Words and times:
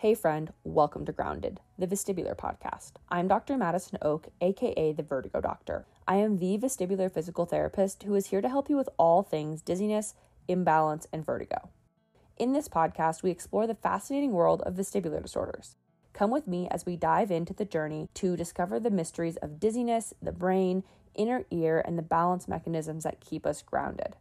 Hey, 0.00 0.14
friend, 0.14 0.52
welcome 0.62 1.04
to 1.06 1.12
Grounded, 1.12 1.58
the 1.76 1.88
vestibular 1.88 2.36
podcast. 2.36 2.92
I'm 3.08 3.26
Dr. 3.26 3.56
Madison 3.56 3.98
Oak, 4.00 4.28
aka 4.40 4.92
the 4.92 5.02
Vertigo 5.02 5.40
Doctor. 5.40 5.86
I 6.06 6.18
am 6.18 6.38
the 6.38 6.56
vestibular 6.56 7.10
physical 7.10 7.46
therapist 7.46 8.04
who 8.04 8.14
is 8.14 8.28
here 8.28 8.40
to 8.40 8.48
help 8.48 8.70
you 8.70 8.76
with 8.76 8.88
all 8.96 9.24
things 9.24 9.60
dizziness, 9.60 10.14
imbalance, 10.46 11.08
and 11.12 11.26
vertigo. 11.26 11.70
In 12.36 12.52
this 12.52 12.68
podcast, 12.68 13.24
we 13.24 13.32
explore 13.32 13.66
the 13.66 13.74
fascinating 13.74 14.30
world 14.30 14.62
of 14.62 14.74
vestibular 14.74 15.20
disorders. 15.20 15.74
Come 16.12 16.30
with 16.30 16.46
me 16.46 16.68
as 16.70 16.86
we 16.86 16.94
dive 16.94 17.32
into 17.32 17.52
the 17.52 17.64
journey 17.64 18.08
to 18.14 18.36
discover 18.36 18.78
the 18.78 18.90
mysteries 18.90 19.36
of 19.38 19.58
dizziness, 19.58 20.14
the 20.22 20.30
brain, 20.30 20.84
inner 21.16 21.44
ear, 21.50 21.82
and 21.84 21.98
the 21.98 22.02
balance 22.02 22.46
mechanisms 22.46 23.02
that 23.02 23.18
keep 23.18 23.44
us 23.44 23.62
grounded. 23.62 24.14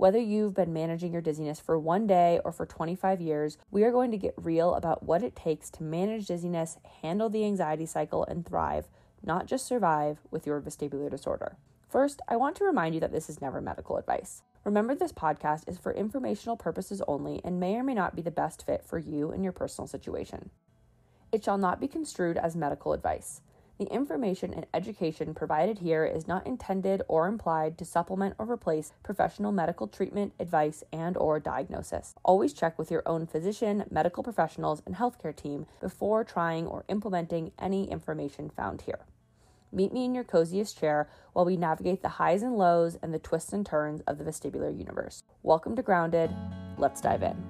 Whether 0.00 0.18
you've 0.18 0.54
been 0.54 0.72
managing 0.72 1.12
your 1.12 1.20
dizziness 1.20 1.60
for 1.60 1.78
one 1.78 2.06
day 2.06 2.40
or 2.42 2.52
for 2.52 2.64
25 2.64 3.20
years, 3.20 3.58
we 3.70 3.84
are 3.84 3.92
going 3.92 4.10
to 4.12 4.16
get 4.16 4.32
real 4.38 4.72
about 4.72 5.02
what 5.02 5.22
it 5.22 5.36
takes 5.36 5.68
to 5.72 5.82
manage 5.82 6.24
dizziness, 6.24 6.78
handle 7.02 7.28
the 7.28 7.44
anxiety 7.44 7.84
cycle, 7.84 8.24
and 8.24 8.46
thrive, 8.46 8.88
not 9.22 9.44
just 9.44 9.66
survive, 9.66 10.20
with 10.30 10.46
your 10.46 10.58
vestibular 10.58 11.10
disorder. 11.10 11.58
First, 11.86 12.22
I 12.26 12.36
want 12.36 12.56
to 12.56 12.64
remind 12.64 12.94
you 12.94 13.00
that 13.02 13.12
this 13.12 13.28
is 13.28 13.42
never 13.42 13.60
medical 13.60 13.98
advice. 13.98 14.42
Remember, 14.64 14.94
this 14.94 15.12
podcast 15.12 15.68
is 15.68 15.76
for 15.76 15.92
informational 15.92 16.56
purposes 16.56 17.02
only 17.06 17.42
and 17.44 17.60
may 17.60 17.74
or 17.74 17.84
may 17.84 17.92
not 17.92 18.16
be 18.16 18.22
the 18.22 18.30
best 18.30 18.64
fit 18.64 18.82
for 18.82 18.98
you 18.98 19.30
and 19.30 19.44
your 19.44 19.52
personal 19.52 19.86
situation. 19.86 20.48
It 21.30 21.44
shall 21.44 21.58
not 21.58 21.78
be 21.78 21.88
construed 21.88 22.38
as 22.38 22.56
medical 22.56 22.94
advice. 22.94 23.42
The 23.80 23.86
information 23.86 24.52
and 24.52 24.66
education 24.74 25.32
provided 25.32 25.78
here 25.78 26.04
is 26.04 26.28
not 26.28 26.46
intended 26.46 27.00
or 27.08 27.26
implied 27.26 27.78
to 27.78 27.86
supplement 27.86 28.34
or 28.36 28.44
replace 28.44 28.92
professional 29.02 29.52
medical 29.52 29.88
treatment, 29.88 30.34
advice, 30.38 30.84
and 30.92 31.16
or 31.16 31.40
diagnosis. 31.40 32.14
Always 32.22 32.52
check 32.52 32.78
with 32.78 32.90
your 32.90 33.02
own 33.06 33.26
physician, 33.26 33.84
medical 33.90 34.22
professionals, 34.22 34.82
and 34.84 34.96
healthcare 34.96 35.34
team 35.34 35.64
before 35.80 36.24
trying 36.24 36.66
or 36.66 36.84
implementing 36.90 37.52
any 37.58 37.90
information 37.90 38.50
found 38.50 38.82
here. 38.82 39.06
Meet 39.72 39.94
me 39.94 40.04
in 40.04 40.14
your 40.14 40.24
coziest 40.24 40.78
chair 40.78 41.08
while 41.32 41.46
we 41.46 41.56
navigate 41.56 42.02
the 42.02 42.08
highs 42.10 42.42
and 42.42 42.58
lows 42.58 42.98
and 43.02 43.14
the 43.14 43.18
twists 43.18 43.54
and 43.54 43.64
turns 43.64 44.02
of 44.02 44.18
the 44.18 44.24
vestibular 44.24 44.76
universe. 44.78 45.22
Welcome 45.42 45.74
to 45.76 45.82
Grounded. 45.82 46.30
Let's 46.76 47.00
dive 47.00 47.22
in. 47.22 47.49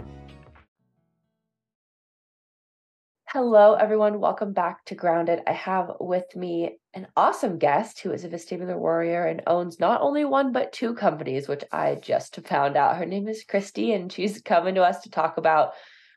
Hello, 3.33 3.75
everyone. 3.75 4.19
Welcome 4.19 4.51
back 4.51 4.83
to 4.87 4.95
Grounded. 4.95 5.39
I 5.47 5.53
have 5.53 5.93
with 6.01 6.35
me 6.35 6.79
an 6.93 7.07
awesome 7.15 7.59
guest 7.59 8.01
who 8.01 8.11
is 8.11 8.25
a 8.25 8.27
vestibular 8.27 8.77
warrior 8.77 9.23
and 9.23 9.41
owns 9.47 9.79
not 9.79 10.01
only 10.01 10.25
one, 10.25 10.51
but 10.51 10.73
two 10.73 10.93
companies, 10.95 11.47
which 11.47 11.63
I 11.71 11.95
just 11.95 12.35
found 12.45 12.75
out. 12.75 12.97
Her 12.97 13.05
name 13.05 13.29
is 13.29 13.45
Kristi, 13.49 13.95
and 13.95 14.11
she's 14.11 14.41
coming 14.41 14.75
to 14.75 14.83
us 14.83 14.99
to 15.03 15.09
talk 15.09 15.37
about 15.37 15.71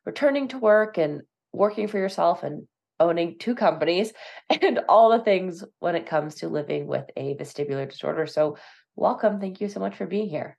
returning 0.04 0.48
to 0.48 0.58
work 0.58 0.98
and 0.98 1.22
working 1.52 1.86
for 1.86 1.98
yourself 1.98 2.42
and 2.42 2.66
owning 2.98 3.38
two 3.38 3.54
companies 3.54 4.12
and 4.50 4.80
all 4.88 5.16
the 5.16 5.22
things 5.22 5.62
when 5.78 5.94
it 5.94 6.06
comes 6.06 6.34
to 6.36 6.48
living 6.48 6.88
with 6.88 7.04
a 7.16 7.36
vestibular 7.36 7.88
disorder. 7.88 8.26
So, 8.26 8.56
welcome. 8.96 9.38
Thank 9.38 9.60
you 9.60 9.68
so 9.68 9.78
much 9.78 9.94
for 9.94 10.06
being 10.06 10.28
here. 10.28 10.58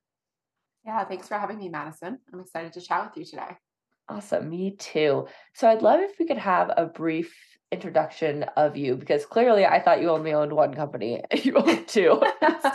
Yeah, 0.86 1.04
thanks 1.04 1.28
for 1.28 1.38
having 1.38 1.58
me, 1.58 1.68
Madison. 1.68 2.18
I'm 2.32 2.40
excited 2.40 2.72
to 2.72 2.82
chat 2.82 3.08
with 3.10 3.18
you 3.18 3.26
today. 3.26 3.58
Awesome. 4.08 4.50
Me 4.50 4.72
too. 4.72 5.28
So 5.54 5.68
I'd 5.68 5.82
love 5.82 6.00
if 6.00 6.20
we 6.20 6.28
could 6.28 6.38
have 6.38 6.72
a 6.76 6.86
brief 6.86 7.36
introduction 7.72 8.44
of 8.56 8.78
you 8.78 8.96
because 8.96 9.26
clearly 9.26 9.66
I 9.66 9.82
thought 9.82 10.02
you 10.02 10.10
only 10.10 10.34
owned 10.34 10.54
one 10.54 10.74
company. 10.74 11.22
You 11.34 11.56
own 11.56 11.86
two. 11.88 12.22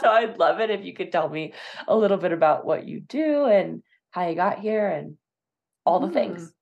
so 0.00 0.08
I'd 0.08 0.38
love 0.38 0.60
it 0.60 0.70
if 0.70 0.84
you 0.84 0.92
could 0.94 1.12
tell 1.12 1.28
me 1.28 1.54
a 1.86 1.96
little 1.96 2.16
bit 2.16 2.32
about 2.32 2.64
what 2.64 2.86
you 2.86 3.00
do 3.00 3.46
and 3.46 3.82
how 4.10 4.28
you 4.28 4.34
got 4.34 4.58
here 4.58 4.88
and 4.88 5.16
all 5.84 6.00
the 6.00 6.08
mm. 6.08 6.12
things. 6.12 6.52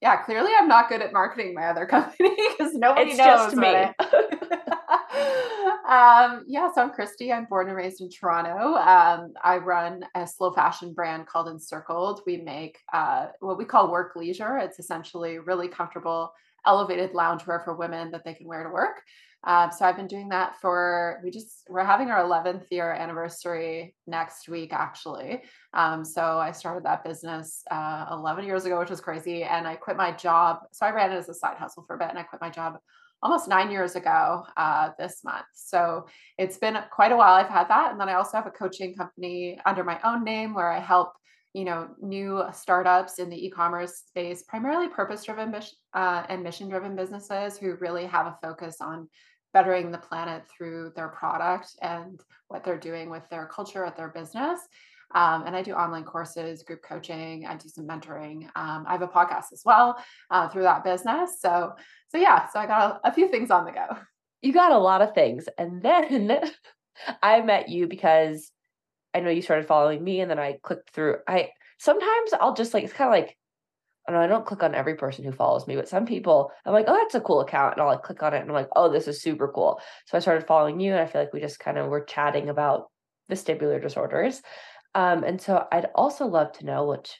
Yeah, 0.00 0.16
clearly 0.16 0.50
I'm 0.58 0.68
not 0.68 0.88
good 0.88 1.02
at 1.02 1.12
marketing 1.12 1.54
my 1.54 1.66
other 1.66 1.86
company 1.94 2.34
because 2.58 2.74
nobody 2.74 3.10
it's 3.10 3.18
knows 3.18 3.54
just 3.54 3.56
me. 3.56 3.68
um, 5.88 6.44
yeah, 6.46 6.70
so 6.72 6.82
I'm 6.82 6.90
Kristi. 6.90 7.32
I'm 7.32 7.46
born 7.46 7.68
and 7.68 7.76
raised 7.76 8.00
in 8.00 8.08
Toronto. 8.08 8.74
Um, 8.76 9.32
I 9.42 9.58
run 9.58 10.04
a 10.14 10.26
slow 10.26 10.52
fashion 10.52 10.92
brand 10.92 11.26
called 11.26 11.48
Encircled. 11.48 12.22
We 12.26 12.38
make 12.38 12.78
uh, 12.92 13.26
what 13.40 13.58
we 13.58 13.64
call 13.64 13.90
work 13.90 14.14
leisure. 14.14 14.58
It's 14.58 14.78
essentially 14.78 15.38
really 15.38 15.68
comfortable, 15.68 16.32
elevated 16.66 17.12
loungewear 17.12 17.64
for 17.64 17.74
women 17.74 18.10
that 18.12 18.24
they 18.24 18.34
can 18.34 18.46
wear 18.46 18.62
to 18.64 18.70
work. 18.70 19.02
Um, 19.44 19.72
so 19.72 19.84
I've 19.84 19.96
been 19.96 20.06
doing 20.06 20.28
that 20.28 20.60
for 20.60 21.20
we 21.24 21.30
just 21.32 21.64
we're 21.68 21.82
having 21.82 22.10
our 22.10 22.22
11th 22.22 22.70
year 22.70 22.92
anniversary 22.92 23.96
next 24.06 24.48
week 24.48 24.72
actually. 24.72 25.42
Um, 25.74 26.04
so 26.04 26.38
I 26.38 26.52
started 26.52 26.84
that 26.84 27.02
business 27.02 27.64
uh, 27.70 28.06
11 28.12 28.44
years 28.44 28.66
ago, 28.66 28.78
which 28.78 28.90
was 28.90 29.00
crazy, 29.00 29.42
and 29.42 29.66
I 29.66 29.74
quit 29.74 29.96
my 29.96 30.12
job. 30.12 30.58
So 30.72 30.86
I 30.86 30.90
ran 30.92 31.10
it 31.10 31.16
as 31.16 31.28
a 31.28 31.34
side 31.34 31.56
hustle 31.56 31.84
for 31.86 31.96
a 31.96 31.98
bit, 31.98 32.10
and 32.10 32.18
I 32.18 32.22
quit 32.22 32.40
my 32.40 32.50
job 32.50 32.78
almost 33.22 33.48
nine 33.48 33.70
years 33.70 33.94
ago 33.96 34.44
uh, 34.56 34.90
this 34.98 35.22
month. 35.24 35.46
So 35.54 36.06
it's 36.38 36.58
been 36.58 36.76
quite 36.90 37.12
a 37.12 37.16
while 37.16 37.34
I've 37.34 37.48
had 37.48 37.68
that. 37.68 37.92
And 37.92 38.00
then 38.00 38.08
I 38.08 38.14
also 38.14 38.36
have 38.36 38.46
a 38.46 38.50
coaching 38.50 38.94
company 38.94 39.58
under 39.64 39.84
my 39.84 40.00
own 40.04 40.24
name 40.24 40.54
where 40.54 40.70
I 40.70 40.80
help 40.80 41.12
you 41.54 41.64
know 41.66 41.88
new 42.00 42.42
startups 42.52 43.18
in 43.18 43.28
the 43.28 43.46
e-commerce 43.46 44.04
space 44.08 44.42
primarily 44.48 44.88
purpose 44.88 45.24
driven 45.24 45.54
uh, 45.92 46.22
and 46.28 46.42
mission 46.42 46.68
driven 46.68 46.96
businesses 46.96 47.58
who 47.58 47.76
really 47.80 48.06
have 48.06 48.26
a 48.26 48.38
focus 48.42 48.76
on 48.80 49.06
bettering 49.52 49.90
the 49.90 49.98
planet 49.98 50.44
through 50.48 50.92
their 50.96 51.08
product 51.08 51.68
and 51.82 52.20
what 52.48 52.64
they're 52.64 52.78
doing 52.78 53.10
with 53.10 53.28
their 53.30 53.46
culture 53.46 53.84
at 53.84 53.96
their 53.96 54.08
business 54.08 54.60
um, 55.14 55.44
and 55.46 55.54
I 55.54 55.62
do 55.62 55.72
online 55.72 56.04
courses, 56.04 56.62
group 56.62 56.82
coaching. 56.82 57.46
I 57.46 57.56
do 57.56 57.68
some 57.68 57.86
mentoring. 57.86 58.44
Um, 58.56 58.84
I 58.86 58.92
have 58.92 59.02
a 59.02 59.08
podcast 59.08 59.52
as 59.52 59.62
well 59.64 60.02
uh, 60.30 60.48
through 60.48 60.62
that 60.62 60.84
business. 60.84 61.40
So, 61.40 61.72
so 62.08 62.18
yeah, 62.18 62.48
so 62.48 62.58
I 62.58 62.66
got 62.66 63.00
a, 63.04 63.08
a 63.08 63.12
few 63.12 63.28
things 63.28 63.50
on 63.50 63.64
the 63.64 63.72
go. 63.72 63.86
You 64.40 64.52
got 64.52 64.72
a 64.72 64.78
lot 64.78 65.02
of 65.02 65.14
things, 65.14 65.46
and 65.58 65.82
then 65.82 66.40
I 67.22 67.40
met 67.42 67.68
you 67.68 67.86
because 67.86 68.50
I 69.14 69.20
know 69.20 69.30
you 69.30 69.42
started 69.42 69.66
following 69.66 70.02
me, 70.02 70.20
and 70.20 70.30
then 70.30 70.38
I 70.38 70.58
clicked 70.62 70.90
through. 70.90 71.16
I 71.28 71.50
sometimes 71.78 72.32
I'll 72.40 72.54
just 72.54 72.74
like 72.74 72.84
it's 72.84 72.92
kind 72.92 73.08
of 73.08 73.20
like 73.20 73.36
I 74.08 74.12
know 74.12 74.20
I 74.20 74.26
don't 74.26 74.46
click 74.46 74.64
on 74.64 74.74
every 74.74 74.96
person 74.96 75.24
who 75.24 75.32
follows 75.32 75.66
me, 75.66 75.76
but 75.76 75.88
some 75.88 76.06
people 76.06 76.50
I'm 76.64 76.72
like, 76.72 76.86
oh, 76.88 76.96
that's 76.96 77.14
a 77.14 77.20
cool 77.20 77.40
account, 77.40 77.74
and 77.74 77.82
I'll 77.82 77.88
like 77.88 78.02
click 78.02 78.22
on 78.22 78.34
it, 78.34 78.40
and 78.40 78.48
I'm 78.48 78.54
like, 78.54 78.70
oh, 78.74 78.90
this 78.90 79.06
is 79.06 79.22
super 79.22 79.48
cool. 79.48 79.80
So 80.06 80.16
I 80.16 80.20
started 80.20 80.46
following 80.46 80.80
you, 80.80 80.92
and 80.92 81.00
I 81.00 81.06
feel 81.06 81.20
like 81.20 81.32
we 81.32 81.40
just 81.40 81.60
kind 81.60 81.78
of 81.78 81.88
were 81.88 82.04
chatting 82.04 82.48
about 82.48 82.88
vestibular 83.30 83.80
disorders. 83.80 84.42
Um, 84.94 85.24
and 85.24 85.40
so 85.40 85.66
I'd 85.72 85.88
also 85.94 86.26
love 86.26 86.52
to 86.58 86.66
know 86.66 86.86
which 86.86 87.18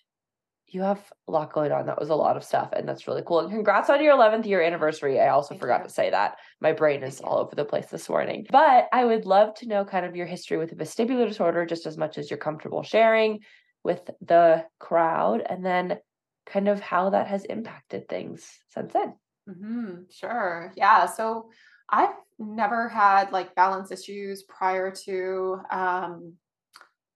you 0.68 0.82
have 0.82 1.12
a 1.28 1.32
lot 1.32 1.52
going 1.52 1.70
on. 1.70 1.86
That 1.86 2.00
was 2.00 2.08
a 2.08 2.14
lot 2.14 2.36
of 2.36 2.44
stuff, 2.44 2.70
and 2.72 2.88
that's 2.88 3.06
really 3.06 3.22
cool. 3.26 3.40
And 3.40 3.50
congrats 3.50 3.90
on 3.90 4.02
your 4.02 4.14
11th 4.16 4.46
year 4.46 4.62
anniversary. 4.62 5.20
I 5.20 5.28
also 5.28 5.50
Thank 5.50 5.60
forgot 5.60 5.82
you. 5.82 5.88
to 5.88 5.90
say 5.90 6.10
that. 6.10 6.36
My 6.60 6.72
brain 6.72 7.02
is 7.02 7.18
Thank 7.18 7.26
all 7.30 7.38
you. 7.38 7.44
over 7.44 7.54
the 7.54 7.64
place 7.64 7.86
this 7.86 8.08
morning. 8.08 8.46
But 8.50 8.88
I 8.92 9.04
would 9.04 9.26
love 9.26 9.54
to 9.56 9.66
know 9.66 9.84
kind 9.84 10.06
of 10.06 10.16
your 10.16 10.26
history 10.26 10.56
with 10.56 10.70
the 10.70 10.76
vestibular 10.76 11.28
disorder, 11.28 11.66
just 11.66 11.86
as 11.86 11.98
much 11.98 12.16
as 12.16 12.30
you're 12.30 12.38
comfortable 12.38 12.82
sharing 12.82 13.40
with 13.84 14.08
the 14.22 14.64
crowd, 14.78 15.42
and 15.48 15.64
then 15.64 15.98
kind 16.46 16.68
of 16.68 16.80
how 16.80 17.10
that 17.10 17.26
has 17.28 17.44
impacted 17.44 18.08
things 18.08 18.50
since 18.68 18.92
then. 18.92 19.14
Mm-hmm. 19.48 20.02
Sure. 20.10 20.72
Yeah. 20.76 21.06
So 21.06 21.50
I've 21.90 22.14
never 22.38 22.88
had 22.88 23.30
like 23.32 23.54
balance 23.54 23.90
issues 23.90 24.44
prior 24.44 24.90
to 25.04 25.60
um, 25.70 26.34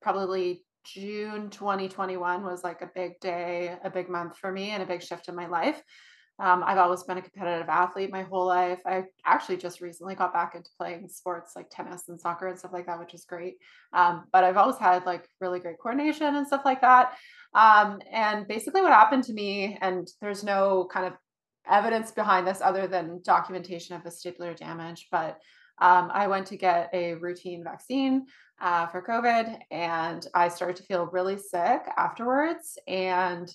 probably 0.06 0.62
June 0.84 1.50
2021 1.50 2.44
was 2.44 2.62
like 2.62 2.80
a 2.80 2.90
big 2.94 3.18
day, 3.18 3.76
a 3.82 3.90
big 3.90 4.08
month 4.08 4.38
for 4.38 4.52
me, 4.52 4.70
and 4.70 4.80
a 4.80 4.86
big 4.86 5.02
shift 5.02 5.26
in 5.26 5.34
my 5.34 5.48
life. 5.48 5.82
Um, 6.38 6.62
I've 6.64 6.78
always 6.78 7.02
been 7.02 7.18
a 7.18 7.22
competitive 7.22 7.68
athlete 7.68 8.12
my 8.12 8.22
whole 8.22 8.46
life. 8.46 8.78
I 8.86 9.06
actually 9.24 9.56
just 9.56 9.80
recently 9.80 10.14
got 10.14 10.32
back 10.32 10.54
into 10.54 10.70
playing 10.78 11.08
sports 11.08 11.54
like 11.56 11.70
tennis 11.72 12.04
and 12.06 12.20
soccer 12.20 12.46
and 12.46 12.56
stuff 12.56 12.72
like 12.72 12.86
that, 12.86 13.00
which 13.00 13.14
is 13.14 13.24
great. 13.24 13.56
Um, 13.92 14.26
but 14.32 14.44
I've 14.44 14.56
always 14.56 14.78
had 14.78 15.04
like 15.06 15.26
really 15.40 15.58
great 15.58 15.80
coordination 15.82 16.36
and 16.36 16.46
stuff 16.46 16.62
like 16.64 16.82
that. 16.82 17.14
Um, 17.52 17.98
and 18.12 18.46
basically, 18.46 18.82
what 18.82 18.92
happened 18.92 19.24
to 19.24 19.32
me, 19.32 19.76
and 19.80 20.06
there's 20.20 20.44
no 20.44 20.88
kind 20.92 21.06
of 21.06 21.14
evidence 21.68 22.12
behind 22.12 22.46
this 22.46 22.60
other 22.60 22.86
than 22.86 23.22
documentation 23.24 23.96
of 23.96 24.04
vestibular 24.04 24.56
damage, 24.56 25.08
but 25.10 25.40
um, 25.78 26.10
I 26.12 26.26
went 26.28 26.46
to 26.46 26.56
get 26.56 26.90
a 26.92 27.14
routine 27.14 27.64
vaccine 27.64 28.26
uh, 28.60 28.86
for 28.86 29.02
COVID 29.02 29.58
and 29.70 30.26
I 30.34 30.48
started 30.48 30.76
to 30.76 30.82
feel 30.84 31.06
really 31.06 31.38
sick 31.38 31.82
afterwards. 31.96 32.78
And 32.88 33.52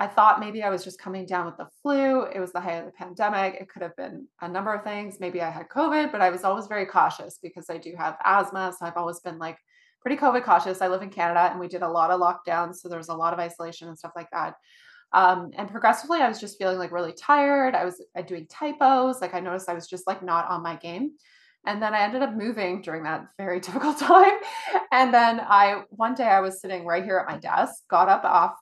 I 0.00 0.06
thought 0.06 0.40
maybe 0.40 0.62
I 0.62 0.70
was 0.70 0.84
just 0.84 1.00
coming 1.00 1.26
down 1.26 1.46
with 1.46 1.56
the 1.56 1.68
flu. 1.82 2.22
It 2.22 2.38
was 2.38 2.52
the 2.52 2.60
height 2.60 2.78
of 2.78 2.86
the 2.86 2.92
pandemic. 2.92 3.54
It 3.60 3.68
could 3.68 3.82
have 3.82 3.96
been 3.96 4.28
a 4.40 4.48
number 4.48 4.72
of 4.72 4.84
things. 4.84 5.18
Maybe 5.18 5.42
I 5.42 5.50
had 5.50 5.68
COVID, 5.68 6.12
but 6.12 6.20
I 6.20 6.30
was 6.30 6.44
always 6.44 6.66
very 6.66 6.86
cautious 6.86 7.38
because 7.42 7.68
I 7.68 7.78
do 7.78 7.94
have 7.98 8.16
asthma. 8.24 8.72
So 8.78 8.86
I've 8.86 8.96
always 8.96 9.20
been 9.20 9.38
like 9.38 9.58
pretty 10.00 10.16
COVID 10.16 10.44
cautious. 10.44 10.80
I 10.80 10.88
live 10.88 11.02
in 11.02 11.10
Canada 11.10 11.50
and 11.50 11.58
we 11.58 11.68
did 11.68 11.82
a 11.82 11.88
lot 11.88 12.10
of 12.10 12.20
lockdowns. 12.20 12.76
So 12.76 12.88
there 12.88 12.98
was 12.98 13.08
a 13.08 13.14
lot 13.14 13.32
of 13.32 13.40
isolation 13.40 13.88
and 13.88 13.98
stuff 13.98 14.12
like 14.14 14.30
that. 14.30 14.54
Um, 15.12 15.50
and 15.56 15.68
progressively, 15.68 16.20
I 16.20 16.28
was 16.28 16.40
just 16.40 16.58
feeling 16.58 16.78
like 16.78 16.92
really 16.92 17.12
tired. 17.12 17.74
I 17.74 17.84
was 17.84 18.02
uh, 18.16 18.22
doing 18.22 18.46
typos. 18.46 19.20
Like 19.20 19.34
I 19.34 19.40
noticed 19.40 19.68
I 19.68 19.74
was 19.74 19.88
just 19.88 20.06
like 20.06 20.22
not 20.22 20.48
on 20.48 20.62
my 20.62 20.76
game. 20.76 21.12
And 21.68 21.82
then 21.82 21.94
I 21.94 22.00
ended 22.00 22.22
up 22.22 22.34
moving 22.34 22.80
during 22.80 23.02
that 23.02 23.26
very 23.36 23.60
difficult 23.66 23.98
time. 23.98 24.38
And 24.90 25.12
then 25.12 25.38
I, 25.40 25.82
one 25.90 26.14
day 26.14 26.24
I 26.24 26.40
was 26.40 26.60
sitting 26.60 26.86
right 26.86 27.04
here 27.04 27.18
at 27.18 27.30
my 27.30 27.38
desk, 27.38 27.82
got 27.90 28.08
up 28.08 28.24
off 28.24 28.56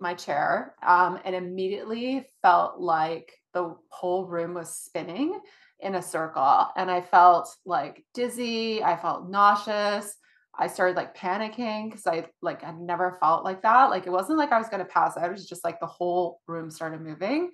my 0.00 0.14
chair, 0.14 0.74
um, 0.86 1.18
and 1.24 1.34
immediately 1.34 2.24
felt 2.40 2.80
like 2.80 3.32
the 3.52 3.74
whole 3.90 4.26
room 4.26 4.54
was 4.54 4.74
spinning 4.74 5.40
in 5.80 5.96
a 5.96 6.02
circle. 6.02 6.68
And 6.76 6.88
I 6.88 7.00
felt 7.00 7.54
like 7.66 8.04
dizzy. 8.14 8.82
I 8.82 8.96
felt 8.96 9.28
nauseous. 9.28 10.14
I 10.56 10.68
started 10.68 10.96
like 10.96 11.16
panicking 11.16 11.90
because 11.90 12.06
I 12.06 12.26
like 12.42 12.62
I 12.62 12.72
never 12.72 13.18
felt 13.20 13.42
like 13.42 13.62
that. 13.62 13.90
Like 13.90 14.06
it 14.06 14.10
wasn't 14.10 14.38
like 14.38 14.52
I 14.52 14.58
was 14.58 14.68
going 14.68 14.84
to 14.84 14.92
pass 14.92 15.16
out. 15.16 15.24
It 15.24 15.32
was 15.32 15.48
just 15.48 15.64
like 15.64 15.80
the 15.80 15.86
whole 15.86 16.40
room 16.46 16.70
started 16.70 17.00
moving. 17.00 17.50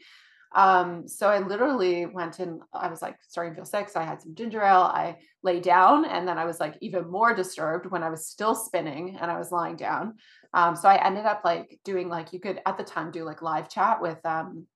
Um, 0.54 1.06
so 1.06 1.28
I 1.28 1.38
literally 1.40 2.06
went 2.06 2.38
and 2.38 2.60
I 2.72 2.88
was 2.88 3.02
like 3.02 3.16
starting 3.28 3.52
to 3.52 3.56
feel 3.56 3.64
sick. 3.64 3.88
So 3.88 4.00
I 4.00 4.04
had 4.04 4.22
some 4.22 4.34
ginger 4.34 4.62
ale. 4.62 4.90
I 4.92 5.16
lay 5.42 5.60
down 5.60 6.04
and 6.04 6.26
then 6.26 6.38
I 6.38 6.44
was 6.44 6.58
like 6.60 6.76
even 6.80 7.10
more 7.10 7.34
disturbed 7.34 7.90
when 7.90 8.02
I 8.02 8.10
was 8.10 8.26
still 8.26 8.54
spinning 8.54 9.18
and 9.20 9.30
I 9.30 9.38
was 9.38 9.52
lying 9.52 9.76
down. 9.76 10.14
Um, 10.54 10.74
so 10.74 10.88
I 10.88 11.04
ended 11.04 11.26
up 11.26 11.42
like 11.44 11.78
doing 11.84 12.08
like 12.08 12.32
you 12.32 12.40
could 12.40 12.60
at 12.64 12.78
the 12.78 12.84
time 12.84 13.10
do 13.10 13.24
like 13.24 13.42
live 13.42 13.68
chat 13.68 14.00
with 14.00 14.24
um 14.24 14.66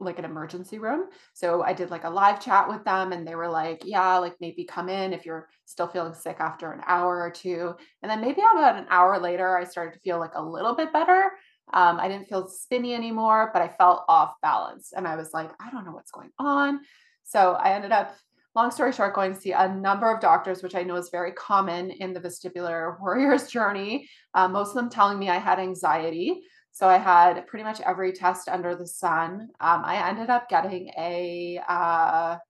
like 0.00 0.18
an 0.18 0.24
emergency 0.24 0.78
room. 0.78 1.06
So 1.32 1.62
I 1.62 1.72
did 1.72 1.90
like 1.90 2.04
a 2.04 2.10
live 2.10 2.40
chat 2.40 2.68
with 2.68 2.84
them 2.84 3.12
and 3.12 3.26
they 3.26 3.34
were 3.34 3.48
like, 3.48 3.82
yeah, 3.84 4.18
like 4.18 4.34
maybe 4.40 4.64
come 4.64 4.88
in 4.88 5.12
if 5.12 5.24
you're 5.24 5.48
still 5.64 5.86
feeling 5.86 6.14
sick 6.14 6.36
after 6.40 6.72
an 6.72 6.82
hour 6.86 7.22
or 7.22 7.30
two. 7.30 7.74
And 8.02 8.10
then 8.10 8.20
maybe 8.20 8.40
about 8.40 8.76
an 8.76 8.86
hour 8.90 9.18
later, 9.18 9.56
I 9.56 9.64
started 9.64 9.94
to 9.94 10.00
feel 10.00 10.18
like 10.18 10.34
a 10.34 10.42
little 10.42 10.74
bit 10.74 10.92
better. 10.92 11.30
Um, 11.72 11.98
I 11.98 12.08
didn't 12.08 12.28
feel 12.28 12.46
spinny 12.46 12.94
anymore, 12.94 13.50
but 13.52 13.62
I 13.62 13.68
felt 13.68 14.04
off 14.08 14.34
balance. 14.42 14.92
And 14.94 15.08
I 15.08 15.16
was 15.16 15.32
like, 15.32 15.50
I 15.60 15.70
don't 15.70 15.84
know 15.84 15.92
what's 15.92 16.10
going 16.10 16.30
on. 16.38 16.80
So 17.24 17.54
I 17.54 17.74
ended 17.74 17.92
up, 17.92 18.14
long 18.54 18.70
story 18.70 18.92
short, 18.92 19.14
going 19.14 19.34
to 19.34 19.40
see 19.40 19.52
a 19.52 19.68
number 19.68 20.12
of 20.12 20.20
doctors, 20.20 20.62
which 20.62 20.74
I 20.74 20.82
know 20.82 20.96
is 20.96 21.08
very 21.10 21.32
common 21.32 21.90
in 21.90 22.12
the 22.12 22.20
vestibular 22.20 23.00
warrior's 23.00 23.48
journey. 23.48 24.08
Uh, 24.34 24.48
most 24.48 24.70
of 24.70 24.74
them 24.74 24.90
telling 24.90 25.18
me 25.18 25.30
I 25.30 25.38
had 25.38 25.58
anxiety. 25.58 26.42
So 26.70 26.88
I 26.88 26.98
had 26.98 27.46
pretty 27.46 27.62
much 27.62 27.80
every 27.80 28.12
test 28.12 28.48
under 28.48 28.74
the 28.74 28.86
sun. 28.86 29.48
Um, 29.60 29.82
I 29.84 30.08
ended 30.08 30.28
up 30.28 30.48
getting 30.48 30.88
a. 30.98 31.60
have 31.68 32.40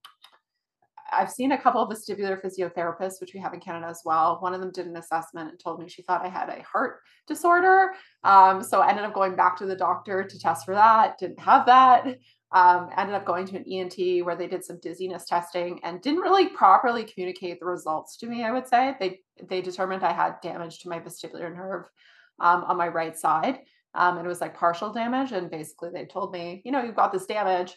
uh, 1.23 1.27
seen 1.27 1.53
a 1.53 1.61
couple 1.61 1.83
of 1.83 1.91
vestibular 1.91 2.41
physiotherapists, 2.41 3.21
which 3.21 3.35
we 3.35 3.41
have 3.41 3.55
in 3.55 3.61
Canada 3.61 3.87
as 3.89 4.03
well. 4.05 4.39
One 4.41 4.55
of 4.55 4.61
them 4.61 4.73
did 4.73 4.87
an 4.87 4.97
assessment 4.97 5.51
and 5.51 5.59
told 5.59 5.81
me 5.81 5.89
she 5.89 6.03
thought 6.03 6.25
I 6.25 6.29
had 6.29 6.49
a 6.49 6.63
heart 6.63 7.01
disorder. 7.27 7.93
Um, 8.23 8.63
so 8.63 8.81
I 8.81 8.91
ended 8.91 9.05
up 9.05 9.15
going 9.15 9.37
back 9.37 9.57
to 9.59 9.67
the 9.67 9.77
doctor 9.77 10.25
to 10.25 10.39
test 10.39 10.65
for 10.65 10.75
that. 10.75 11.19
Didn't 11.19 11.41
have 11.41 11.67
that. 11.67 12.19
Um, 12.53 12.91
ended 12.97 13.17
up 13.17 13.25
going 13.25 13.47
to 13.47 13.57
an 13.57 13.65
ENT 13.71 14.25
where 14.25 14.37
they 14.37 14.47
did 14.47 14.65
some 14.65 14.79
dizziness 14.81 15.25
testing 15.25 15.81
and 15.83 16.01
didn't 16.01 16.21
really 16.21 16.49
properly 16.49 17.05
communicate 17.05 17.59
the 17.59 17.67
results 17.67 18.17
to 18.19 18.27
me. 18.27 18.45
I 18.45 18.53
would 18.53 18.69
say 18.69 18.95
they 19.01 19.21
they 19.49 19.61
determined 19.61 20.05
I 20.05 20.13
had 20.13 20.41
damage 20.41 20.79
to 20.81 20.89
my 20.89 21.01
vestibular 21.01 21.53
nerve 21.53 21.87
um, 22.39 22.65
on 22.65 22.77
my 22.77 22.89
right 22.89 23.19
side. 23.19 23.59
Um, 23.95 24.19
and 24.19 24.27
it 24.27 24.29
was 24.29 24.41
like 24.41 24.57
partial 24.57 24.93
damage. 24.93 25.33
And 25.33 25.51
basically, 25.51 25.91
they 25.91 26.05
told 26.05 26.33
me, 26.33 26.63
you 26.65 26.73
know, 26.73 26.83
you've 26.83 26.97
got 26.97 27.13
this 27.13 27.27
damage. 27.27 27.77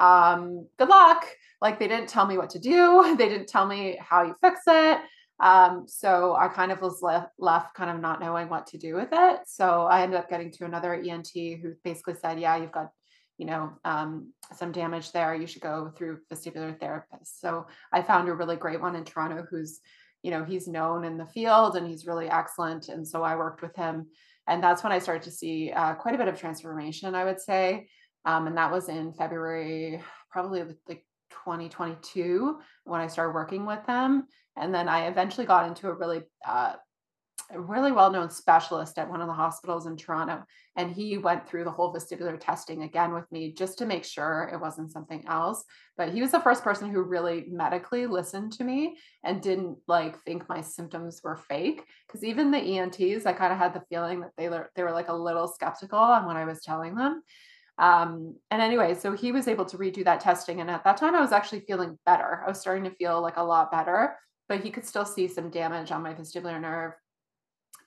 Um, 0.00 0.66
good 0.78 0.88
luck. 0.88 1.26
Like 1.60 1.78
they 1.78 1.88
didn't 1.88 2.08
tell 2.08 2.26
me 2.26 2.38
what 2.38 2.50
to 2.50 2.58
do. 2.58 3.14
They 3.18 3.28
didn't 3.28 3.48
tell 3.48 3.66
me 3.66 3.98
how 4.00 4.22
you 4.22 4.34
fix 4.40 4.60
it. 4.66 4.98
Um, 5.40 5.84
so 5.86 6.34
I 6.34 6.48
kind 6.48 6.72
of 6.72 6.80
was 6.80 7.00
left, 7.00 7.30
left 7.38 7.74
kind 7.74 7.90
of 7.90 8.00
not 8.00 8.20
knowing 8.20 8.48
what 8.48 8.66
to 8.68 8.78
do 8.78 8.94
with 8.94 9.08
it. 9.12 9.40
So 9.46 9.86
I 9.86 10.02
ended 10.02 10.18
up 10.18 10.28
getting 10.28 10.50
to 10.52 10.64
another 10.64 10.94
ENT 10.94 11.30
who 11.34 11.74
basically 11.84 12.14
said, 12.14 12.40
yeah, 12.40 12.56
you've 12.56 12.72
got, 12.72 12.90
you 13.38 13.46
know, 13.46 13.70
um, 13.84 14.32
some 14.56 14.72
damage 14.72 15.12
there. 15.12 15.34
You 15.34 15.46
should 15.46 15.62
go 15.62 15.92
through 15.96 16.20
vestibular 16.32 16.78
therapist. 16.78 17.40
So 17.40 17.66
I 17.92 18.02
found 18.02 18.28
a 18.28 18.34
really 18.34 18.56
great 18.56 18.80
one 18.80 18.96
in 18.96 19.04
Toronto 19.04 19.46
who's, 19.48 19.80
you 20.22 20.32
know, 20.32 20.44
he's 20.44 20.66
known 20.66 21.04
in 21.04 21.16
the 21.16 21.26
field 21.26 21.76
and 21.76 21.86
he's 21.86 22.06
really 22.06 22.28
excellent. 22.28 22.88
And 22.88 23.06
so 23.06 23.22
I 23.22 23.36
worked 23.36 23.62
with 23.62 23.76
him 23.76 24.08
and 24.48 24.62
that's 24.62 24.82
when 24.82 24.92
I 24.92 24.98
started 24.98 25.22
to 25.24 25.30
see 25.30 25.70
uh, 25.70 25.94
quite 25.94 26.14
a 26.14 26.18
bit 26.18 26.26
of 26.26 26.40
transformation, 26.40 27.14
I 27.14 27.24
would 27.24 27.40
say. 27.40 27.88
Um, 28.28 28.46
and 28.46 28.58
that 28.58 28.70
was 28.70 28.90
in 28.90 29.14
February, 29.14 30.02
probably 30.30 30.62
like 30.86 31.06
2022, 31.30 32.58
when 32.84 33.00
I 33.00 33.06
started 33.06 33.32
working 33.32 33.64
with 33.64 33.84
them. 33.86 34.26
And 34.54 34.74
then 34.74 34.86
I 34.86 35.06
eventually 35.06 35.46
got 35.46 35.66
into 35.66 35.88
a 35.88 35.94
really 35.94 36.20
uh, 36.46 36.74
really 37.56 37.90
well-known 37.90 38.28
specialist 38.28 38.98
at 38.98 39.08
one 39.08 39.22
of 39.22 39.26
the 39.26 39.32
hospitals 39.32 39.86
in 39.86 39.96
Toronto 39.96 40.44
and 40.76 40.92
he 40.92 41.16
went 41.16 41.48
through 41.48 41.64
the 41.64 41.70
whole 41.70 41.94
vestibular 41.94 42.38
testing 42.38 42.82
again 42.82 43.14
with 43.14 43.24
me 43.32 43.54
just 43.54 43.78
to 43.78 43.86
make 43.86 44.04
sure 44.04 44.50
it 44.52 44.60
wasn't 44.60 44.90
something 44.90 45.24
else 45.26 45.64
but 45.96 46.12
he 46.12 46.20
was 46.20 46.30
the 46.30 46.40
first 46.40 46.62
person 46.62 46.90
who 46.90 47.00
really 47.00 47.46
medically 47.48 48.06
listened 48.06 48.52
to 48.52 48.64
me 48.64 48.98
and 49.24 49.40
didn't 49.40 49.78
like 49.86 50.22
think 50.24 50.46
my 50.46 50.60
symptoms 50.60 51.22
were 51.24 51.36
fake 51.36 51.84
because 52.06 52.22
even 52.22 52.50
the 52.50 52.58
ENTs 52.58 53.24
I 53.24 53.32
kind 53.32 53.52
of 53.52 53.58
had 53.58 53.72
the 53.72 53.84
feeling 53.88 54.20
that 54.20 54.32
they 54.36 54.50
they 54.76 54.82
were 54.82 54.92
like 54.92 55.08
a 55.08 55.14
little 55.14 55.48
skeptical 55.48 55.98
on 55.98 56.26
what 56.26 56.36
I 56.36 56.44
was 56.44 56.60
telling 56.60 56.96
them 56.96 57.22
um, 57.78 58.36
and 58.50 58.60
anyway, 58.60 58.94
so 58.94 59.12
he 59.12 59.32
was 59.32 59.48
able 59.48 59.64
to 59.66 59.78
redo 59.78 60.04
that 60.04 60.20
testing. 60.20 60.60
And 60.60 60.70
at 60.70 60.84
that 60.84 60.96
time, 60.96 61.14
I 61.14 61.20
was 61.20 61.32
actually 61.32 61.60
feeling 61.60 61.98
better. 62.04 62.42
I 62.44 62.48
was 62.48 62.60
starting 62.60 62.84
to 62.84 62.96
feel 62.96 63.22
like 63.22 63.36
a 63.36 63.42
lot 63.42 63.70
better, 63.70 64.16
but 64.48 64.60
he 64.60 64.70
could 64.70 64.84
still 64.84 65.04
see 65.04 65.28
some 65.28 65.50
damage 65.50 65.92
on 65.92 66.02
my 66.02 66.14
vestibular 66.14 66.60
nerve 66.60 66.92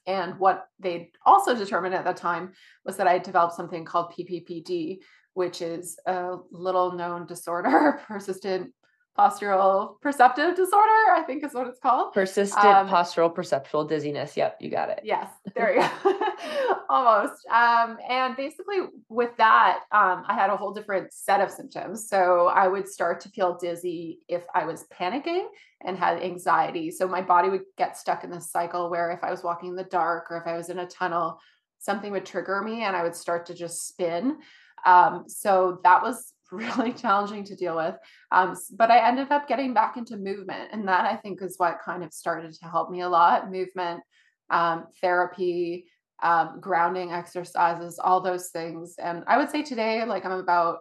and 0.07 0.39
what 0.39 0.67
they 0.79 1.11
also 1.25 1.55
determined 1.55 1.93
at 1.93 2.05
that 2.05 2.17
time 2.17 2.53
was 2.85 2.97
that 2.97 3.07
I 3.07 3.13
had 3.13 3.23
developed 3.23 3.55
something 3.55 3.85
called 3.85 4.13
PPPD, 4.13 4.99
which 5.33 5.61
is 5.61 5.99
a 6.05 6.37
little 6.51 6.93
known 6.93 7.27
disorder, 7.27 8.01
persistent 8.07 8.73
postural 9.17 9.99
perceptive 10.01 10.55
disorder, 10.55 11.11
I 11.11 11.23
think 11.25 11.43
is 11.43 11.53
what 11.53 11.67
it's 11.67 11.79
called. 11.79 12.13
Persistent 12.13 12.65
um, 12.65 12.87
postural 12.87 13.33
perceptual 13.33 13.85
dizziness. 13.85 14.37
Yep, 14.37 14.57
you 14.61 14.69
got 14.69 14.89
it. 14.89 15.01
Yes, 15.03 15.29
there 15.55 15.75
you 15.75 15.81
go. 15.81 16.19
Almost. 16.89 17.45
Um, 17.47 17.97
and 18.09 18.35
basically, 18.35 18.79
with 19.09 19.35
that, 19.37 19.81
um, 19.91 20.23
I 20.27 20.33
had 20.33 20.49
a 20.49 20.57
whole 20.57 20.73
different 20.73 21.13
set 21.13 21.41
of 21.41 21.51
symptoms. 21.51 22.07
So 22.07 22.47
I 22.47 22.67
would 22.67 22.87
start 22.87 23.19
to 23.21 23.29
feel 23.29 23.57
dizzy 23.57 24.19
if 24.27 24.43
I 24.55 24.65
was 24.65 24.85
panicking 24.97 25.45
and 25.85 25.97
had 25.97 26.21
anxiety. 26.21 26.91
So 26.91 27.07
my 27.07 27.21
body 27.21 27.49
would 27.49 27.63
get 27.77 27.97
stuck 27.97 28.23
in 28.23 28.29
this 28.29 28.51
cycle 28.51 28.89
where 28.89 29.11
if 29.11 29.23
I 29.23 29.31
was 29.31 29.43
walking 29.43 29.69
in 29.69 29.75
the 29.75 29.83
dark 29.83 30.27
or 30.29 30.37
if 30.37 30.47
I 30.47 30.55
was 30.55 30.69
in 30.69 30.79
a 30.79 30.87
tunnel, 30.87 31.39
something 31.79 32.11
would 32.11 32.25
trigger 32.25 32.61
me 32.61 32.83
and 32.83 32.95
I 32.95 33.03
would 33.03 33.15
start 33.15 33.47
to 33.47 33.53
just 33.53 33.87
spin. 33.87 34.37
Um, 34.85 35.25
so 35.27 35.79
that 35.83 36.01
was 36.01 36.33
really 36.55 36.93
challenging 36.93 37.43
to 37.45 37.55
deal 37.55 37.75
with. 37.75 37.95
Um, 38.31 38.57
but 38.73 38.91
I 38.91 39.07
ended 39.07 39.31
up 39.31 39.47
getting 39.47 39.73
back 39.73 39.97
into 39.97 40.17
movement. 40.17 40.69
And 40.71 40.87
that 40.87 41.05
I 41.05 41.15
think 41.15 41.41
is 41.41 41.55
what 41.57 41.79
kind 41.83 42.03
of 42.03 42.13
started 42.13 42.53
to 42.53 42.65
help 42.65 42.91
me 42.91 43.01
a 43.01 43.09
lot 43.09 43.49
movement, 43.49 44.01
um, 44.49 44.85
therapy, 44.99 45.85
um, 46.21 46.59
grounding 46.59 47.11
exercises, 47.11 47.99
all 47.99 48.21
those 48.21 48.49
things. 48.49 48.95
And 48.99 49.23
I 49.27 49.37
would 49.37 49.49
say 49.49 49.63
today, 49.63 50.05
like 50.05 50.25
I'm 50.25 50.31
about 50.33 50.79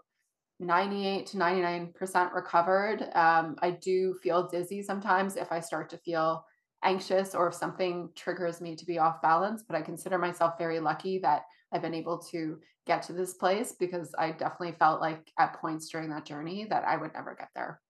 98 0.59 1.27
to 1.29 1.37
99% 1.39 2.33
recovered. 2.35 3.03
Um, 3.15 3.57
I 3.63 3.71
do 3.71 4.15
feel 4.23 4.49
dizzy 4.49 4.83
sometimes 4.83 5.37
if 5.37 5.51
I 5.51 5.61
start 5.61 5.89
to 5.91 5.99
feel 5.99 6.45
anxious 6.83 7.35
or 7.35 7.49
if 7.49 7.55
something 7.55 8.11
triggers 8.15 8.61
me 8.61 8.77
to 8.77 8.87
be 8.87 8.99
off 8.99 9.23
balance, 9.23 9.63
but 9.67 9.77
I 9.77 9.83
consider 9.83 10.19
myself 10.19 10.55
very 10.59 10.81
lucky 10.81 11.19
that 11.21 11.43
I've 11.73 11.83
been 11.83 11.95
able 11.95 12.19
to 12.31 12.59
get 12.87 13.03
to 13.05 13.13
this 13.13 13.35
place 13.35 13.73
because 13.79 14.15
I 14.19 14.33
definitely 14.33 14.77
felt 14.79 15.01
like 15.01 15.31
at 15.39 15.61
points 15.61 15.89
during 15.89 16.11
that 16.11 16.25
journey 16.25 16.67
that 16.69 16.85
I 16.85 16.97
would 16.97 17.13
never 17.13 17.35
get 17.39 17.49
there. 17.55 17.81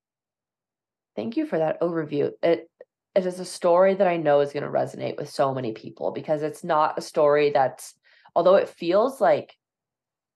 Thank 1.16 1.36
you 1.36 1.46
for 1.46 1.58
that 1.58 1.80
overview. 1.80 2.32
It 2.42 2.70
it 3.14 3.26
is 3.26 3.40
a 3.40 3.44
story 3.44 3.94
that 3.94 4.06
I 4.06 4.18
know 4.18 4.40
is 4.40 4.52
going 4.52 4.62
to 4.62 4.70
resonate 4.70 5.16
with 5.16 5.30
so 5.30 5.52
many 5.52 5.72
people 5.72 6.12
because 6.12 6.42
it's 6.42 6.62
not 6.62 6.96
a 6.96 7.02
story 7.02 7.50
that's 7.50 7.94
although 8.36 8.54
it 8.54 8.68
feels 8.68 9.20
like 9.20 9.56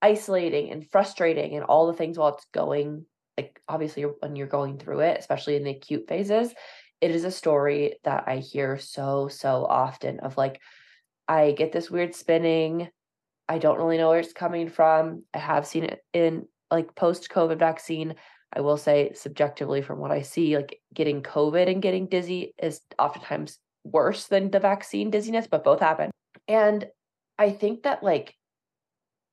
isolating 0.02 0.70
and 0.70 0.88
frustrating 0.90 1.54
and 1.54 1.64
all 1.64 1.86
the 1.86 1.92
things 1.92 2.18
while 2.18 2.34
it's 2.34 2.46
going 2.52 3.06
like 3.38 3.60
obviously 3.68 4.02
when 4.02 4.36
you're 4.36 4.46
going 4.46 4.78
through 4.78 5.00
it 5.00 5.18
especially 5.18 5.56
in 5.56 5.64
the 5.64 5.70
acute 5.70 6.08
phases 6.08 6.52
it 7.00 7.10
is 7.10 7.24
a 7.24 7.30
story 7.30 7.96
that 8.04 8.24
I 8.26 8.38
hear 8.38 8.78
so 8.78 9.28
so 9.28 9.64
often 9.64 10.20
of 10.20 10.36
like 10.36 10.60
I 11.28 11.52
get 11.52 11.72
this 11.72 11.90
weird 11.90 12.14
spinning 12.14 12.88
I 13.48 13.58
don't 13.58 13.78
really 13.78 13.98
know 13.98 14.08
where 14.08 14.20
it's 14.20 14.32
coming 14.32 14.68
from. 14.68 15.24
I 15.34 15.38
have 15.38 15.66
seen 15.66 15.84
it 15.84 16.00
in 16.12 16.46
like 16.70 16.94
post 16.94 17.28
COVID 17.30 17.58
vaccine. 17.58 18.14
I 18.52 18.60
will 18.60 18.76
say 18.76 19.12
subjectively 19.14 19.82
from 19.82 19.98
what 19.98 20.10
I 20.10 20.22
see, 20.22 20.56
like 20.56 20.80
getting 20.92 21.22
COVID 21.22 21.70
and 21.70 21.82
getting 21.82 22.06
dizzy 22.06 22.54
is 22.62 22.80
oftentimes 22.98 23.58
worse 23.84 24.26
than 24.26 24.50
the 24.50 24.60
vaccine 24.60 25.10
dizziness, 25.10 25.46
but 25.46 25.64
both 25.64 25.80
happen. 25.80 26.10
And 26.48 26.86
I 27.38 27.50
think 27.50 27.82
that 27.82 28.02
like 28.02 28.34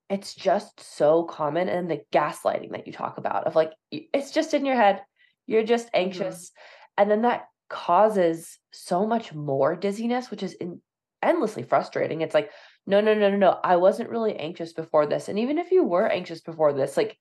it's 0.09 0.35
just 0.35 0.79
so 0.79 1.23
common 1.23 1.69
and 1.69 1.89
the 1.89 2.01
gaslighting 2.11 2.71
that 2.71 2.85
you 2.85 2.91
talk 2.91 3.17
about 3.17 3.47
of 3.47 3.55
like 3.55 3.71
it's 3.91 4.31
just 4.31 4.53
in 4.53 4.65
your 4.65 4.75
head. 4.75 5.01
You're 5.47 5.63
just 5.63 5.87
mm-hmm. 5.87 6.03
anxious. 6.05 6.49
Mm-hmm. 6.49 7.01
And 7.01 7.11
then 7.11 7.21
that 7.21 7.45
causes 7.69 8.59
so 8.71 9.07
much 9.07 9.33
more 9.33 9.75
dizziness, 9.75 10.29
which 10.29 10.43
is 10.43 10.53
in, 10.53 10.81
endlessly 11.23 11.63
frustrating. 11.63 12.21
It's 12.21 12.33
like, 12.33 12.51
no, 12.87 12.99
no, 13.01 13.13
no, 13.13 13.29
no, 13.29 13.37
no. 13.37 13.59
I 13.63 13.75
wasn't 13.75 14.09
really 14.09 14.35
anxious 14.35 14.73
before 14.73 15.05
this. 15.05 15.27
And 15.29 15.39
even 15.39 15.57
if 15.57 15.71
you 15.71 15.83
were 15.83 16.07
anxious 16.07 16.41
before 16.41 16.73
this, 16.73 16.97
like, 16.97 17.17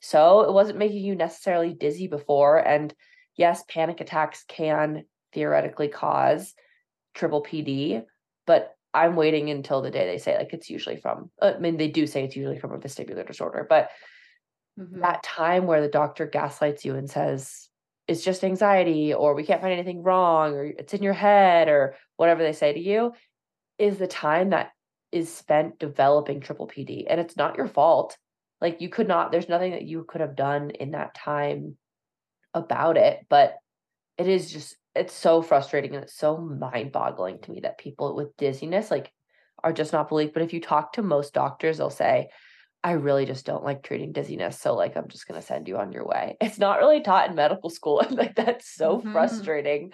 so 0.00 0.42
it 0.42 0.52
wasn't 0.52 0.78
making 0.78 1.02
you 1.02 1.14
necessarily 1.14 1.72
dizzy 1.72 2.06
before. 2.06 2.58
And 2.58 2.92
yes, 3.36 3.64
panic 3.68 4.00
attacks 4.00 4.44
can 4.46 5.04
theoretically 5.32 5.88
cause 5.88 6.54
triple 7.14 7.42
PD, 7.42 8.02
but 8.46 8.74
I'm 8.92 9.16
waiting 9.16 9.50
until 9.50 9.82
the 9.82 9.90
day 9.90 10.06
they 10.06 10.18
say 10.18 10.36
like 10.38 10.52
it's 10.52 10.70
usually 10.70 10.96
from 10.96 11.30
uh, 11.42 11.54
I 11.56 11.58
mean 11.58 11.76
they 11.76 11.88
do 11.88 12.06
say 12.06 12.24
it's 12.24 12.36
usually 12.36 12.60
from 12.60 12.72
a 12.72 12.78
vestibular 12.78 13.26
disorder, 13.26 13.66
but 13.68 13.90
mm-hmm. 14.78 15.00
that 15.00 15.22
time 15.22 15.66
where 15.66 15.80
the 15.80 15.88
doctor 15.88 16.26
gaslights 16.26 16.84
you 16.84 16.94
and 16.94 17.10
says 17.10 17.68
it's 18.06 18.22
just 18.22 18.44
anxiety 18.44 19.12
or 19.12 19.34
we 19.34 19.44
can't 19.44 19.60
find 19.60 19.72
anything 19.72 20.02
wrong 20.02 20.54
or 20.54 20.64
it's 20.64 20.94
in 20.94 21.02
your 21.02 21.14
head 21.14 21.68
or 21.68 21.96
whatever 22.16 22.42
they 22.42 22.52
say 22.52 22.72
to 22.72 22.80
you 22.80 23.12
is 23.78 23.98
the 23.98 24.06
time 24.06 24.50
that 24.50 24.70
is 25.14 25.32
spent 25.32 25.78
developing 25.78 26.40
triple 26.40 26.66
PD 26.66 27.06
and 27.08 27.20
it's 27.20 27.36
not 27.36 27.56
your 27.56 27.68
fault. 27.68 28.18
Like 28.60 28.80
you 28.80 28.88
could 28.88 29.06
not 29.06 29.30
there's 29.30 29.48
nothing 29.48 29.70
that 29.70 29.84
you 29.84 30.04
could 30.04 30.20
have 30.20 30.34
done 30.34 30.70
in 30.70 30.90
that 30.90 31.14
time 31.14 31.76
about 32.52 32.96
it, 32.96 33.24
but 33.30 33.54
it 34.18 34.26
is 34.26 34.52
just 34.52 34.76
it's 34.96 35.14
so 35.14 35.40
frustrating 35.40 35.94
and 35.94 36.04
it's 36.04 36.16
so 36.16 36.36
mind-boggling 36.36 37.40
to 37.40 37.50
me 37.50 37.60
that 37.60 37.78
people 37.78 38.14
with 38.14 38.36
dizziness 38.36 38.90
like 38.90 39.12
are 39.62 39.72
just 39.72 39.92
not 39.92 40.08
believed. 40.08 40.34
But 40.34 40.42
if 40.42 40.52
you 40.52 40.60
talk 40.60 40.94
to 40.94 41.02
most 41.02 41.32
doctors, 41.32 41.78
they'll 41.78 41.90
say, 41.90 42.30
I 42.82 42.92
really 42.92 43.24
just 43.24 43.46
don't 43.46 43.64
like 43.64 43.82
treating 43.82 44.12
dizziness. 44.12 44.58
So 44.58 44.74
like 44.74 44.96
I'm 44.96 45.08
just 45.08 45.28
gonna 45.28 45.42
send 45.42 45.68
you 45.68 45.78
on 45.78 45.92
your 45.92 46.06
way. 46.06 46.36
It's 46.40 46.58
not 46.58 46.78
really 46.78 47.02
taught 47.02 47.30
in 47.30 47.36
medical 47.36 47.70
school. 47.70 48.00
And 48.06 48.16
like 48.16 48.34
that's 48.34 48.68
so 48.68 48.98
mm-hmm. 48.98 49.12
frustrating. 49.12 49.92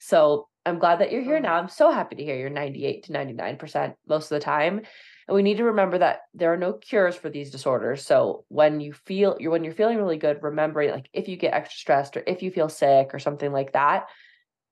So 0.00 0.48
I'm 0.64 0.78
glad 0.78 1.00
that 1.00 1.10
you're 1.10 1.22
here 1.22 1.40
now. 1.40 1.54
I'm 1.54 1.68
so 1.68 1.90
happy 1.90 2.16
to 2.16 2.24
hear 2.24 2.36
you're 2.36 2.50
98 2.50 3.04
to 3.04 3.12
99% 3.12 3.94
most 4.06 4.30
of 4.30 4.36
the 4.36 4.44
time. 4.44 4.82
And 5.28 5.34
we 5.34 5.42
need 5.42 5.56
to 5.56 5.64
remember 5.64 5.98
that 5.98 6.20
there 6.34 6.52
are 6.52 6.56
no 6.56 6.74
cures 6.74 7.16
for 7.16 7.30
these 7.30 7.50
disorders. 7.50 8.04
So 8.04 8.44
when 8.48 8.80
you 8.80 8.92
feel 8.92 9.36
you're 9.40 9.50
when 9.50 9.64
you're 9.64 9.74
feeling 9.74 9.98
really 9.98 10.18
good, 10.18 10.42
remembering 10.42 10.90
like 10.90 11.08
if 11.12 11.28
you 11.28 11.36
get 11.36 11.54
extra 11.54 11.78
stressed 11.78 12.16
or 12.16 12.22
if 12.26 12.42
you 12.42 12.50
feel 12.50 12.68
sick 12.68 13.10
or 13.12 13.18
something 13.18 13.52
like 13.52 13.72
that, 13.72 14.06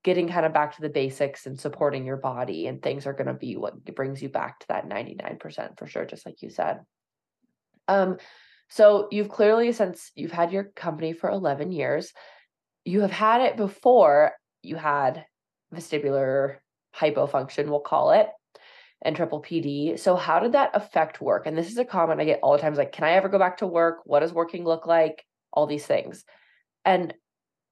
getting 0.02 0.28
kind 0.28 0.46
of 0.46 0.52
back 0.52 0.76
to 0.76 0.82
the 0.82 0.88
basics 0.88 1.46
and 1.46 1.58
supporting 1.58 2.04
your 2.04 2.16
body 2.16 2.66
and 2.66 2.82
things 2.82 3.06
are 3.06 3.12
going 3.12 3.26
to 3.26 3.34
be 3.34 3.56
what 3.56 3.84
brings 3.94 4.22
you 4.22 4.28
back 4.28 4.60
to 4.60 4.68
that 4.68 4.88
99% 4.88 5.78
for 5.78 5.86
sure 5.86 6.04
just 6.04 6.24
like 6.24 6.42
you 6.42 6.50
said 6.50 6.80
um 7.88 8.16
so 8.68 9.08
you've 9.10 9.28
clearly 9.28 9.72
since 9.72 10.10
you've 10.14 10.32
had 10.32 10.52
your 10.52 10.64
company 10.64 11.12
for 11.12 11.28
11 11.28 11.72
years 11.72 12.12
you 12.84 13.02
have 13.02 13.10
had 13.10 13.42
it 13.42 13.56
before 13.56 14.32
you 14.62 14.76
had 14.76 15.24
vestibular 15.74 16.56
hypofunction 16.96 17.68
we'll 17.68 17.80
call 17.80 18.10
it 18.10 18.28
and 19.02 19.16
triple 19.16 19.40
PD. 19.40 19.98
So 19.98 20.16
how 20.16 20.40
did 20.40 20.52
that 20.52 20.70
affect 20.74 21.20
work? 21.20 21.46
And 21.46 21.56
this 21.56 21.70
is 21.70 21.78
a 21.78 21.84
comment 21.84 22.20
I 22.20 22.24
get 22.24 22.40
all 22.42 22.52
the 22.52 22.58
times 22.58 22.78
like 22.78 22.92
can 22.92 23.04
I 23.04 23.12
ever 23.12 23.28
go 23.28 23.38
back 23.38 23.58
to 23.58 23.66
work? 23.66 24.00
What 24.04 24.20
does 24.20 24.32
working 24.32 24.64
look 24.64 24.86
like? 24.86 25.24
All 25.52 25.66
these 25.66 25.86
things. 25.86 26.24
And 26.84 27.14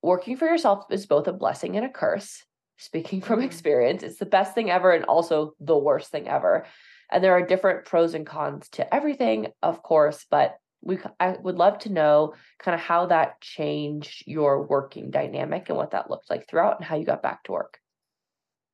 working 0.02 0.36
for 0.36 0.46
yourself 0.46 0.86
is 0.90 1.06
both 1.06 1.28
a 1.28 1.32
blessing 1.32 1.76
and 1.76 1.84
a 1.84 1.90
curse. 1.90 2.44
Speaking 2.80 3.20
from 3.20 3.40
mm-hmm. 3.40 3.46
experience, 3.46 4.02
it's 4.02 4.18
the 4.18 4.26
best 4.26 4.54
thing 4.54 4.70
ever 4.70 4.92
and 4.92 5.04
also 5.04 5.54
the 5.58 5.76
worst 5.76 6.10
thing 6.10 6.28
ever. 6.28 6.64
And 7.10 7.24
there 7.24 7.32
are 7.32 7.44
different 7.44 7.86
pros 7.86 8.14
and 8.14 8.26
cons 8.26 8.68
to 8.70 8.94
everything, 8.94 9.48
of 9.62 9.82
course, 9.82 10.26
but 10.30 10.56
we 10.80 10.98
I 11.18 11.36
would 11.40 11.56
love 11.56 11.78
to 11.80 11.92
know 11.92 12.34
kind 12.58 12.74
of 12.74 12.80
how 12.80 13.06
that 13.06 13.40
changed 13.40 14.22
your 14.26 14.64
working 14.66 15.10
dynamic 15.10 15.68
and 15.68 15.76
what 15.76 15.90
that 15.90 16.08
looked 16.08 16.30
like 16.30 16.48
throughout 16.48 16.76
and 16.76 16.84
how 16.84 16.96
you 16.96 17.04
got 17.04 17.22
back 17.22 17.42
to 17.44 17.52
work. 17.52 17.80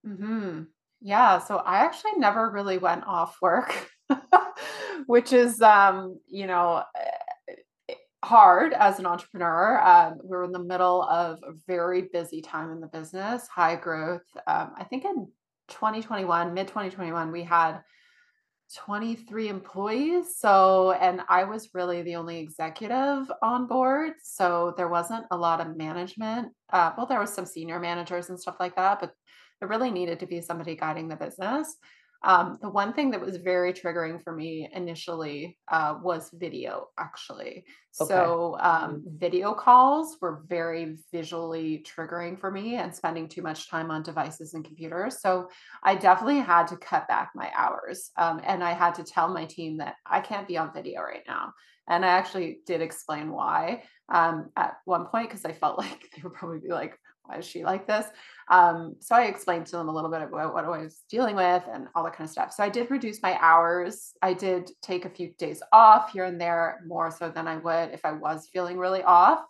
Mhm. 0.07 0.67
Yeah, 1.01 1.39
so 1.39 1.57
I 1.59 1.79
actually 1.85 2.13
never 2.17 2.51
really 2.51 2.79
went 2.79 3.05
off 3.07 3.37
work, 3.43 3.91
which 5.07 5.33
is 5.33 5.61
um, 5.61 6.19
you 6.29 6.47
know, 6.47 6.83
hard 8.25 8.73
as 8.73 8.99
an 8.99 9.07
entrepreneur. 9.07 9.81
Um, 9.83 10.19
we 10.23 10.31
were 10.37 10.45
in 10.45 10.53
the 10.53 10.59
middle 10.59 11.03
of 11.03 11.39
a 11.43 11.53
very 11.67 12.03
busy 12.13 12.41
time 12.41 12.71
in 12.71 12.81
the 12.81 12.87
business, 12.87 13.47
high 13.49 13.77
growth. 13.77 14.23
Um, 14.47 14.73
I 14.79 14.85
think 14.85 15.05
in 15.05 15.29
2021, 15.69 16.55
mid 16.55 16.69
2021, 16.69 17.31
we 17.33 17.43
had 17.43 17.81
23 18.75 19.49
employees. 19.49 20.37
So, 20.39 20.93
and 20.93 21.21
I 21.29 21.45
was 21.45 21.71
really 21.75 22.03
the 22.03 22.17
only 22.17 22.39
executive 22.41 23.31
on 23.43 23.67
board. 23.67 24.15
So 24.23 24.75
there 24.77 24.89
wasn't 24.89 25.27
a 25.31 25.37
lot 25.37 25.61
of 25.61 25.77
management. 25.77 26.49
Uh, 26.73 26.93
well, 26.97 27.07
there 27.07 27.21
was 27.21 27.33
some 27.33 27.47
senior 27.47 27.79
managers 27.79 28.31
and 28.31 28.41
stuff 28.41 28.57
like 28.59 28.77
that, 28.77 29.01
but 29.01 29.13
there 29.65 29.79
really 29.79 29.91
needed 29.91 30.21
to 30.21 30.27
be 30.27 30.43
somebody 30.43 30.77
guiding 30.77 31.09
the 31.09 31.17
business. 31.17 31.77
Um, 32.23 32.59
the 32.61 32.69
one 32.69 32.93
thing 32.93 33.11
that 33.11 33.21
was 33.21 33.37
very 33.37 33.73
triggering 33.73 34.23
for 34.23 34.35
me 34.35 34.69
initially 34.75 35.59
uh, 35.69 35.97
was 36.03 36.31
video, 36.35 36.89
actually. 36.99 37.65
Okay. 38.01 38.09
So, 38.09 38.57
um, 38.61 39.03
video 39.07 39.55
calls 39.55 40.17
were 40.21 40.43
very 40.49 40.97
visually 41.13 41.85
triggering 41.87 42.39
for 42.39 42.51
me 42.51 42.77
and 42.77 42.95
spending 42.95 43.29
too 43.29 43.43
much 43.43 43.71
time 43.71 43.91
on 43.91 44.03
devices 44.03 44.53
and 44.53 44.65
computers. 44.65 45.21
So, 45.21 45.49
I 45.83 45.95
definitely 45.95 46.41
had 46.41 46.67
to 46.69 46.77
cut 46.77 47.09
back 47.09 47.31
my 47.35 47.51
hours. 47.57 48.11
Um, 48.19 48.41
and 48.45 48.63
I 48.63 48.73
had 48.73 48.95
to 48.97 49.05
tell 49.05 49.29
my 49.29 49.47
team 49.47 49.79
that 49.79 49.97
I 50.05 50.21
can't 50.21 50.49
be 50.49 50.59
on 50.59 50.75
video 50.75 51.03
right 51.03 51.25
now. 51.27 51.53
And 51.89 52.05
I 52.05 52.09
actually 52.09 52.61
did 52.67 52.81
explain 52.83 53.31
why 53.31 53.85
um, 54.11 54.51
at 54.57 54.77
one 54.85 55.07
point 55.07 55.29
because 55.29 55.45
I 55.47 55.53
felt 55.53 55.79
like 55.85 56.11
they 56.15 56.23
would 56.23 56.35
probably 56.35 56.61
be 56.61 56.73
like, 56.73 56.99
why 57.25 57.39
is 57.39 57.47
she 57.47 57.65
like 57.65 57.87
this? 57.87 58.07
Um, 58.51 58.97
so 59.01 59.15
I 59.15 59.25
explained 59.25 59.67
to 59.67 59.77
them 59.77 59.89
a 59.89 59.95
little 59.95 60.11
bit 60.11 60.23
about 60.23 60.53
what 60.53 60.65
I 60.65 60.69
was 60.69 61.03
dealing 61.09 61.37
with 61.37 61.63
and 61.73 61.89
all 61.95 62.05
that 62.05 62.15
kind 62.15 62.27
of 62.27 62.31
stuff. 62.31 62.53
So 62.53 62.63
I 62.63 62.69
did 62.69 62.91
reduce 62.91 63.23
my 63.23 63.39
hours. 63.41 64.13
I 64.23 64.35
did 64.35 64.71
take 64.83 65.05
a 65.05 65.11
few 65.11 65.33
days 65.39 65.63
off 65.73 66.13
here 66.13 66.25
and 66.25 66.41
there, 66.41 66.81
more 66.87 67.11
so 67.11 67.31
than 67.31 67.49
I 67.49 67.57
would 67.57 67.91
if 67.91 68.05
I 68.05 68.13
was 68.13 68.49
feeling 68.53 68.79
really 68.79 69.03
off. 69.03 69.41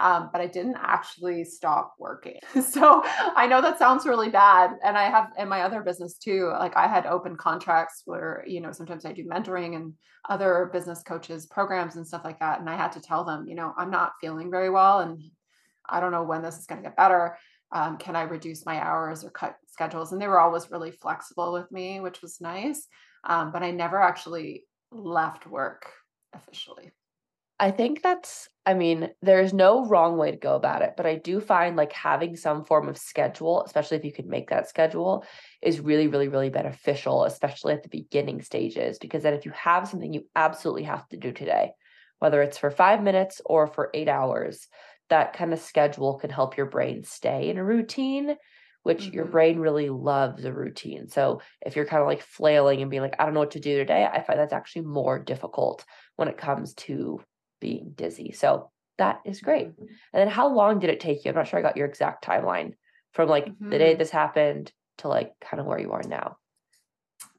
Um, 0.00 0.30
but 0.32 0.40
I 0.40 0.46
didn't 0.46 0.76
actually 0.80 1.42
stop 1.42 1.96
working. 1.98 2.38
so 2.62 3.02
I 3.04 3.48
know 3.48 3.60
that 3.60 3.80
sounds 3.80 4.06
really 4.06 4.28
bad. 4.28 4.70
And 4.84 4.96
I 4.96 5.10
have 5.10 5.32
in 5.36 5.48
my 5.48 5.62
other 5.62 5.82
business 5.82 6.16
too, 6.16 6.52
like 6.52 6.76
I 6.76 6.86
had 6.86 7.04
open 7.04 7.36
contracts 7.36 8.02
where, 8.04 8.44
you 8.46 8.60
know, 8.60 8.70
sometimes 8.70 9.04
I 9.04 9.12
do 9.12 9.24
mentoring 9.24 9.74
and 9.74 9.94
other 10.28 10.70
business 10.72 11.02
coaches 11.02 11.46
programs 11.46 11.96
and 11.96 12.06
stuff 12.06 12.24
like 12.24 12.38
that. 12.38 12.60
And 12.60 12.70
I 12.70 12.76
had 12.76 12.92
to 12.92 13.00
tell 13.00 13.24
them, 13.24 13.48
you 13.48 13.56
know, 13.56 13.74
I'm 13.76 13.90
not 13.90 14.12
feeling 14.20 14.52
very 14.52 14.70
well 14.70 15.00
and 15.00 15.20
I 15.88 16.00
don't 16.00 16.12
know 16.12 16.24
when 16.24 16.42
this 16.42 16.58
is 16.58 16.66
going 16.66 16.82
to 16.82 16.88
get 16.88 16.96
better. 16.96 17.36
Um, 17.70 17.98
can 17.98 18.16
I 18.16 18.22
reduce 18.22 18.64
my 18.64 18.80
hours 18.80 19.24
or 19.24 19.30
cut 19.30 19.56
schedules? 19.68 20.12
And 20.12 20.20
they 20.20 20.28
were 20.28 20.40
always 20.40 20.70
really 20.70 20.90
flexible 20.90 21.52
with 21.52 21.70
me, 21.70 22.00
which 22.00 22.22
was 22.22 22.40
nice. 22.40 22.86
Um, 23.24 23.52
but 23.52 23.62
I 23.62 23.70
never 23.70 24.00
actually 24.00 24.64
left 24.90 25.46
work 25.46 25.86
officially. 26.32 26.92
I 27.60 27.72
think 27.72 28.02
that's, 28.02 28.48
I 28.64 28.74
mean, 28.74 29.10
there's 29.20 29.52
no 29.52 29.84
wrong 29.84 30.16
way 30.16 30.30
to 30.30 30.36
go 30.36 30.54
about 30.54 30.82
it, 30.82 30.94
but 30.96 31.06
I 31.06 31.16
do 31.16 31.40
find 31.40 31.74
like 31.74 31.92
having 31.92 32.36
some 32.36 32.64
form 32.64 32.88
of 32.88 32.96
schedule, 32.96 33.64
especially 33.64 33.96
if 33.96 34.04
you 34.04 34.12
could 34.12 34.28
make 34.28 34.50
that 34.50 34.68
schedule, 34.68 35.24
is 35.60 35.80
really, 35.80 36.06
really, 36.06 36.28
really 36.28 36.50
beneficial, 36.50 37.24
especially 37.24 37.74
at 37.74 37.82
the 37.82 37.88
beginning 37.88 38.42
stages. 38.42 38.98
Because 38.98 39.24
then 39.24 39.34
if 39.34 39.44
you 39.44 39.50
have 39.52 39.88
something 39.88 40.12
you 40.12 40.26
absolutely 40.36 40.84
have 40.84 41.08
to 41.08 41.16
do 41.16 41.32
today, 41.32 41.72
whether 42.20 42.42
it's 42.42 42.58
for 42.58 42.70
five 42.70 43.02
minutes 43.02 43.40
or 43.44 43.66
for 43.66 43.90
eight 43.92 44.08
hours, 44.08 44.68
that 45.10 45.32
kind 45.32 45.52
of 45.52 45.58
schedule 45.58 46.18
can 46.18 46.30
help 46.30 46.56
your 46.56 46.66
brain 46.66 47.04
stay 47.04 47.48
in 47.48 47.58
a 47.58 47.64
routine 47.64 48.36
which 48.82 49.04
mm-hmm. 49.04 49.16
your 49.16 49.24
brain 49.26 49.58
really 49.58 49.90
loves 49.90 50.44
a 50.44 50.52
routine. 50.52 51.08
So 51.08 51.42
if 51.60 51.76
you're 51.76 51.84
kind 51.84 52.00
of 52.00 52.08
like 52.08 52.22
flailing 52.22 52.80
and 52.80 52.90
being 52.90 53.02
like, 53.02 53.16
I 53.18 53.24
don't 53.24 53.34
know 53.34 53.40
what 53.40 53.50
to 53.50 53.60
do 53.60 53.76
today, 53.76 54.08
I 54.10 54.22
find 54.22 54.38
that's 54.38 54.52
actually 54.52 54.86
more 54.86 55.18
difficult 55.18 55.84
when 56.16 56.28
it 56.28 56.38
comes 56.38 56.74
to 56.74 57.20
being 57.60 57.92
dizzy. 57.94 58.32
So 58.32 58.70
that 58.96 59.20
is 59.24 59.40
great. 59.40 59.68
Mm-hmm. 59.68 59.84
And 59.84 60.20
then 60.20 60.28
how 60.28 60.48
long 60.48 60.78
did 60.78 60.90
it 60.90 61.00
take 61.00 61.24
you? 61.24 61.30
I'm 61.30 61.34
not 61.34 61.48
sure 61.48 61.58
I 61.58 61.62
got 61.62 61.76
your 61.76 61.86
exact 61.86 62.24
timeline 62.24 62.72
from 63.12 63.28
like 63.28 63.46
mm-hmm. 63.46 63.68
the 63.68 63.78
day 63.78 63.90
mm-hmm. 63.90 63.98
this 63.98 64.10
happened 64.10 64.72
to 64.98 65.08
like 65.08 65.32
kind 65.40 65.60
of 65.60 65.66
where 65.66 65.78
you 65.78 65.92
are 65.92 66.02
now. 66.02 66.38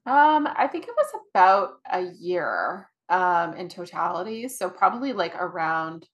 Um, 0.06 0.48
I 0.56 0.68
think 0.68 0.86
it 0.86 0.96
was 0.96 1.22
about 1.32 1.80
a 1.92 2.02
year 2.20 2.90
um 3.10 3.56
in 3.56 3.70
totality. 3.70 4.48
So 4.50 4.70
probably 4.70 5.14
like 5.14 5.36
around 5.36 6.08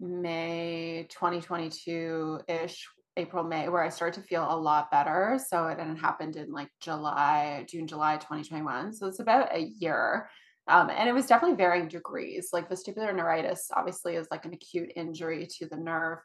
May 0.00 1.06
2022 1.10 2.40
ish, 2.48 2.86
April, 3.16 3.44
May, 3.44 3.68
where 3.68 3.82
I 3.82 3.88
started 3.88 4.20
to 4.20 4.26
feel 4.26 4.46
a 4.48 4.58
lot 4.58 4.90
better. 4.90 5.40
So 5.48 5.68
it 5.68 5.78
and 5.78 5.98
happened 5.98 6.36
in 6.36 6.52
like 6.52 6.68
July, 6.80 7.64
June, 7.68 7.86
July 7.86 8.16
2021. 8.16 8.92
So 8.92 9.06
it's 9.06 9.20
about 9.20 9.54
a 9.54 9.70
year. 9.78 10.28
Um, 10.68 10.90
and 10.90 11.08
it 11.08 11.12
was 11.12 11.26
definitely 11.26 11.56
varying 11.56 11.88
degrees. 11.88 12.50
Like 12.52 12.68
vestibular 12.68 13.14
neuritis, 13.14 13.70
obviously, 13.74 14.16
is 14.16 14.28
like 14.30 14.44
an 14.44 14.52
acute 14.52 14.92
injury 14.96 15.46
to 15.58 15.66
the 15.66 15.76
nerve, 15.76 16.18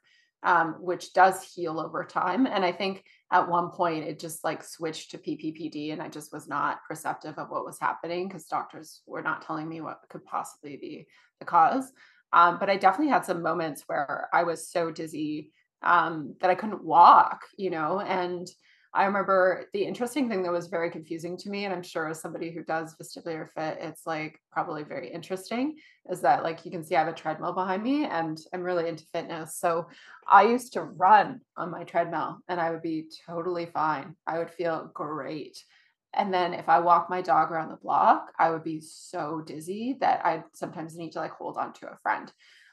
um, 0.44 0.75
which 0.80 1.13
does 1.13 1.44
heal 1.44 1.80
over 1.80 2.04
time. 2.04 2.48
And 2.48 2.66
I 2.66 2.72
think 2.72 3.04
at 3.32 3.48
one 3.48 3.70
point 3.70 4.04
it 4.04 4.20
just 4.20 4.44
like 4.44 4.63
switched 4.63 5.12
to 5.12 5.20
PPPD, 5.20 5.94
and 5.94 6.01
I 6.01 6.10
just 6.10 6.34
was 6.34 6.48
not 6.48 6.80
perceptive 6.88 7.38
of 7.38 7.50
what 7.50 7.66
was 7.66 7.80
happening 7.80 8.28
because 8.28 8.46
doctors 8.46 9.01
were 9.06 9.22
not 9.22 9.44
telling 9.44 9.70
me 9.70 9.80
what 9.80 10.01
could 10.10 10.25
possibly 10.25 10.75
be 10.75 11.08
the 11.40 11.46
cause. 11.46 11.92
Um, 12.34 12.58
but 12.60 12.70
I 12.70 12.78
definitely 12.78 13.12
had 13.12 13.26
some 13.26 13.42
moments 13.42 13.84
where 13.88 14.30
I 14.34 14.44
was 14.44 14.70
so 14.70 14.92
dizzy 14.92 15.52
um, 15.84 16.36
that 16.40 16.50
I 16.50 16.56
couldn't 16.56 16.84
walk, 16.84 17.42
you 17.58 17.70
know, 17.70 18.00
and 18.00 18.48
I 18.94 19.06
remember 19.06 19.68
the 19.72 19.86
interesting 19.86 20.28
thing 20.28 20.44
that 20.44 20.52
was 20.52 20.68
very 20.68 20.92
confusing 20.92 21.38
to 21.38 21.50
me, 21.50 21.64
and 21.64 21.74
I'm 21.74 21.82
sure 21.82 22.10
as 22.10 22.20
somebody 22.20 22.52
who 22.52 22.62
does 22.64 22.96
vestibular 23.02 23.48
fit, 23.50 23.78
it's 23.80 24.06
like 24.06 24.38
probably 24.52 24.84
very 24.84 25.10
interesting, 25.10 25.78
is 26.10 26.20
that 26.22 26.44
like 26.44 26.66
you 26.66 26.72
can 26.72 26.84
see 26.84 26.96
I 26.96 27.00
have 27.00 27.08
a 27.08 27.14
treadmill 27.14 27.54
behind 27.54 27.84
me 27.84 28.06
and 28.06 28.38
I'm 28.54 28.64
really 28.64 28.90
into 28.90 29.06
fitness. 29.14 29.56
So 29.56 29.88
I 30.28 30.44
used 30.44 30.74
to 30.74 30.84
run 30.84 31.40
on 31.56 31.72
my 31.72 31.86
treadmill 31.86 32.40
and 32.50 32.60
I 32.60 32.72
would 32.72 32.82
be 32.82 33.06
totally 33.26 33.66
fine. 33.66 34.16
I 34.28 34.40
would 34.40 34.50
feel 34.52 34.92
great. 34.94 35.64
And 36.13 36.34
then 36.34 36.53
if 36.53 36.68
I 36.68 36.80
walk 36.80 37.10
my 37.10 37.22
dog 37.22 37.51
around 37.51 37.70
the 37.70 37.77
block, 37.77 38.34
I 38.38 38.50
would 38.50 38.63
be 38.63 38.82
so 38.82 39.41
dizzy 39.46 39.98
that 40.01 40.25
I 40.25 40.44
sometimes 40.53 40.98
need 40.98 41.13
to 41.13 41.20
like 41.20 41.32
hold 41.32 41.58
on 41.58 41.74
to 41.74 41.91
a 41.91 41.98
friend. 41.98 42.32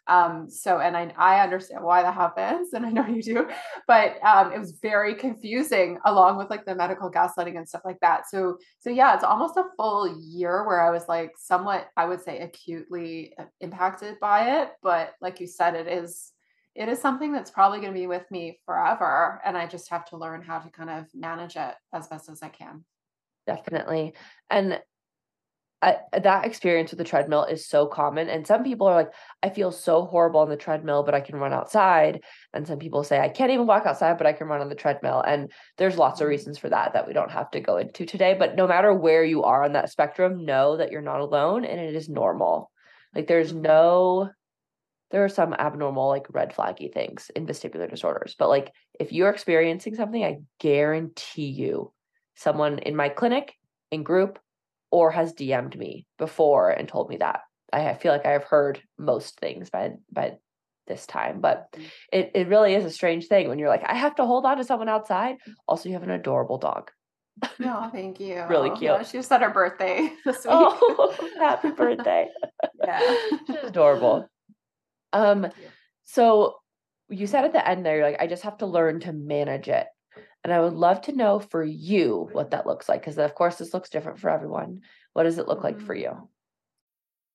Um, 0.09 0.49
so, 0.49 0.81
and 0.81 0.97
I, 0.97 1.13
I 1.19 1.41
understand 1.43 1.85
why 1.85 2.03
that 2.03 2.15
happens, 2.15 2.73
and 2.73 2.87
I 2.87 2.91
know 2.91 3.07
you 3.07 3.23
do, 3.23 3.47
but 3.87 4.17
um, 4.25 4.53
it 4.53 4.59
was 4.59 4.73
very 4.81 5.15
confusing 5.15 5.99
along 6.07 6.39
with 6.39 6.49
like 6.49 6.65
the 6.65 6.75
medical 6.75 7.11
gaslighting 7.11 7.59
and 7.59 7.69
stuff 7.69 7.83
like 7.85 8.01
that. 8.01 8.27
So, 8.27 8.57
so 8.79 8.89
yeah, 8.89 9.15
it's 9.15 9.23
almost 9.23 9.59
a 9.59 9.67
full 9.77 10.19
year 10.19 10.67
where 10.67 10.81
I 10.81 10.91
was 10.91 11.07
like 11.09 11.33
somewhat, 11.37 11.89
I 11.95 12.07
would 12.07 12.23
say, 12.23 12.39
acutely 12.39 13.35
uh, 13.39 13.45
impacted 13.61 14.19
by 14.19 14.63
it. 14.63 14.71
But 14.83 15.13
like 15.21 15.41
you 15.41 15.47
said, 15.47 15.75
it 15.75 15.87
is, 15.87 16.33
it 16.75 16.89
is 16.89 17.03
something 17.03 17.31
that's 17.31 17.51
probably 17.51 17.81
going 17.81 17.93
to 17.93 18.01
be 18.01 18.07
with 18.07 18.29
me 18.31 18.61
forever, 18.65 19.43
and 19.45 19.59
I 19.59 19.67
just 19.67 19.91
have 19.91 20.07
to 20.07 20.17
learn 20.17 20.41
how 20.41 20.59
to 20.59 20.71
kind 20.71 20.89
of 20.89 21.05
manage 21.15 21.57
it 21.57 21.75
as 21.93 22.09
best 22.09 22.31
as 22.31 22.43
I 22.43 22.49
can. 22.49 22.83
Definitely, 23.49 24.13
and 24.51 24.79
I, 25.81 25.99
that 26.13 26.45
experience 26.45 26.91
with 26.91 26.99
the 26.99 27.05
treadmill 27.05 27.45
is 27.45 27.69
so 27.69 27.87
common 27.87 28.29
and 28.29 28.45
some 28.45 28.65
people 28.65 28.89
are 28.89 28.97
like 28.97 29.13
i 29.45 29.49
feel 29.49 29.71
so 29.71 30.07
horrible 30.07 30.41
on 30.41 30.49
the 30.49 30.57
treadmill 30.57 31.05
but 31.05 31.15
i 31.15 31.21
can 31.21 31.37
run 31.37 31.53
outside 31.53 32.25
and 32.53 32.67
some 32.67 32.81
people 32.81 33.05
say 33.05 33.21
i 33.21 33.29
can't 33.29 33.53
even 33.53 33.69
walk 33.69 33.87
outside 33.87 34.19
but 34.19 34.27
i 34.27 34.33
can 34.33 34.49
run 34.49 34.61
on 34.61 34.69
the 34.69 34.75
treadmill 34.75 35.21
and 35.21 35.53
there's 35.77 35.97
lots 35.97 36.21
of 36.21 36.25
mm-hmm. 36.25 36.31
reasons 36.31 36.59
for 36.59 36.69
that 36.69 36.95
that 36.95 37.07
we 37.07 37.13
don't 37.13 37.31
have 37.31 37.49
to 37.53 37.61
go 37.61 37.77
into 37.77 38.05
today 38.05 38.35
but 38.37 38.57
no 38.57 38.67
matter 38.67 38.93
where 38.93 39.25
you 39.25 39.45
are 39.45 39.63
on 39.63 39.75
that 39.75 39.89
spectrum 39.89 40.45
know 40.45 40.77
that 40.77 40.91
you're 40.91 41.01
not 41.01 41.21
alone 41.21 41.65
and 41.65 41.79
it 41.79 41.95
is 41.95 42.09
normal 42.09 42.73
like 43.15 43.29
there's 43.29 43.53
mm-hmm. 43.53 43.63
no 43.63 44.31
there 45.13 45.25
are 45.25 45.29
some 45.29 45.55
abnormal 45.55 46.09
like 46.09 46.27
red 46.31 46.53
flaggy 46.53 46.93
things 46.93 47.31
in 47.37 47.47
vestibular 47.47 47.89
disorders 47.89 48.35
but 48.37 48.49
like 48.49 48.73
if 48.99 49.13
you're 49.13 49.31
experiencing 49.31 49.95
something 49.95 50.25
i 50.25 50.39
guarantee 50.59 51.47
you 51.47 51.93
someone 52.39 52.79
in 52.79 52.95
my 52.97 53.09
clinic 53.09 53.55
in 53.91 54.03
group 54.03 54.39
or 54.91 55.11
has 55.11 55.35
DM'd 55.35 55.77
me 55.77 56.07
before 56.19 56.71
and 56.71 56.89
told 56.89 57.11
me 57.11 57.19
that. 57.19 57.41
I 57.73 57.95
feel 57.95 58.13
like 58.13 58.25
I 58.25 58.33
have 58.33 58.45
heard 58.45 58.81
most 58.97 59.39
things 59.41 59.69
by 59.69 59.93
by 60.11 60.39
this 60.87 61.07
time, 61.07 61.41
but 61.41 61.71
mm. 61.73 61.85
it, 62.11 62.31
it 62.35 62.49
really 62.49 62.75
is 62.75 62.85
a 62.85 62.91
strange 62.91 63.27
thing 63.27 63.49
when 63.49 63.59
you're 63.59 63.69
like, 63.69 63.85
I 63.85 63.95
have 63.95 64.15
to 64.17 64.25
hold 64.25 64.47
on 64.47 64.57
to 64.57 64.65
someone 64.65 64.89
outside. 64.89 65.37
Also, 65.67 65.89
you 65.89 65.95
have 65.95 66.03
an 66.03 66.11
adorable 66.11 66.59
dog. 66.59 66.91
No, 67.59 67.89
thank 67.93 68.19
you. 68.19 68.45
really 68.49 68.71
cute. 68.71 68.83
Yeah, 68.83 69.03
she 69.03 69.19
just 69.19 69.31
had 69.31 69.43
her 69.43 69.51
birthday 69.51 70.11
this 70.25 70.39
week. 70.39 70.47
Oh, 70.49 71.29
happy 71.39 71.71
birthday. 71.71 72.29
yeah. 72.83 73.17
She's 73.47 73.57
adorable. 73.65 74.29
Um, 75.13 75.49
so 76.05 76.57
you 77.09 77.27
said 77.27 77.45
at 77.45 77.53
the 77.53 77.67
end 77.67 77.85
there, 77.85 77.97
you're 77.97 78.11
like, 78.11 78.21
I 78.21 78.27
just 78.27 78.43
have 78.43 78.59
to 78.59 78.67
learn 78.67 79.01
to 79.01 79.13
manage 79.13 79.69
it. 79.69 79.87
And 80.49 80.55
I 80.55 80.61
would 80.61 80.73
love 80.73 81.03
to 81.03 81.13
know 81.13 81.41
for 81.41 81.63
you 81.63 82.31
what 82.33 82.53
that 82.53 82.67
looks 82.67 82.89
like. 82.89 83.03
Because, 83.03 83.19
of 83.19 83.35
course, 83.35 83.57
this 83.57 83.75
looks 83.75 83.91
different 83.91 84.19
for 84.19 84.31
everyone. 84.31 84.81
What 85.13 85.25
does 85.25 85.37
it 85.37 85.47
look 85.47 85.63
like 85.63 85.79
for 85.79 85.95
mm-hmm. 85.95 86.23
you? 86.23 86.29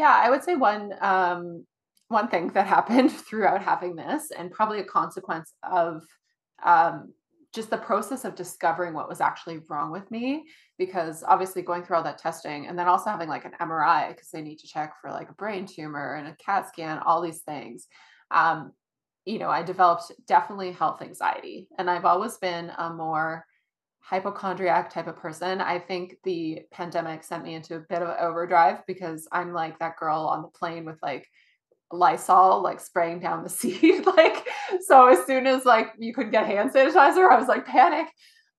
Yeah, 0.00 0.18
I 0.18 0.30
would 0.30 0.42
say 0.42 0.54
one 0.54 0.94
um, 1.02 1.66
one 2.08 2.28
thing 2.28 2.48
that 2.54 2.66
happened 2.66 3.12
throughout 3.28 3.62
having 3.62 3.96
this, 3.96 4.30
and 4.30 4.50
probably 4.50 4.80
a 4.80 4.84
consequence 4.84 5.52
of 5.62 6.02
um, 6.64 7.12
just 7.54 7.68
the 7.68 7.76
process 7.76 8.24
of 8.24 8.34
discovering 8.34 8.94
what 8.94 9.10
was 9.10 9.20
actually 9.20 9.60
wrong 9.68 9.92
with 9.92 10.10
me, 10.10 10.46
because 10.78 11.22
obviously 11.28 11.60
going 11.60 11.82
through 11.82 11.96
all 11.98 12.02
that 12.02 12.16
testing, 12.16 12.66
and 12.66 12.78
then 12.78 12.88
also 12.88 13.10
having 13.10 13.28
like 13.28 13.44
an 13.44 13.52
MRI 13.60 14.08
because 14.08 14.30
they 14.30 14.40
need 14.40 14.58
to 14.60 14.66
check 14.66 14.94
for 15.02 15.10
like 15.10 15.28
a 15.28 15.34
brain 15.34 15.66
tumor 15.66 16.14
and 16.14 16.28
a 16.28 16.36
CAT 16.36 16.68
scan, 16.68 16.98
all 17.00 17.20
these 17.20 17.40
things. 17.40 17.86
Um, 18.30 18.72
you 19.26 19.38
know, 19.38 19.50
I 19.50 19.62
developed 19.62 20.12
definitely 20.26 20.72
health 20.72 21.02
anxiety, 21.02 21.68
and 21.76 21.90
I've 21.90 22.06
always 22.06 22.38
been 22.38 22.72
a 22.78 22.88
more 22.88 23.44
hypochondriac 24.00 24.90
type 24.90 25.06
of 25.06 25.16
person. 25.16 25.60
I 25.60 25.78
think 25.78 26.16
the 26.24 26.62
pandemic 26.72 27.22
sent 27.22 27.44
me 27.44 27.54
into 27.54 27.76
a 27.76 27.84
bit 27.88 28.02
of 28.02 28.16
overdrive 28.20 28.86
because 28.86 29.28
I'm 29.30 29.52
like 29.52 29.78
that 29.78 29.96
girl 29.96 30.26
on 30.26 30.42
the 30.42 30.48
plane 30.48 30.84
with 30.84 30.98
like 31.02 31.26
Lysol 31.92 32.62
like 32.62 32.80
spraying 32.80 33.20
down 33.20 33.42
the 33.42 33.48
seat. 33.48 34.06
like 34.06 34.46
so 34.82 35.08
as 35.08 35.24
soon 35.26 35.46
as 35.46 35.64
like 35.64 35.92
you 35.98 36.14
could 36.14 36.30
get 36.30 36.46
hand 36.46 36.72
sanitizer, 36.72 37.30
I 37.30 37.38
was 37.38 37.48
like 37.48 37.66
panic. 37.66 38.06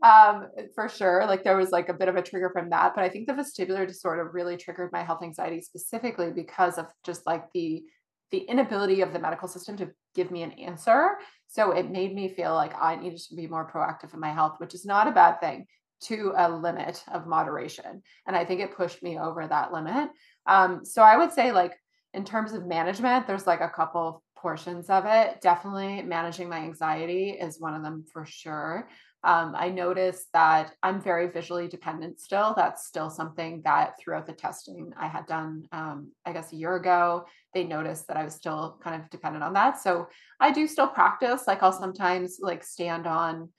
Um, 0.04 0.48
for 0.74 0.90
sure. 0.90 1.26
Like 1.28 1.44
there 1.44 1.58
was 1.58 1.70
like 1.70 1.90
a 1.90 1.94
bit 1.94 2.08
of 2.08 2.16
a 2.16 2.24
trigger 2.24 2.50
from 2.52 2.72
that. 2.72 2.94
But 2.96 3.04
I 3.04 3.10
think 3.10 3.28
the 3.28 3.34
vestibular 3.34 3.88
disorder 3.88 4.32
really 4.34 4.58
triggered 4.58 4.92
my 4.92 5.04
health 5.04 5.22
anxiety 5.22 5.62
specifically 5.62 6.32
because 6.32 6.80
of 6.80 6.88
just 7.04 7.26
like 7.28 7.46
the 7.54 7.84
the 8.32 8.40
inability 8.40 9.02
of 9.02 9.14
the 9.14 9.20
medical 9.20 9.48
system 9.48 9.78
to 9.78 9.92
give 10.16 10.32
me 10.32 10.44
an 10.44 10.52
answer. 10.54 11.18
So 11.48 11.72
it 11.72 11.90
made 11.90 12.14
me 12.16 12.30
feel 12.30 12.54
like 12.54 12.74
I 12.80 12.96
needed 12.96 13.20
to 13.30 13.36
be 13.36 13.48
more 13.48 13.70
proactive 13.70 14.14
in 14.14 14.20
my 14.20 14.32
health, 14.32 14.56
which 14.58 14.74
is 14.74 14.86
not 14.86 15.08
a 15.08 15.12
bad 15.12 15.40
thing 15.40 15.68
to 16.04 16.34
a 16.36 16.50
limit 16.50 17.04
of 17.12 17.28
moderation. 17.28 18.02
And 18.26 18.36
I 18.36 18.46
think 18.46 18.62
it 18.62 18.76
pushed 18.76 19.04
me 19.04 19.20
over 19.20 19.48
that 19.48 19.72
limit. 19.74 20.10
Um, 20.46 20.84
so 20.84 21.02
I 21.04 21.18
would 21.18 21.32
say, 21.32 21.52
like, 21.52 21.74
in 22.14 22.26
terms 22.26 22.54
of 22.54 22.66
management, 22.66 23.28
there's 23.28 23.48
like 23.48 23.62
a 23.62 23.70
couple 23.70 24.24
portions 24.36 24.90
of 24.90 25.06
it. 25.06 25.40
Definitely 25.42 26.02
managing 26.02 26.50
my 26.50 26.58
anxiety 26.58 27.30
is 27.30 27.60
one 27.60 27.76
of 27.76 27.84
them 27.84 28.06
for 28.12 28.26
sure. 28.26 28.90
Um, 29.24 29.54
I 29.56 29.70
noticed 29.70 30.28
that 30.34 30.74
I'm 30.82 31.00
very 31.00 31.30
visually 31.30 31.68
dependent 31.68 32.20
still. 32.20 32.54
That's 32.56 32.88
still 32.88 33.10
something 33.10 33.62
that 33.66 33.94
throughout 34.00 34.26
the 34.26 34.34
testing 34.34 34.92
I 34.98 35.08
had 35.08 35.28
done, 35.28 35.68
um, 35.72 36.12
I 36.26 36.34
guess, 36.34 36.52
a 36.52 36.56
year 36.56 36.76
ago, 36.76 37.26
they 37.54 37.64
noticed 37.64 38.08
that 38.08 38.18
I 38.18 38.24
was 38.24 38.34
still 38.34 38.80
kind 38.84 39.00
of 39.00 39.10
dependent 39.12 39.44
on 39.44 39.54
that. 39.54 39.80
So 39.80 40.08
I 40.40 40.52
do 40.52 40.68
still 40.68 40.88
practice. 40.88 41.44
Like 41.46 41.62
I'll 41.62 41.72
sometimes 41.72 42.40
like 42.42 42.64
stand 42.64 43.06
on 43.06 43.50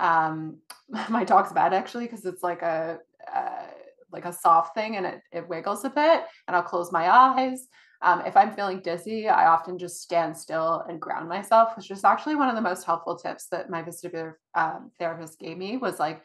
um, 0.00 0.58
my 1.08 1.22
dog's 1.22 1.52
bed 1.52 1.72
actually 1.72 2.06
because 2.06 2.24
it's 2.24 2.42
like 2.42 2.62
a, 2.62 2.98
uh, 3.32 3.66
like 4.10 4.24
a 4.24 4.32
soft 4.32 4.74
thing 4.74 4.96
and 4.96 5.06
it, 5.06 5.20
it 5.32 5.48
wiggles 5.48 5.84
a 5.84 5.90
bit, 5.90 6.24
and 6.46 6.56
I'll 6.56 6.62
close 6.62 6.92
my 6.92 7.08
eyes. 7.08 7.66
Um, 8.04 8.22
if 8.26 8.36
I'm 8.36 8.54
feeling 8.54 8.80
dizzy, 8.80 9.28
I 9.30 9.46
often 9.46 9.78
just 9.78 10.02
stand 10.02 10.36
still 10.36 10.84
and 10.88 11.00
ground 11.00 11.26
myself, 11.26 11.74
which 11.74 11.90
is 11.90 12.04
actually 12.04 12.36
one 12.36 12.50
of 12.50 12.54
the 12.54 12.60
most 12.60 12.84
helpful 12.84 13.16
tips 13.16 13.46
that 13.46 13.70
my 13.70 13.82
vestibular 13.82 14.34
um, 14.54 14.90
therapist 14.98 15.38
gave 15.40 15.56
me 15.56 15.78
was 15.78 15.98
like, 15.98 16.22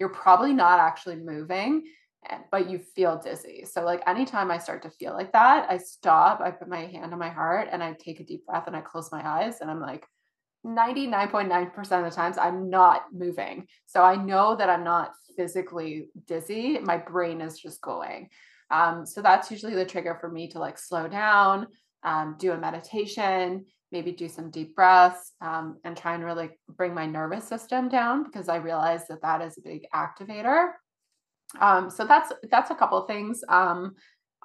you're 0.00 0.08
probably 0.08 0.52
not 0.52 0.80
actually 0.80 1.16
moving, 1.16 1.84
eh, 2.28 2.38
but 2.50 2.68
you 2.68 2.80
feel 2.80 3.16
dizzy. 3.16 3.64
So 3.64 3.84
like 3.84 4.02
anytime 4.08 4.50
I 4.50 4.58
start 4.58 4.82
to 4.82 4.90
feel 4.90 5.12
like 5.12 5.32
that, 5.32 5.70
I 5.70 5.78
stop, 5.78 6.40
I 6.40 6.50
put 6.50 6.68
my 6.68 6.86
hand 6.86 7.12
on 7.12 7.18
my 7.20 7.28
heart 7.30 7.68
and 7.70 7.80
I 7.80 7.92
take 7.92 8.18
a 8.18 8.24
deep 8.24 8.44
breath 8.46 8.66
and 8.66 8.74
I 8.74 8.80
close 8.80 9.12
my 9.12 9.24
eyes 9.24 9.60
and 9.60 9.70
I'm 9.70 9.80
like, 9.80 10.04
99.9% 10.66 11.78
of 11.78 12.04
the 12.04 12.10
times 12.10 12.38
I'm 12.38 12.68
not 12.68 13.04
moving. 13.12 13.66
So 13.86 14.02
I 14.02 14.16
know 14.16 14.56
that 14.56 14.68
I'm 14.68 14.84
not 14.84 15.12
physically 15.36 16.08
dizzy. 16.26 16.78
My 16.80 16.96
brain 16.96 17.40
is 17.40 17.58
just 17.58 17.80
going. 17.80 18.28
Um, 18.70 19.04
so 19.06 19.22
that's 19.22 19.50
usually 19.50 19.74
the 19.74 19.84
trigger 19.84 20.16
for 20.20 20.30
me 20.30 20.48
to 20.48 20.58
like 20.58 20.78
slow 20.78 21.08
down, 21.08 21.66
um, 22.02 22.36
do 22.38 22.52
a 22.52 22.58
meditation, 22.58 23.64
maybe 23.92 24.12
do 24.12 24.28
some 24.28 24.50
deep 24.50 24.76
breaths, 24.76 25.32
um, 25.40 25.78
and 25.84 25.96
try 25.96 26.14
and 26.14 26.24
really 26.24 26.50
bring 26.68 26.94
my 26.94 27.06
nervous 27.06 27.44
system 27.44 27.88
down 27.88 28.24
because 28.24 28.48
I 28.48 28.56
realize 28.56 29.06
that 29.08 29.22
that 29.22 29.42
is 29.42 29.58
a 29.58 29.62
big 29.62 29.86
activator. 29.94 30.70
Um, 31.58 31.90
so 31.90 32.04
that's 32.04 32.32
that's 32.50 32.70
a 32.70 32.74
couple 32.74 33.00
things. 33.02 33.42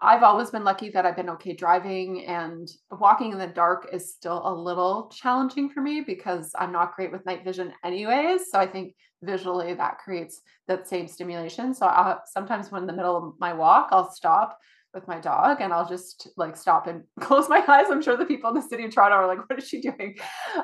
I've 0.01 0.23
always 0.23 0.51
been 0.51 0.63
lucky 0.63 0.89
that 0.89 1.05
I've 1.05 1.15
been 1.15 1.29
okay 1.31 1.53
driving 1.53 2.25
and 2.25 2.69
walking 2.91 3.31
in 3.31 3.37
the 3.37 3.47
dark 3.47 3.87
is 3.93 4.13
still 4.13 4.41
a 4.45 4.53
little 4.53 5.09
challenging 5.13 5.69
for 5.69 5.81
me 5.81 6.01
because 6.01 6.51
I'm 6.57 6.71
not 6.71 6.95
great 6.95 7.11
with 7.11 7.25
night 7.25 7.45
vision 7.45 7.71
anyways. 7.83 8.51
So 8.51 8.59
I 8.59 8.67
think 8.67 8.93
visually 9.23 9.73
that 9.73 9.99
creates 9.99 10.41
that 10.67 10.87
same 10.87 11.07
stimulation. 11.07 11.73
So 11.73 11.85
I'll, 11.85 12.21
sometimes 12.25 12.71
when 12.71 12.83
in 12.83 12.87
the 12.87 12.93
middle 12.93 13.15
of 13.15 13.33
my 13.39 13.53
walk, 13.53 13.89
I'll 13.91 14.11
stop, 14.11 14.59
with 14.95 15.07
my 15.07 15.19
dog 15.19 15.57
and 15.59 15.71
I'll 15.71 15.87
just 15.87 16.29
like 16.37 16.55
stop 16.55 16.87
and 16.87 17.03
close 17.19 17.47
my 17.47 17.63
eyes. 17.67 17.87
I'm 17.91 18.01
sure 18.01 18.17
the 18.17 18.25
people 18.25 18.49
in 18.49 18.55
the 18.55 18.61
city 18.61 18.85
of 18.85 18.95
Toronto 18.95 19.17
are 19.17 19.27
like, 19.27 19.47
what 19.47 19.59
is 19.59 19.67
she 19.67 19.81
doing? 19.81 20.15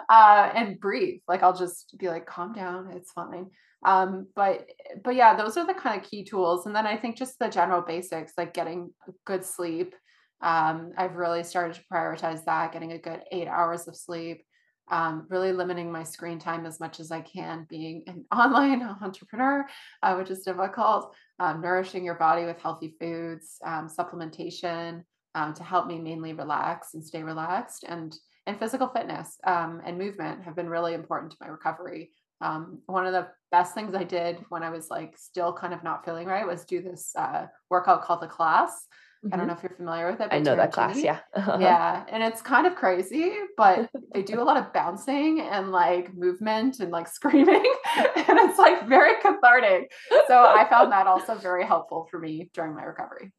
Uh, 0.09 0.49
and 0.55 0.79
breathe. 0.79 1.19
Like 1.27 1.43
I'll 1.43 1.55
just 1.55 1.95
be 1.99 2.07
like, 2.07 2.25
calm 2.25 2.53
down, 2.53 2.91
it's 2.95 3.11
fine. 3.11 3.47
Um, 3.83 4.27
but 4.35 4.69
but 5.03 5.15
yeah, 5.15 5.35
those 5.35 5.57
are 5.57 5.65
the 5.65 5.73
kind 5.73 5.99
of 5.99 6.09
key 6.09 6.23
tools. 6.23 6.65
And 6.65 6.75
then 6.75 6.85
I 6.85 6.97
think 6.97 7.17
just 7.17 7.39
the 7.39 7.49
general 7.49 7.81
basics, 7.81 8.33
like 8.37 8.53
getting 8.53 8.91
good 9.25 9.43
sleep. 9.43 9.95
Um, 10.41 10.91
I've 10.97 11.15
really 11.15 11.43
started 11.43 11.75
to 11.75 11.83
prioritize 11.91 12.45
that, 12.45 12.73
getting 12.73 12.93
a 12.93 12.97
good 12.97 13.21
eight 13.31 13.47
hours 13.47 13.87
of 13.87 13.95
sleep 13.95 14.43
um, 14.91 15.25
really 15.29 15.53
limiting 15.53 15.91
my 15.91 16.03
screen 16.03 16.37
time 16.37 16.65
as 16.65 16.79
much 16.79 16.99
as 16.99 17.11
I 17.11 17.21
can, 17.21 17.65
being 17.69 18.03
an 18.07 18.25
online 18.31 18.83
entrepreneur, 19.01 19.65
uh, 20.03 20.15
which 20.15 20.29
is 20.29 20.43
difficult, 20.43 21.15
um, 21.39 21.61
nourishing 21.61 22.03
your 22.03 22.15
body 22.15 22.45
with 22.45 22.61
healthy 22.61 22.95
foods, 22.99 23.57
um, 23.65 23.87
supplementation 23.87 25.03
um, 25.33 25.53
to 25.53 25.63
help 25.63 25.87
me 25.87 25.97
mainly 25.97 26.33
relax 26.33 26.93
and 26.93 27.03
stay 27.03 27.23
relaxed, 27.23 27.85
and 27.87 28.15
and 28.47 28.57
physical 28.57 28.89
fitness 28.89 29.37
and 29.45 29.97
movement 29.99 30.43
have 30.43 30.55
been 30.55 30.67
really 30.67 30.95
important 30.95 31.31
to 31.31 31.37
my 31.39 31.47
recovery. 31.47 32.09
One 32.39 33.05
of 33.05 33.13
the 33.13 33.27
best 33.51 33.73
things 33.73 33.93
I 33.93 34.03
did 34.03 34.37
when 34.49 34.63
I 34.63 34.69
was 34.69 34.89
like 34.89 35.17
still 35.17 35.53
kind 35.53 35.73
of 35.73 35.83
not 35.83 36.05
feeling 36.05 36.27
right 36.27 36.47
was 36.47 36.65
do 36.65 36.81
this 36.81 37.13
uh, 37.17 37.47
workout 37.69 38.03
called 38.03 38.21
the 38.21 38.27
class. 38.27 38.87
Mm-hmm. 39.23 39.33
I 39.33 39.37
don't 39.37 39.45
mm-hmm. 39.45 39.47
know 39.47 39.57
if 39.57 39.63
you're 39.63 39.77
familiar 39.77 40.09
with 40.09 40.21
it. 40.21 40.29
I 40.31 40.39
know 40.39 40.55
that 40.55 40.71
class. 40.71 40.97
Yeah. 40.97 41.19
yeah. 41.35 42.05
And 42.09 42.23
it's 42.23 42.41
kind 42.41 42.65
of 42.65 42.75
crazy, 42.75 43.33
but 43.55 43.89
they 44.13 44.23
do 44.23 44.41
a 44.41 44.43
lot 44.43 44.57
of 44.57 44.73
bouncing 44.73 45.41
and 45.41 45.71
like 45.71 46.13
movement 46.15 46.79
and 46.79 46.91
like 46.91 47.07
screaming. 47.13 47.63
and 47.95 48.39
it's 48.39 48.57
like 48.57 48.87
very 48.87 49.21
cathartic. 49.21 49.91
So 50.27 50.45
I 50.45 50.65
found 50.69 50.91
that 50.91 51.05
also 51.05 51.35
very 51.35 51.65
helpful 51.65 52.07
for 52.09 52.19
me 52.19 52.49
during 52.53 52.73
my 52.73 52.83
recovery. 52.83 53.31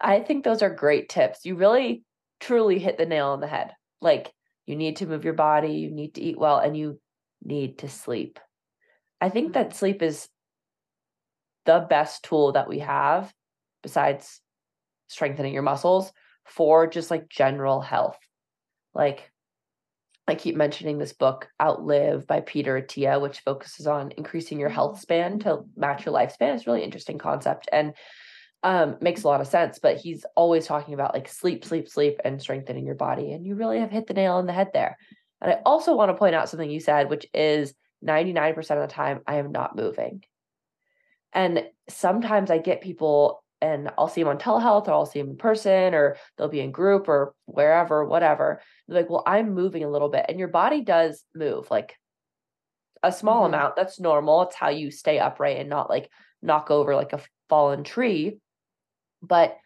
I 0.00 0.20
think 0.20 0.44
those 0.44 0.62
are 0.62 0.70
great 0.70 1.10
tips. 1.10 1.40
You 1.44 1.56
really 1.56 2.02
truly 2.40 2.78
hit 2.78 2.96
the 2.96 3.04
nail 3.04 3.28
on 3.28 3.40
the 3.40 3.46
head. 3.46 3.72
Like 4.00 4.32
you 4.64 4.76
need 4.76 4.96
to 4.96 5.06
move 5.06 5.24
your 5.24 5.34
body, 5.34 5.72
you 5.74 5.90
need 5.90 6.14
to 6.14 6.22
eat 6.22 6.38
well, 6.38 6.58
and 6.58 6.74
you 6.74 6.98
need 7.42 7.78
to 7.78 7.88
sleep. 7.88 8.38
I 9.20 9.28
think 9.28 9.52
mm-hmm. 9.52 9.62
that 9.62 9.76
sleep 9.76 10.02
is 10.02 10.28
the 11.66 11.86
best 11.88 12.24
tool 12.24 12.52
that 12.52 12.68
we 12.68 12.80
have 12.80 13.32
besides 13.82 14.40
strengthening 15.08 15.52
your 15.52 15.62
muscles 15.62 16.12
for 16.44 16.86
just 16.86 17.10
like 17.10 17.28
general 17.28 17.80
health. 17.80 18.18
Like 18.94 19.30
I 20.26 20.34
keep 20.34 20.56
mentioning 20.56 20.98
this 20.98 21.12
book, 21.12 21.48
Outlive 21.60 22.26
by 22.26 22.40
Peter 22.40 22.80
Attia, 22.80 23.20
which 23.20 23.40
focuses 23.40 23.86
on 23.86 24.12
increasing 24.16 24.60
your 24.60 24.68
health 24.68 24.98
mm. 24.98 25.00
span 25.00 25.38
to 25.40 25.64
match 25.76 26.06
your 26.06 26.14
lifespan. 26.14 26.54
It's 26.54 26.66
really 26.66 26.84
interesting 26.84 27.18
concept 27.18 27.68
and 27.72 27.94
um, 28.62 28.96
makes 29.00 29.24
a 29.24 29.28
lot 29.28 29.40
of 29.40 29.48
sense. 29.48 29.78
But 29.78 29.96
he's 29.96 30.24
always 30.36 30.66
talking 30.66 30.94
about 30.94 31.14
like 31.14 31.28
sleep, 31.28 31.64
sleep, 31.64 31.88
sleep, 31.88 32.20
and 32.24 32.40
strengthening 32.40 32.86
your 32.86 32.94
body. 32.94 33.32
And 33.32 33.44
you 33.44 33.54
really 33.54 33.80
have 33.80 33.90
hit 33.90 34.06
the 34.06 34.14
nail 34.14 34.34
on 34.34 34.46
the 34.46 34.52
head 34.52 34.68
there. 34.72 34.96
And 35.40 35.52
I 35.52 35.58
also 35.64 35.96
want 35.96 36.10
to 36.10 36.18
point 36.18 36.34
out 36.34 36.48
something 36.48 36.70
you 36.70 36.80
said, 36.80 37.08
which 37.08 37.26
is 37.34 37.74
99% 38.04 38.58
of 38.58 38.88
the 38.88 38.94
time 38.94 39.20
I 39.26 39.36
am 39.36 39.52
not 39.52 39.76
moving. 39.76 40.22
And 41.32 41.64
sometimes 41.88 42.50
I 42.50 42.58
get 42.58 42.80
people 42.80 43.42
and 43.60 43.90
I'll 43.98 44.08
see 44.08 44.22
them 44.22 44.28
on 44.28 44.38
telehealth 44.38 44.88
or 44.88 44.92
I'll 44.92 45.06
see 45.06 45.20
them 45.20 45.30
in 45.30 45.36
person 45.36 45.94
or 45.94 46.16
they'll 46.36 46.48
be 46.48 46.60
in 46.60 46.72
group 46.72 47.08
or 47.08 47.34
wherever, 47.44 48.04
whatever. 48.04 48.62
They're 48.88 49.02
like, 49.02 49.10
well, 49.10 49.22
I'm 49.26 49.54
moving 49.54 49.84
a 49.84 49.90
little 49.90 50.08
bit. 50.08 50.26
And 50.28 50.38
your 50.38 50.48
body 50.48 50.80
does 50.82 51.22
move 51.34 51.70
like 51.70 51.96
a 53.02 53.12
small 53.12 53.44
mm-hmm. 53.44 53.54
amount. 53.54 53.76
That's 53.76 54.00
normal. 54.00 54.42
It's 54.42 54.56
how 54.56 54.70
you 54.70 54.90
stay 54.90 55.18
upright 55.18 55.58
and 55.58 55.68
not 55.68 55.90
like 55.90 56.10
knock 56.42 56.70
over 56.70 56.96
like 56.96 57.12
a 57.12 57.20
fallen 57.48 57.84
tree. 57.84 58.38
But 59.22 59.56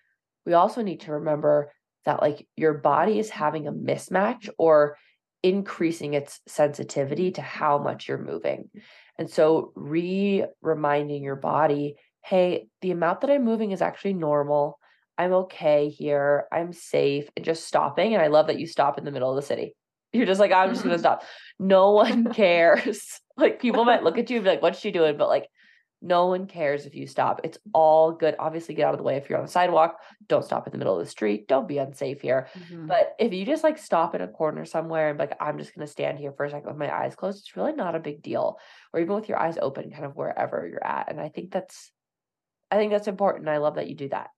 we 0.45 0.55
also 0.55 0.83
need 0.83 1.01
to 1.03 1.13
remember 1.13 1.73
that 2.05 2.21
like 2.21 2.47
your 2.57 2.75
body 2.75 3.19
is 3.19 3.31
having 3.31 3.67
a 3.67 3.73
mismatch 3.73 4.49
or 4.59 4.97
increasing 5.45 6.15
its 6.15 6.41
sensitivity 6.49 7.31
to 7.33 7.43
how 7.43 7.79
much 7.79 8.09
you're 8.09 8.19
moving. 8.19 8.65
Mm-hmm. 8.65 8.79
And 9.19 9.31
so 9.31 9.73
re 9.77 10.45
reminding 10.61 11.23
your 11.23 11.37
body 11.37 11.97
hey, 12.25 12.69
the 12.81 12.91
amount 12.91 13.21
that 13.21 13.29
I'm 13.29 13.45
moving 13.45 13.73
is 13.73 13.83
actually 13.83 14.15
normal. 14.15 14.79
I'm 15.19 15.35
okay 15.35 15.91
here. 15.91 16.47
I'm 16.51 16.73
safe. 16.73 17.29
And 17.37 17.45
just 17.45 17.67
stopping. 17.67 18.15
And 18.15 18.23
I 18.23 18.29
love 18.29 18.47
that 18.47 18.59
you 18.59 18.67
stop 18.67 18.97
in 18.97 19.05
the 19.05 19.11
middle 19.11 19.29
of 19.29 19.37
the 19.37 19.47
city. 19.47 19.77
You're 20.15 20.25
just 20.25 20.41
like, 20.41 20.51
I'm 20.51 20.71
just 20.71 20.83
going 20.83 20.95
to 20.95 20.99
stop. 20.99 21.23
No 21.59 21.91
one 21.93 22.33
cares. 22.33 23.21
like 23.37 23.61
people 23.61 23.85
might 23.85 24.03
look 24.03 24.17
at 24.17 24.31
you 24.31 24.37
and 24.37 24.45
be 24.45 24.51
like, 24.51 24.63
what's 24.63 24.81
she 24.81 24.91
doing? 24.91 25.19
But 25.19 25.29
like, 25.29 25.49
no 26.05 26.27
one 26.27 26.47
cares 26.47 26.85
if 26.85 26.95
you 26.95 27.07
stop. 27.07 27.41
It's 27.45 27.57
all 27.73 28.13
good. 28.13 28.37
Obviously, 28.39 28.75
get 28.75 28.87
out 28.87 28.93
of 28.93 28.99
the 28.99 29.05
way 29.05 29.17
if 29.17 29.29
you're 29.29 29.39
on 29.39 29.47
the 29.47 29.51
sidewalk. 29.51 30.01
Don't 30.29 30.45
stop 30.45 30.67
in 30.67 30.73
the 30.73 30.79
middle 30.79 30.99
of 30.99 31.03
the 31.03 31.11
street. 31.11 31.49
Don't 31.49 31.67
be 31.67 31.79
unsafe 31.79 32.21
here. 32.21 32.49
Mm-hmm. 32.59 32.87
But 32.87 33.15
if 33.19 33.33
you 33.33 33.47
just 33.47 33.65
like 33.65 33.79
stop 33.79 34.15
in 34.15 34.21
a 34.21 34.29
corner 34.29 34.67
somewhere 34.67 35.09
and 35.09 35.19
like, 35.19 35.35
I'm 35.41 35.57
just 35.57 35.75
going 35.75 35.87
to 35.87 35.91
stand 35.91 36.19
here 36.19 36.33
for 36.33 36.45
a 36.45 36.51
second 36.51 36.69
with 36.69 36.77
my 36.77 36.95
eyes 36.95 37.17
closed, 37.17 37.39
it's 37.39 37.57
really 37.57 37.73
not 37.73 37.95
a 37.95 38.01
big 38.01 38.21
deal. 38.21 38.59
Or 38.93 39.01
even 39.01 39.15
with 39.15 39.31
your 39.31 39.41
eyes 39.41 39.57
open, 39.61 39.91
kind 39.91 40.05
of 40.05 40.15
wherever 40.15 40.69
you're 40.69 40.85
at. 40.85 41.11
And 41.11 41.19
I 41.19 41.31
think 41.31 41.51
that's 41.51 41.91
I 42.71 42.77
think 42.77 42.93
that's 42.93 43.09
important. 43.09 43.49
I 43.49 43.57
love 43.57 43.77
that 43.77 43.89
you 43.89 43.95
do 43.95 44.11
that. 44.11 44.29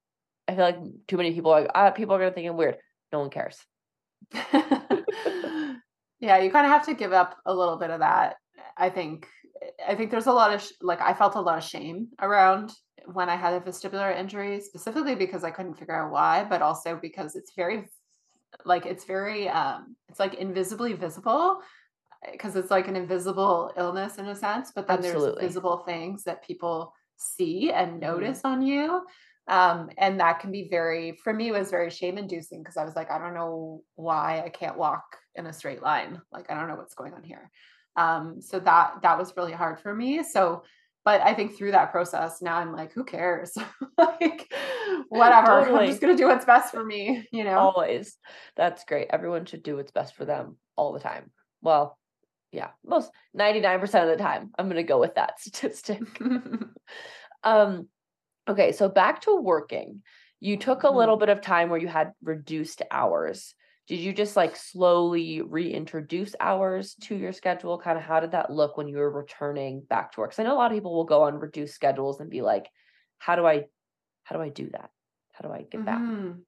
I 0.47 0.55
feel 0.55 0.65
like 0.65 0.79
too 1.09 1.17
many 1.17 1.33
people 1.33 1.51
are 1.51 1.63
like, 1.63 1.71
ah, 1.75 1.91
people 1.91 2.15
are 2.15 2.21
gonna 2.21 2.31
think 2.31 2.49
I'm 2.49 2.57
weird. 2.57 2.77
No 3.13 3.21
one 3.21 3.31
cares. 3.31 3.59
yeah, 4.35 6.39
you 6.39 6.51
kind 6.51 6.67
of 6.67 6.73
have 6.73 6.87
to 6.87 6.95
give 6.95 7.13
up 7.13 7.37
a 7.45 7.53
little 7.53 7.77
bit 7.77 7.91
of 7.91 8.01
that. 8.01 8.37
I 8.77 8.91
think. 8.91 9.27
I 9.87 9.95
think 9.95 10.11
there's 10.11 10.27
a 10.27 10.33
lot 10.33 10.53
of 10.53 10.63
sh- 10.63 10.73
like 10.81 11.01
I 11.01 11.13
felt 11.15 11.35
a 11.35 11.41
lot 11.41 11.59
of 11.59 11.65
shame 11.65 12.09
around 12.21 12.73
when 13.13 13.29
I 13.29 13.37
had 13.37 13.55
a 13.55 13.61
vestibular 13.61 14.17
injury, 14.17 14.61
specifically 14.61 15.15
because 15.15 15.45
I 15.45 15.51
couldn't 15.51 15.75
figure 15.75 15.95
out 15.95 16.13
why, 16.13 16.45
but 16.45 16.63
also 16.63 16.99
because 17.01 17.37
it's 17.37 17.53
very 17.55 17.85
like 18.65 18.87
it's 18.87 19.05
very 19.05 19.49
um 19.49 19.97
it's 20.09 20.19
like 20.19 20.35
invisibly 20.35 20.93
visible 20.93 21.61
because 22.33 22.57
it's 22.57 22.71
like 22.71 22.89
an 22.89 22.97
invisible 22.97 23.73
illness 23.77 24.17
in 24.17 24.27
a 24.27 24.35
sense, 24.35 24.73
but 24.75 24.89
then 24.89 24.99
Absolutely. 24.99 25.41
there's 25.41 25.53
visible 25.53 25.79
things 25.87 26.25
that 26.25 26.45
people 26.45 26.93
see 27.17 27.73
and 27.73 27.93
mm-hmm. 27.93 28.01
notice 28.01 28.39
mm-hmm. 28.39 28.49
on 28.49 28.63
you 28.63 29.03
um, 29.49 29.91
and 29.99 30.19
that 30.21 30.41
can 30.41 30.51
be 30.51 30.69
very 30.69 31.19
for 31.23 31.33
me 31.33 31.53
was 31.53 31.71
very 31.71 31.91
shame 31.91 32.19
inducing 32.19 32.63
because 32.63 32.77
i 32.77 32.85
was 32.85 32.97
like 32.97 33.11
i 33.11 33.19
don't 33.19 33.35
know 33.35 33.83
why 33.95 34.43
i 34.45 34.49
can't 34.49 34.79
walk 34.79 35.17
in 35.35 35.47
a 35.47 35.53
straight 35.53 35.83
line 35.83 36.21
like 36.33 36.51
i 36.51 36.55
don't 36.55 36.69
know 36.69 36.77
what's 36.77 36.95
going 36.95 37.15
on 37.15 37.23
here 37.23 37.51
um, 37.97 38.41
so 38.41 38.59
that 38.61 38.95
that 39.03 39.19
was 39.19 39.35
really 39.37 39.53
hard 39.53 39.79
for 39.81 39.95
me 39.95 40.23
so 40.23 40.63
but 41.05 41.21
i 41.23 41.33
think 41.33 41.57
through 41.57 41.73
that 41.73 41.93
process 41.93 42.43
now 42.43 42.57
i'm 42.57 42.73
like 42.73 42.93
who 42.93 43.05
cares 43.05 43.57
like 43.99 44.53
whatever 45.09 45.61
totally. 45.61 45.85
i'm 45.85 45.87
just 45.89 46.01
going 46.01 46.17
to 46.17 46.23
do 46.23 46.29
what's 46.29 46.45
best 46.45 46.73
for 46.73 46.85
me 46.85 47.27
you 47.33 47.45
know 47.45 47.59
always 47.59 48.17
that's 48.57 48.85
great 48.85 49.09
everyone 49.11 49.45
should 49.47 49.63
do 49.63 49.77
what's 49.77 49.93
best 49.93 50.15
for 50.15 50.25
them 50.25 50.57
all 50.77 50.93
the 50.93 51.01
time 51.01 51.31
well 51.63 51.99
yeah, 52.57 52.71
most 52.85 53.11
99% 53.39 53.83
of 54.03 54.09
the 54.09 54.23
time. 54.23 54.51
I'm 54.59 54.67
going 54.67 54.77
to 54.77 54.83
go 54.83 54.99
with 54.99 55.15
that 55.17 55.41
statistic. 55.41 56.03
um 57.45 57.89
okay, 58.49 58.73
so 58.73 58.89
back 58.89 59.23
to 59.23 59.37
working. 59.37 60.03
You 60.41 60.57
took 60.57 60.83
a 60.83 60.91
little 60.91 61.17
mm-hmm. 61.17 61.27
bit 61.27 61.29
of 61.31 61.41
time 61.41 61.69
where 61.71 61.81
you 61.81 61.89
had 61.89 62.13
reduced 62.23 62.83
hours. 62.91 63.55
Did 63.87 64.01
you 64.01 64.13
just 64.13 64.37
like 64.37 64.57
slowly 64.57 65.43
reintroduce 65.43 66.35
hours 66.41 66.95
to 67.03 67.15
your 67.15 67.33
schedule? 67.33 67.79
Kind 67.79 67.97
of 67.97 68.05
how 68.05 68.21
did 68.21 68.33
that 68.33 68.51
look 68.51 68.77
when 68.77 68.89
you 68.89 68.97
were 68.97 69.11
returning 69.11 69.83
back 69.89 70.13
to 70.13 70.21
work? 70.21 70.31
Cuz 70.31 70.41
I 70.41 70.43
know 70.43 70.55
a 70.55 70.59
lot 70.59 70.73
of 70.73 70.77
people 70.77 70.95
will 70.95 71.05
go 71.05 71.23
on 71.23 71.39
reduced 71.39 71.75
schedules 71.75 72.21
and 72.21 72.29
be 72.29 72.43
like, 72.43 72.69
how 73.19 73.37
do 73.37 73.47
I 73.47 73.67
how 74.25 74.37
do 74.37 74.43
I 74.43 74.49
do 74.49 74.69
that? 74.71 74.91
How 75.33 75.47
do 75.47 75.55
I 75.55 75.63
get 75.63 75.85
back? 75.85 75.99
Mm-hmm. 75.99 76.41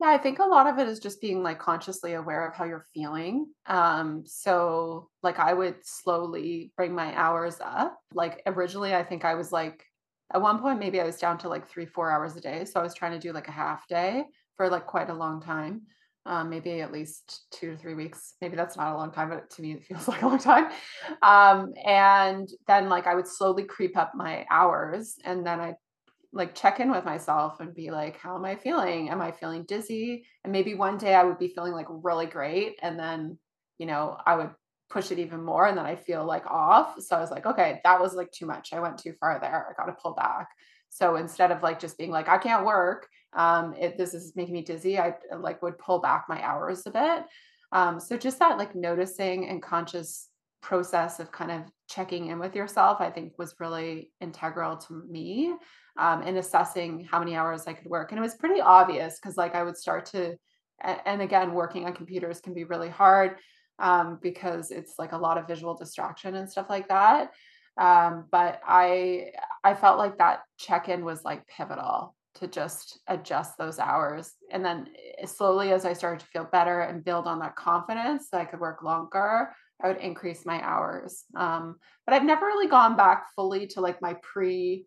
Yeah, 0.00 0.10
I 0.10 0.18
think 0.18 0.38
a 0.38 0.44
lot 0.44 0.68
of 0.68 0.78
it 0.78 0.86
is 0.86 1.00
just 1.00 1.20
being 1.20 1.42
like 1.42 1.58
consciously 1.58 2.12
aware 2.14 2.46
of 2.46 2.54
how 2.54 2.64
you're 2.64 2.86
feeling. 2.94 3.48
Um, 3.66 4.22
so 4.26 5.10
like 5.24 5.40
I 5.40 5.52
would 5.52 5.84
slowly 5.84 6.72
bring 6.76 6.94
my 6.94 7.12
hours 7.18 7.58
up. 7.60 7.98
Like 8.14 8.42
originally, 8.46 8.94
I 8.94 9.02
think 9.02 9.24
I 9.24 9.34
was 9.34 9.50
like 9.50 9.84
at 10.32 10.40
one 10.40 10.60
point 10.60 10.78
maybe 10.78 11.00
I 11.00 11.04
was 11.04 11.16
down 11.16 11.38
to 11.38 11.48
like 11.48 11.68
three, 11.68 11.86
four 11.86 12.12
hours 12.12 12.36
a 12.36 12.40
day. 12.40 12.64
So 12.64 12.78
I 12.78 12.82
was 12.84 12.94
trying 12.94 13.12
to 13.12 13.18
do 13.18 13.32
like 13.32 13.48
a 13.48 13.52
half 13.52 13.88
day 13.88 14.24
for 14.56 14.68
like 14.68 14.86
quite 14.86 15.10
a 15.10 15.14
long 15.14 15.42
time. 15.42 15.82
Um, 16.28 16.50
maybe 16.50 16.80
at 16.82 16.92
least 16.92 17.46
two 17.50 17.70
to 17.72 17.76
three 17.76 17.94
weeks. 17.94 18.34
Maybe 18.42 18.54
that's 18.54 18.76
not 18.76 18.92
a 18.92 18.96
long 18.96 19.10
time, 19.10 19.30
but 19.30 19.48
to 19.50 19.62
me 19.62 19.72
it 19.72 19.84
feels 19.84 20.06
like 20.08 20.22
a 20.22 20.28
long 20.28 20.38
time. 20.38 20.70
Um, 21.22 21.72
and 21.84 22.48
then 22.66 22.88
like 22.88 23.06
I 23.06 23.14
would 23.14 23.26
slowly 23.26 23.64
creep 23.64 23.96
up 23.96 24.12
my 24.14 24.46
hours, 24.50 25.16
and 25.24 25.46
then 25.46 25.58
I 25.58 25.74
like 26.32 26.54
check 26.54 26.80
in 26.80 26.90
with 26.90 27.04
myself 27.04 27.60
and 27.60 27.74
be 27.74 27.90
like, 27.90 28.18
how 28.18 28.36
am 28.36 28.44
I 28.44 28.54
feeling? 28.56 29.08
Am 29.08 29.20
I 29.20 29.32
feeling 29.32 29.64
dizzy? 29.64 30.24
And 30.44 30.52
maybe 30.52 30.74
one 30.74 30.98
day 30.98 31.14
I 31.14 31.24
would 31.24 31.38
be 31.38 31.48
feeling 31.48 31.72
like 31.72 31.86
really 31.88 32.26
great. 32.26 32.78
And 32.82 32.98
then, 32.98 33.38
you 33.78 33.86
know, 33.86 34.16
I 34.26 34.36
would 34.36 34.50
push 34.90 35.10
it 35.10 35.18
even 35.18 35.42
more 35.42 35.66
and 35.66 35.76
then 35.76 35.86
I 35.86 35.96
feel 35.96 36.24
like 36.24 36.46
off. 36.46 37.00
So 37.00 37.16
I 37.16 37.20
was 37.20 37.30
like, 37.30 37.46
okay, 37.46 37.80
that 37.84 38.00
was 38.00 38.14
like 38.14 38.30
too 38.30 38.46
much. 38.46 38.72
I 38.72 38.80
went 38.80 38.98
too 38.98 39.14
far 39.18 39.38
there. 39.40 39.68
I 39.70 39.82
got 39.82 39.90
to 39.90 39.96
pull 40.00 40.14
back. 40.14 40.48
So 40.90 41.16
instead 41.16 41.50
of 41.50 41.62
like 41.62 41.78
just 41.78 41.98
being 41.98 42.10
like, 42.10 42.28
I 42.28 42.38
can't 42.38 42.64
work, 42.64 43.08
um, 43.34 43.74
this 43.96 44.14
is 44.14 44.34
making 44.36 44.54
me 44.54 44.62
dizzy, 44.62 44.98
I 44.98 45.14
like 45.38 45.62
would 45.62 45.78
pull 45.78 46.00
back 46.00 46.26
my 46.28 46.42
hours 46.42 46.86
a 46.86 46.90
bit. 46.90 47.24
Um, 47.72 48.00
so 48.00 48.16
just 48.16 48.38
that 48.38 48.58
like 48.58 48.74
noticing 48.74 49.48
and 49.48 49.62
conscious 49.62 50.28
process 50.60 51.20
of 51.20 51.30
kind 51.30 51.50
of 51.50 51.62
checking 51.88 52.28
in 52.28 52.38
with 52.38 52.54
yourself, 52.54 53.00
I 53.00 53.10
think 53.10 53.38
was 53.38 53.54
really 53.60 54.10
integral 54.20 54.76
to 54.76 55.02
me 55.08 55.54
um, 55.98 56.22
in 56.22 56.36
assessing 56.36 57.06
how 57.10 57.18
many 57.18 57.36
hours 57.36 57.66
I 57.66 57.74
could 57.74 57.86
work. 57.86 58.10
And 58.10 58.18
it 58.18 58.22
was 58.22 58.34
pretty 58.34 58.60
obvious 58.60 59.18
because, 59.20 59.36
like, 59.36 59.54
I 59.54 59.62
would 59.62 59.76
start 59.76 60.06
to, 60.06 60.36
and 60.82 61.22
again, 61.22 61.52
working 61.52 61.86
on 61.86 61.92
computers 61.92 62.40
can 62.40 62.54
be 62.54 62.64
really 62.64 62.88
hard 62.88 63.36
um, 63.78 64.18
because 64.22 64.70
it's 64.70 64.94
like 64.98 65.12
a 65.12 65.18
lot 65.18 65.38
of 65.38 65.46
visual 65.46 65.76
distraction 65.76 66.36
and 66.36 66.50
stuff 66.50 66.68
like 66.68 66.88
that. 66.88 67.30
Um, 67.78 68.24
but 68.30 68.60
I, 68.66 69.30
I 69.62 69.74
felt 69.74 69.98
like 69.98 70.18
that 70.18 70.40
check 70.58 70.88
in 70.88 71.04
was 71.04 71.24
like 71.24 71.46
pivotal 71.46 72.14
to 72.34 72.46
just 72.46 73.00
adjust 73.06 73.56
those 73.56 73.78
hours. 73.78 74.32
And 74.50 74.64
then 74.64 74.88
eh, 75.18 75.26
slowly, 75.26 75.72
as 75.72 75.84
I 75.84 75.92
started 75.92 76.20
to 76.20 76.26
feel 76.26 76.48
better 76.50 76.80
and 76.80 77.04
build 77.04 77.26
on 77.26 77.38
that 77.40 77.56
confidence 77.56 78.28
that 78.30 78.40
I 78.40 78.44
could 78.44 78.60
work 78.60 78.82
longer, 78.82 79.50
I 79.82 79.88
would 79.88 79.98
increase 79.98 80.44
my 80.44 80.60
hours. 80.62 81.24
Um, 81.36 81.76
but 82.04 82.14
I've 82.14 82.24
never 82.24 82.46
really 82.46 82.68
gone 82.68 82.96
back 82.96 83.26
fully 83.34 83.66
to 83.68 83.80
like 83.80 84.02
my 84.02 84.16
pre 84.22 84.86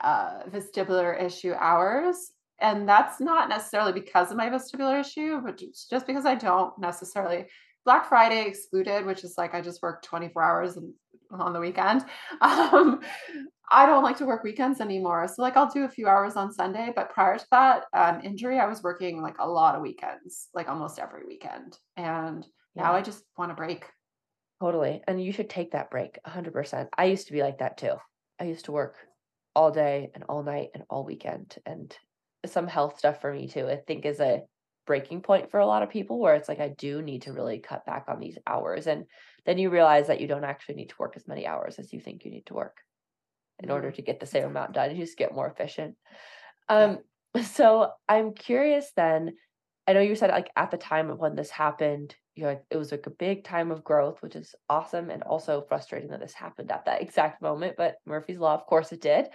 uh, 0.00 0.44
vestibular 0.48 1.20
issue 1.20 1.52
hours. 1.52 2.32
And 2.60 2.88
that's 2.88 3.20
not 3.20 3.48
necessarily 3.48 3.92
because 3.92 4.30
of 4.30 4.36
my 4.36 4.48
vestibular 4.48 5.00
issue, 5.00 5.40
but 5.44 5.60
just 5.90 6.06
because 6.06 6.26
I 6.26 6.34
don't 6.34 6.76
necessarily. 6.78 7.46
Black 7.84 8.08
Friday 8.08 8.46
excluded, 8.46 9.04
which 9.04 9.24
is 9.24 9.34
like 9.36 9.54
I 9.54 9.60
just 9.60 9.82
work 9.82 10.02
24 10.02 10.42
hours 10.42 10.78
on 11.30 11.52
the 11.52 11.60
weekend. 11.60 12.04
Um, 12.40 13.00
I 13.70 13.86
don't 13.86 14.04
like 14.04 14.18
to 14.18 14.26
work 14.26 14.44
weekends 14.44 14.80
anymore. 14.80 15.26
So 15.26 15.40
like 15.40 15.56
I'll 15.56 15.70
do 15.70 15.84
a 15.84 15.88
few 15.88 16.06
hours 16.06 16.36
on 16.36 16.52
Sunday, 16.52 16.92
but 16.94 17.10
prior 17.10 17.38
to 17.38 17.46
that 17.50 17.84
um, 17.94 18.20
injury, 18.22 18.58
I 18.58 18.66
was 18.66 18.82
working 18.82 19.22
like 19.22 19.36
a 19.38 19.48
lot 19.48 19.74
of 19.74 19.82
weekends, 19.82 20.48
like 20.54 20.68
almost 20.68 20.98
every 20.98 21.26
weekend. 21.26 21.78
And 21.96 22.46
yeah. 22.74 22.82
now 22.82 22.92
I 22.92 23.02
just 23.02 23.24
want 23.38 23.50
to 23.50 23.54
break. 23.54 23.86
Totally. 24.60 25.02
And 25.08 25.22
you 25.22 25.32
should 25.32 25.48
take 25.48 25.72
that 25.72 25.90
break 25.90 26.18
100%. 26.26 26.88
I 26.96 27.04
used 27.06 27.26
to 27.28 27.32
be 27.32 27.42
like 27.42 27.58
that 27.58 27.78
too. 27.78 27.94
I 28.38 28.44
used 28.44 28.66
to 28.66 28.72
work 28.72 28.96
all 29.56 29.70
day 29.70 30.10
and 30.14 30.24
all 30.28 30.42
night 30.42 30.70
and 30.74 30.84
all 30.90 31.04
weekend 31.04 31.56
and 31.64 31.96
some 32.46 32.66
health 32.66 32.98
stuff 32.98 33.20
for 33.20 33.32
me 33.32 33.48
too. 33.48 33.66
I 33.66 33.76
think 33.76 34.04
is 34.04 34.20
a 34.20 34.42
breaking 34.86 35.22
point 35.22 35.50
for 35.50 35.60
a 35.60 35.66
lot 35.66 35.82
of 35.82 35.90
people 35.90 36.20
where 36.20 36.34
it's 36.34 36.48
like 36.48 36.60
I 36.60 36.68
do 36.68 37.02
need 37.02 37.22
to 37.22 37.32
really 37.32 37.58
cut 37.58 37.86
back 37.86 38.04
on 38.08 38.20
these 38.20 38.38
hours 38.46 38.86
and 38.86 39.06
then 39.46 39.58
you 39.58 39.70
realize 39.70 40.06
that 40.06 40.20
you 40.20 40.28
don't 40.28 40.44
actually 40.44 40.76
need 40.76 40.90
to 40.90 40.96
work 40.98 41.14
as 41.16 41.28
many 41.28 41.46
hours 41.46 41.78
as 41.78 41.92
you 41.92 42.00
think 42.00 42.24
you 42.24 42.30
need 42.30 42.46
to 42.46 42.54
work 42.54 42.78
in 43.62 43.70
order 43.70 43.88
mm-hmm. 43.88 43.96
to 43.96 44.02
get 44.02 44.20
the 44.20 44.26
same 44.26 44.44
amount 44.44 44.72
done. 44.72 44.90
You 44.90 45.04
just 45.04 45.18
get 45.18 45.34
more 45.34 45.46
efficient. 45.46 45.96
Um, 46.68 46.98
so 47.42 47.90
I'm 48.08 48.34
curious 48.34 48.90
then. 48.96 49.34
I 49.86 49.92
know 49.92 50.00
you 50.00 50.16
said 50.16 50.30
like 50.30 50.50
at 50.56 50.70
the 50.70 50.78
time 50.78 51.10
of 51.10 51.18
when 51.18 51.36
this 51.36 51.50
happened, 51.50 52.14
you 52.34 52.44
know, 52.44 52.58
it 52.70 52.76
was 52.76 52.90
like 52.90 53.06
a 53.06 53.10
big 53.10 53.44
time 53.44 53.70
of 53.70 53.84
growth, 53.84 54.22
which 54.22 54.34
is 54.34 54.54
awesome 54.70 55.10
and 55.10 55.22
also 55.22 55.64
frustrating 55.68 56.08
that 56.10 56.20
this 56.20 56.32
happened 56.32 56.72
at 56.72 56.86
that 56.86 57.02
exact 57.02 57.42
moment. 57.42 57.74
But 57.76 57.96
Murphy's 58.06 58.38
Law, 58.38 58.54
of 58.54 58.66
course, 58.66 58.92
it 58.92 59.02
did. 59.02 59.26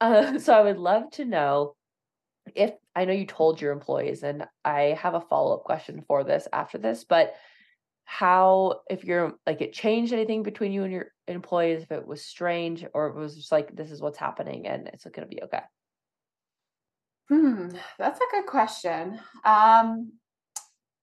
Uh, 0.00 0.38
so 0.38 0.54
I 0.54 0.62
would 0.62 0.78
love 0.78 1.10
to 1.12 1.24
know 1.26 1.76
if 2.54 2.72
I 2.94 3.04
know 3.04 3.12
you 3.12 3.26
told 3.26 3.60
your 3.60 3.72
employees, 3.72 4.22
and 4.22 4.46
I 4.64 4.96
have 5.00 5.14
a 5.14 5.20
follow 5.20 5.56
up 5.56 5.64
question 5.64 6.04
for 6.06 6.24
this 6.24 6.46
after 6.52 6.78
this, 6.78 7.04
but 7.04 7.34
how 8.04 8.80
if 8.90 9.04
you're 9.04 9.34
like 9.46 9.60
it 9.62 9.72
changed 9.72 10.12
anything 10.12 10.42
between 10.42 10.72
you 10.72 10.84
and 10.84 10.92
your 10.92 11.06
employees 11.26 11.82
if 11.82 11.90
it 11.90 12.06
was 12.06 12.22
strange 12.22 12.84
or 12.92 13.06
it 13.08 13.16
was 13.16 13.34
just 13.34 13.50
like 13.50 13.74
this 13.74 13.90
is 13.90 14.00
what's 14.00 14.18
happening 14.18 14.66
and 14.66 14.88
it's 14.88 15.04
going 15.04 15.26
to 15.28 15.34
be 15.34 15.42
okay? 15.42 15.62
Hmm 17.28 17.70
that's 17.98 18.20
a 18.20 18.30
good 18.30 18.46
question. 18.46 19.18
Um 19.44 20.12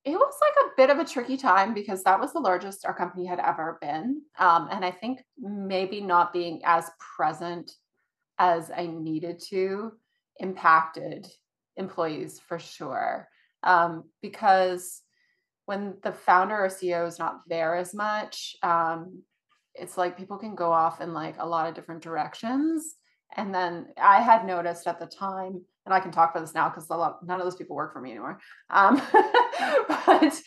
it 0.04 0.14
was 0.14 0.34
like 0.42 0.66
a 0.66 0.70
bit 0.78 0.90
of 0.90 0.98
a 0.98 1.08
tricky 1.08 1.38
time 1.38 1.76
because 1.76 2.04
that 2.04 2.20
was 2.20 2.34
the 2.34 2.40
largest 2.40 2.86
our 2.86 2.94
company 2.94 3.26
had 3.26 3.40
ever 3.40 3.78
been. 3.82 4.22
Um, 4.38 4.68
and 4.72 4.86
i 4.86 4.92
think 4.92 5.24
maybe 5.40 6.02
not 6.02 6.34
being 6.34 6.62
as 6.66 6.90
present 7.18 7.72
as 8.38 8.72
i 8.76 8.86
needed 8.86 9.42
to 9.50 9.94
impacted 10.39 11.28
employees 11.78 12.39
for 12.39 12.60
sure 12.60 13.28
um, 13.63 14.06
because 14.22 15.02
when 15.65 15.96
the 16.04 16.12
founder 16.12 16.58
or 16.58 16.67
CEO 16.67 17.08
is 17.08 17.20
not 17.20 17.41
there 17.48 17.76
as 17.76 17.94
much, 17.94 18.56
um, 18.63 19.22
it's 19.76 19.98
like 19.98 20.17
people 20.17 20.38
can 20.38 20.56
go 20.56 20.72
off 20.72 21.02
in 21.02 21.13
like 21.13 21.36
a 21.39 21.48
lot 21.48 21.67
of 21.67 21.76
different 21.76 22.02
directions. 22.02 22.96
And 23.38 23.54
then 23.54 23.88
I 24.02 24.22
had 24.22 24.46
noticed 24.46 24.88
at 24.88 25.00
the 25.00 25.06
time, 25.06 25.62
and 25.86 25.94
I 25.94 26.00
can 26.00 26.12
talk 26.12 26.32
about 26.32 26.41
this 26.41 26.54
now 26.54 26.70
because 26.70 26.89
none 26.89 27.39
of 27.39 27.46
those 27.46 27.56
people 27.56 27.76
work 27.76 27.94
for 27.94 28.02
me 28.02 28.12
anymore. 28.12 28.39
Um, 28.70 29.02
but 29.88 30.41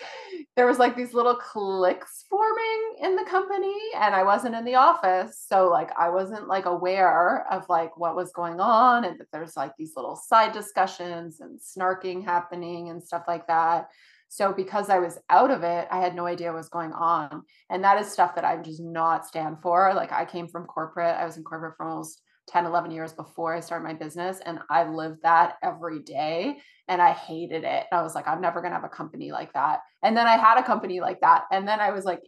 there 0.57 0.67
was 0.67 0.79
like 0.79 0.97
these 0.97 1.15
little 1.15 1.35
cliques 1.35 2.25
forming 2.31 2.97
in 3.03 3.17
the 3.17 3.25
company, 3.25 3.75
and 3.97 4.15
I 4.15 4.23
wasn't 4.23 4.55
in 4.55 4.65
the 4.65 4.77
office, 4.77 5.45
so 5.49 5.69
like 5.69 5.91
I 5.99 6.11
wasn't 6.11 6.47
like 6.47 6.67
aware 6.67 7.47
of 7.53 7.69
like 7.69 7.97
what 7.97 8.15
was 8.15 8.33
going 8.33 8.61
on, 8.61 9.05
and 9.05 9.19
that 9.19 9.27
there's 9.33 9.57
like 9.57 9.73
these 9.77 9.95
little 9.97 10.17
side 10.17 10.53
discussions 10.53 11.41
and 11.41 11.59
snarking 11.59 12.25
happening 12.25 12.91
and 12.91 13.03
stuff 13.03 13.25
like 13.27 13.47
that. 13.49 13.89
So 14.29 14.53
because 14.53 14.91
I 14.91 14.99
was 14.99 15.19
out 15.31 15.53
of 15.53 15.63
it, 15.63 15.87
I 15.93 16.01
had 16.01 16.17
no 16.17 16.27
idea 16.27 16.49
what 16.49 16.57
was 16.57 16.69
going 16.69 16.93
on. 16.93 17.45
And 17.71 17.85
that 17.85 18.01
is 18.01 18.11
stuff 18.11 18.35
that 18.35 18.45
I'm 18.45 18.65
just 18.65 18.81
not 18.83 19.25
stand 19.25 19.59
for. 19.63 19.93
Like 19.95 20.11
I 20.11 20.25
came 20.25 20.49
from 20.49 20.67
corporate. 20.67 21.17
I 21.17 21.25
was 21.25 21.37
in 21.37 21.45
corporate 21.45 21.77
for 21.77 21.87
almost 21.87 22.21
10, 22.49 22.67
11 22.67 22.91
years 22.91 23.13
before 23.13 23.55
I 23.55 23.61
started 23.61 23.85
my 23.85 23.95
business. 23.95 24.41
And 24.45 24.59
I 24.71 24.89
lived 24.89 25.23
that 25.23 25.55
every 25.63 26.01
day 26.01 26.59
and 26.89 27.01
I 27.01 27.13
hated 27.13 27.65
it. 27.65 27.87
I 27.93 28.03
was 28.03 28.15
like, 28.15 28.29
I'm 28.29 28.41
never 28.41 28.61
going 28.61 28.71
to 28.71 28.77
have 28.77 28.85
a 28.85 28.89
company 28.89 29.33
like 29.33 29.53
that. 29.55 29.81
And 30.03 30.17
then 30.17 30.27
I 30.27 30.37
had 30.37 30.59
a 30.59 30.63
company 30.63 31.01
like 31.01 31.21
that. 31.21 31.45
And 31.51 31.67
then 31.67 31.81
I 31.81 31.91
was 31.91 32.05
like 32.05 32.21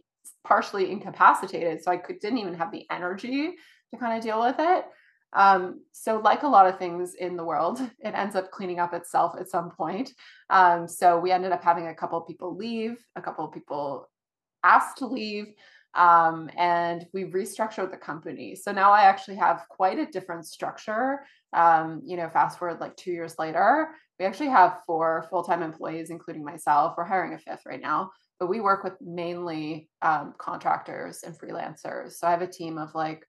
partially 0.43 0.91
incapacitated. 0.91 1.83
So 1.83 1.91
I 1.91 1.97
could, 1.97 2.19
didn't 2.19 2.39
even 2.39 2.55
have 2.55 2.71
the 2.71 2.85
energy 2.91 3.51
to 3.91 3.99
kind 3.99 4.17
of 4.17 4.23
deal 4.23 4.41
with 4.41 4.55
it. 4.59 4.85
Um, 5.33 5.81
so, 5.91 6.19
like 6.19 6.43
a 6.43 6.47
lot 6.47 6.67
of 6.67 6.79
things 6.79 7.13
in 7.15 7.35
the 7.35 7.43
world, 7.43 7.79
it 7.99 8.13
ends 8.13 8.35
up 8.35 8.49
cleaning 8.51 8.79
up 8.79 8.93
itself 8.93 9.35
at 9.39 9.49
some 9.49 9.71
point. 9.71 10.11
Um, 10.49 10.87
so, 10.87 11.19
we 11.19 11.31
ended 11.31 11.51
up 11.51 11.63
having 11.63 11.87
a 11.87 11.95
couple 11.95 12.21
people 12.21 12.55
leave, 12.55 12.97
a 13.15 13.21
couple 13.21 13.45
of 13.45 13.53
people 13.53 14.09
asked 14.63 14.97
to 14.97 15.05
leave, 15.05 15.47
um, 15.97 16.49
and 16.55 17.07
we 17.11 17.25
restructured 17.25 17.91
the 17.91 17.97
company. 17.97 18.55
So 18.55 18.71
now 18.71 18.91
I 18.91 19.01
actually 19.01 19.35
have 19.37 19.65
quite 19.69 19.97
a 19.97 20.05
different 20.05 20.45
structure. 20.45 21.21
Um, 21.53 22.01
you 22.05 22.17
know, 22.17 22.29
fast 22.29 22.59
forward 22.59 22.79
like 22.79 22.95
two 22.95 23.11
years 23.11 23.35
later, 23.39 23.89
we 24.19 24.25
actually 24.25 24.49
have 24.49 24.81
four 24.85 25.25
full 25.29 25.43
time 25.43 25.63
employees, 25.63 26.11
including 26.11 26.45
myself. 26.45 26.93
We're 26.95 27.03
hiring 27.03 27.33
a 27.33 27.39
fifth 27.39 27.65
right 27.65 27.81
now, 27.81 28.11
but 28.39 28.47
we 28.47 28.61
work 28.61 28.83
with 28.83 28.93
mainly 29.01 29.89
um, 30.03 30.35
contractors 30.37 31.23
and 31.23 31.37
freelancers. 31.37 32.13
So 32.13 32.27
I 32.27 32.31
have 32.31 32.43
a 32.43 32.47
team 32.47 32.77
of 32.77 32.93
like 32.93 33.25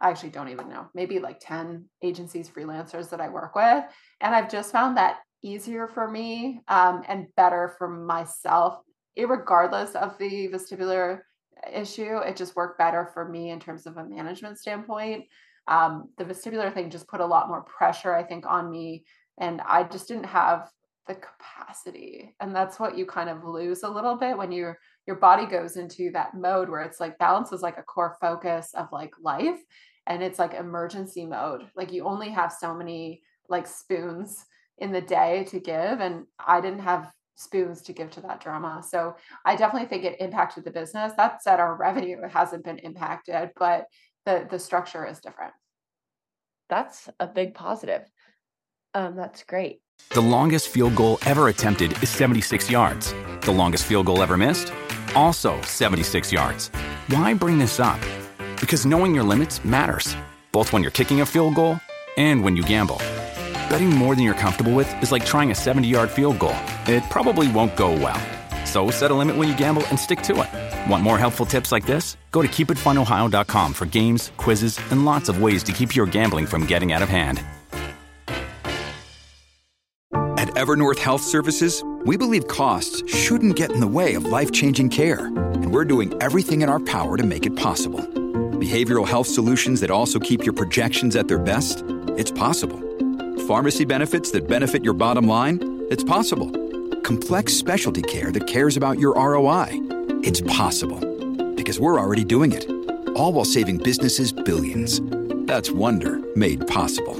I 0.00 0.10
actually 0.10 0.30
don't 0.30 0.48
even 0.48 0.68
know, 0.68 0.86
maybe 0.94 1.18
like 1.18 1.40
10 1.40 1.84
agencies, 2.02 2.48
freelancers 2.48 3.10
that 3.10 3.20
I 3.20 3.28
work 3.28 3.54
with. 3.54 3.84
And 4.20 4.34
I've 4.34 4.50
just 4.50 4.72
found 4.72 4.96
that 4.96 5.18
easier 5.42 5.88
for 5.88 6.08
me 6.08 6.60
um, 6.68 7.02
and 7.08 7.26
better 7.36 7.74
for 7.78 7.88
myself, 7.88 8.78
regardless 9.16 9.94
of 9.96 10.16
the 10.18 10.48
vestibular 10.48 11.20
issue. 11.72 12.18
It 12.18 12.36
just 12.36 12.56
worked 12.56 12.78
better 12.78 13.10
for 13.12 13.28
me 13.28 13.50
in 13.50 13.60
terms 13.60 13.86
of 13.86 13.96
a 13.96 14.04
management 14.04 14.58
standpoint. 14.58 15.24
Um, 15.66 16.08
the 16.16 16.24
vestibular 16.24 16.72
thing 16.72 16.90
just 16.90 17.08
put 17.08 17.20
a 17.20 17.26
lot 17.26 17.48
more 17.48 17.62
pressure, 17.62 18.14
I 18.14 18.22
think, 18.22 18.46
on 18.46 18.70
me. 18.70 19.04
And 19.38 19.60
I 19.60 19.84
just 19.84 20.08
didn't 20.08 20.24
have 20.24 20.70
the 21.06 21.14
capacity. 21.14 22.34
And 22.40 22.54
that's 22.54 22.78
what 22.78 22.96
you 22.96 23.06
kind 23.06 23.30
of 23.30 23.44
lose 23.44 23.82
a 23.82 23.88
little 23.88 24.16
bit 24.16 24.36
when 24.36 24.52
you're 24.52 24.78
your 25.08 25.16
body 25.16 25.46
goes 25.46 25.78
into 25.78 26.10
that 26.12 26.34
mode 26.34 26.68
where 26.68 26.82
it's 26.82 27.00
like 27.00 27.18
balance 27.18 27.50
is 27.50 27.62
like 27.62 27.78
a 27.78 27.82
core 27.82 28.18
focus 28.20 28.72
of 28.74 28.88
like 28.92 29.14
life 29.20 29.58
and 30.06 30.22
it's 30.22 30.38
like 30.38 30.52
emergency 30.52 31.24
mode 31.24 31.62
like 31.74 31.90
you 31.90 32.04
only 32.04 32.28
have 32.28 32.52
so 32.52 32.74
many 32.74 33.22
like 33.48 33.66
spoons 33.66 34.44
in 34.76 34.92
the 34.92 35.00
day 35.00 35.44
to 35.48 35.58
give 35.58 36.00
and 36.00 36.24
i 36.38 36.60
didn't 36.60 36.80
have 36.80 37.10
spoons 37.38 37.82
to 37.82 37.92
give 37.92 38.10
to 38.10 38.20
that 38.20 38.40
drama. 38.40 38.82
So 38.86 39.16
i 39.44 39.54
definitely 39.54 39.88
think 39.88 40.04
it 40.04 40.20
impacted 40.20 40.64
the 40.64 40.72
business. 40.72 41.12
That 41.16 41.42
said 41.42 41.60
our 41.60 41.76
revenue 41.86 42.20
hasn't 42.28 42.64
been 42.64 42.78
impacted 42.78 43.50
but 43.56 43.86
the 44.26 44.46
the 44.50 44.58
structure 44.58 45.06
is 45.06 45.20
different. 45.20 45.52
That's 46.68 47.08
a 47.20 47.26
big 47.26 47.54
positive. 47.54 48.02
Um 48.92 49.16
that's 49.16 49.44
great. 49.44 49.80
The 50.10 50.20
longest 50.20 50.68
field 50.68 50.96
goal 50.96 51.18
ever 51.26 51.48
attempted 51.48 51.92
is 52.02 52.08
76 52.08 52.70
yards. 52.70 53.14
The 53.42 53.52
longest 53.52 53.84
field 53.84 54.06
goal 54.06 54.22
ever 54.22 54.36
missed? 54.36 54.72
Also 55.14 55.60
76 55.62 56.32
yards. 56.32 56.68
Why 57.08 57.34
bring 57.34 57.58
this 57.58 57.78
up? 57.80 58.00
Because 58.60 58.84
knowing 58.84 59.14
your 59.14 59.24
limits 59.24 59.64
matters, 59.64 60.16
both 60.52 60.72
when 60.72 60.82
you're 60.82 60.90
kicking 60.90 61.20
a 61.20 61.26
field 61.26 61.54
goal 61.54 61.78
and 62.16 62.42
when 62.42 62.56
you 62.56 62.62
gamble. 62.64 63.00
Betting 63.68 63.90
more 63.90 64.14
than 64.14 64.24
you're 64.24 64.34
comfortable 64.34 64.72
with 64.72 64.90
is 65.02 65.12
like 65.12 65.26
trying 65.26 65.50
a 65.50 65.54
70 65.54 65.86
yard 65.86 66.10
field 66.10 66.38
goal. 66.38 66.56
It 66.86 67.02
probably 67.10 67.50
won't 67.52 67.76
go 67.76 67.92
well. 67.92 68.20
So 68.64 68.90
set 68.90 69.10
a 69.10 69.14
limit 69.14 69.36
when 69.36 69.48
you 69.48 69.56
gamble 69.56 69.86
and 69.88 69.98
stick 69.98 70.22
to 70.22 70.42
it. 70.42 70.90
Want 70.90 71.02
more 71.02 71.18
helpful 71.18 71.46
tips 71.46 71.72
like 71.72 71.86
this? 71.86 72.16
Go 72.32 72.42
to 72.42 72.48
keepitfunohio.com 72.48 73.72
for 73.74 73.86
games, 73.86 74.32
quizzes, 74.36 74.78
and 74.90 75.04
lots 75.04 75.28
of 75.28 75.42
ways 75.42 75.62
to 75.64 75.72
keep 75.72 75.94
your 75.94 76.06
gambling 76.06 76.46
from 76.46 76.66
getting 76.66 76.92
out 76.92 77.02
of 77.02 77.08
hand. 77.08 77.42
At 80.38 80.48
Evernorth 80.50 80.98
Health 80.98 81.22
Services, 81.22 81.84
we 82.04 82.16
believe 82.16 82.46
costs 82.46 83.02
shouldn't 83.12 83.56
get 83.56 83.72
in 83.72 83.80
the 83.80 83.86
way 83.88 84.14
of 84.14 84.24
life 84.24 84.50
changing 84.52 84.90
care, 84.90 85.26
and 85.26 85.72
we're 85.72 85.84
doing 85.84 86.14
everything 86.22 86.62
in 86.62 86.68
our 86.68 86.80
power 86.80 87.16
to 87.16 87.22
make 87.22 87.44
it 87.44 87.56
possible. 87.56 88.00
Behavioral 88.58 89.06
health 89.06 89.26
solutions 89.26 89.80
that 89.80 89.90
also 89.90 90.18
keep 90.18 90.44
your 90.44 90.54
projections 90.54 91.16
at 91.16 91.28
their 91.28 91.38
best? 91.38 91.84
It's 92.16 92.30
possible. 92.30 92.87
Pharmacy 93.48 93.86
benefits 93.86 94.30
that 94.32 94.46
benefit 94.46 94.84
your 94.84 94.92
bottom 94.92 95.26
line? 95.26 95.86
It's 95.88 96.04
possible. 96.04 96.50
Complex 97.00 97.54
specialty 97.54 98.02
care 98.02 98.30
that 98.30 98.46
cares 98.46 98.76
about 98.76 98.98
your 98.98 99.14
ROI? 99.14 99.68
It's 100.22 100.42
possible. 100.42 101.00
Because 101.54 101.80
we're 101.80 101.98
already 101.98 102.24
doing 102.24 102.52
it. 102.52 102.68
All 103.16 103.32
while 103.32 103.46
saving 103.46 103.78
businesses 103.78 104.34
billions. 104.34 105.00
That's 105.46 105.70
Wonder 105.70 106.20
made 106.36 106.66
possible. 106.66 107.14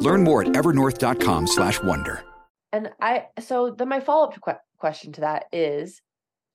Learn 0.00 0.24
more 0.24 0.40
at 0.40 0.48
evernorth.com/slash 0.48 1.82
Wonder. 1.82 2.24
And 2.72 2.90
I 3.02 3.26
so 3.38 3.68
then 3.68 3.90
my 3.90 4.00
follow-up 4.00 4.40
que- 4.40 4.64
question 4.78 5.12
to 5.12 5.20
that 5.20 5.44
is 5.52 6.00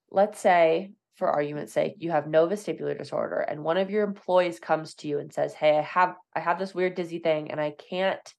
let's 0.10 0.40
say 0.40 0.94
for 1.18 1.30
argument's 1.30 1.72
sake 1.72 1.98
you 2.00 2.10
have 2.10 2.26
no 2.26 2.48
vestibular 2.48 2.98
disorder 2.98 3.42
and 3.42 3.64
one 3.64 3.78
of 3.78 3.92
your 3.92 4.06
employees 4.06 4.60
comes 4.60 4.96
to 4.96 5.08
you 5.08 5.20
and 5.20 5.32
says, 5.32 5.54
"Hey, 5.54 5.78
I 5.78 5.84
have 5.84 6.16
I 6.36 6.40
have 6.40 6.58
this 6.58 6.74
weird 6.74 6.96
dizzy 6.96 7.20
thing 7.20 7.52
and 7.52 7.62
I 7.62 7.76
can't 7.78 8.34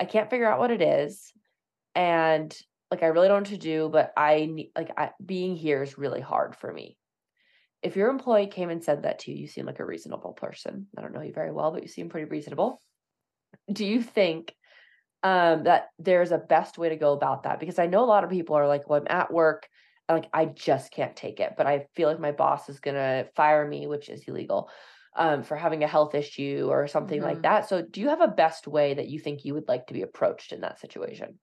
I 0.00 0.06
can't 0.06 0.30
figure 0.30 0.50
out 0.50 0.58
what 0.58 0.70
it 0.70 0.82
is 0.82 1.32
and 1.94 2.56
like 2.90 3.02
I 3.02 3.06
really 3.06 3.28
don't 3.28 3.44
know 3.44 3.50
to 3.50 3.56
do, 3.56 3.88
but 3.88 4.12
I 4.16 4.46
need 4.46 4.72
like 4.76 4.90
I, 4.96 5.10
being 5.24 5.54
here 5.54 5.82
is 5.82 5.98
really 5.98 6.20
hard 6.20 6.56
for 6.56 6.72
me." 6.72 6.96
If 7.82 7.96
your 7.96 8.10
employee 8.10 8.48
came 8.48 8.68
and 8.68 8.82
said 8.82 9.04
that 9.04 9.20
to 9.20 9.30
you, 9.30 9.38
you 9.38 9.46
seem 9.46 9.64
like 9.64 9.78
a 9.78 9.86
reasonable 9.86 10.32
person. 10.32 10.88
I 10.98 11.00
don't 11.00 11.14
know 11.14 11.22
you 11.22 11.32
very 11.32 11.52
well, 11.52 11.70
but 11.70 11.82
you 11.82 11.88
seem 11.88 12.08
pretty 12.08 12.28
reasonable. 12.28 12.80
Do 13.72 13.86
you 13.86 14.02
think 14.02 14.54
um 15.22 15.64
that 15.64 15.88
there's 15.98 16.32
a 16.32 16.38
best 16.38 16.78
way 16.78 16.88
to 16.88 16.96
go 16.96 17.12
about 17.12 17.42
that 17.42 17.60
because 17.60 17.78
i 17.78 17.86
know 17.86 18.02
a 18.02 18.06
lot 18.06 18.24
of 18.24 18.30
people 18.30 18.56
are 18.56 18.66
like 18.66 18.88
well 18.88 19.00
i'm 19.00 19.06
at 19.14 19.32
work 19.32 19.68
and 20.08 20.16
like 20.16 20.30
i 20.32 20.46
just 20.46 20.90
can't 20.92 21.16
take 21.16 21.40
it 21.40 21.54
but 21.56 21.66
i 21.66 21.86
feel 21.94 22.08
like 22.08 22.20
my 22.20 22.32
boss 22.32 22.68
is 22.68 22.80
going 22.80 22.94
to 22.94 23.28
fire 23.36 23.66
me 23.66 23.86
which 23.86 24.08
is 24.08 24.24
illegal 24.26 24.70
um 25.16 25.42
for 25.42 25.56
having 25.56 25.82
a 25.82 25.88
health 25.88 26.14
issue 26.14 26.68
or 26.70 26.86
something 26.86 27.18
mm-hmm. 27.18 27.28
like 27.28 27.42
that 27.42 27.68
so 27.68 27.82
do 27.82 28.00
you 28.00 28.08
have 28.08 28.20
a 28.20 28.28
best 28.28 28.66
way 28.66 28.94
that 28.94 29.08
you 29.08 29.18
think 29.18 29.44
you 29.44 29.54
would 29.54 29.68
like 29.68 29.86
to 29.86 29.94
be 29.94 30.02
approached 30.02 30.52
in 30.52 30.60
that 30.60 30.80
situation 30.80 31.38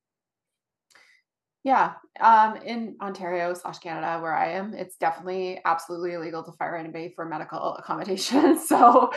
yeah, 1.67 1.95
um, 2.21 2.55
in 2.63 2.95
Ontario 3.01 3.53
slash 3.53 3.79
Canada, 3.79 4.21
where 4.21 4.33
I 4.33 4.51
am, 4.51 4.73
it's 4.73 4.95
definitely 4.95 5.59
absolutely 5.65 6.13
illegal 6.13 6.41
to 6.43 6.53
fire 6.53 6.77
anybody 6.77 7.11
for 7.13 7.25
medical 7.25 7.75
accommodation. 7.75 8.57
So 8.67 9.11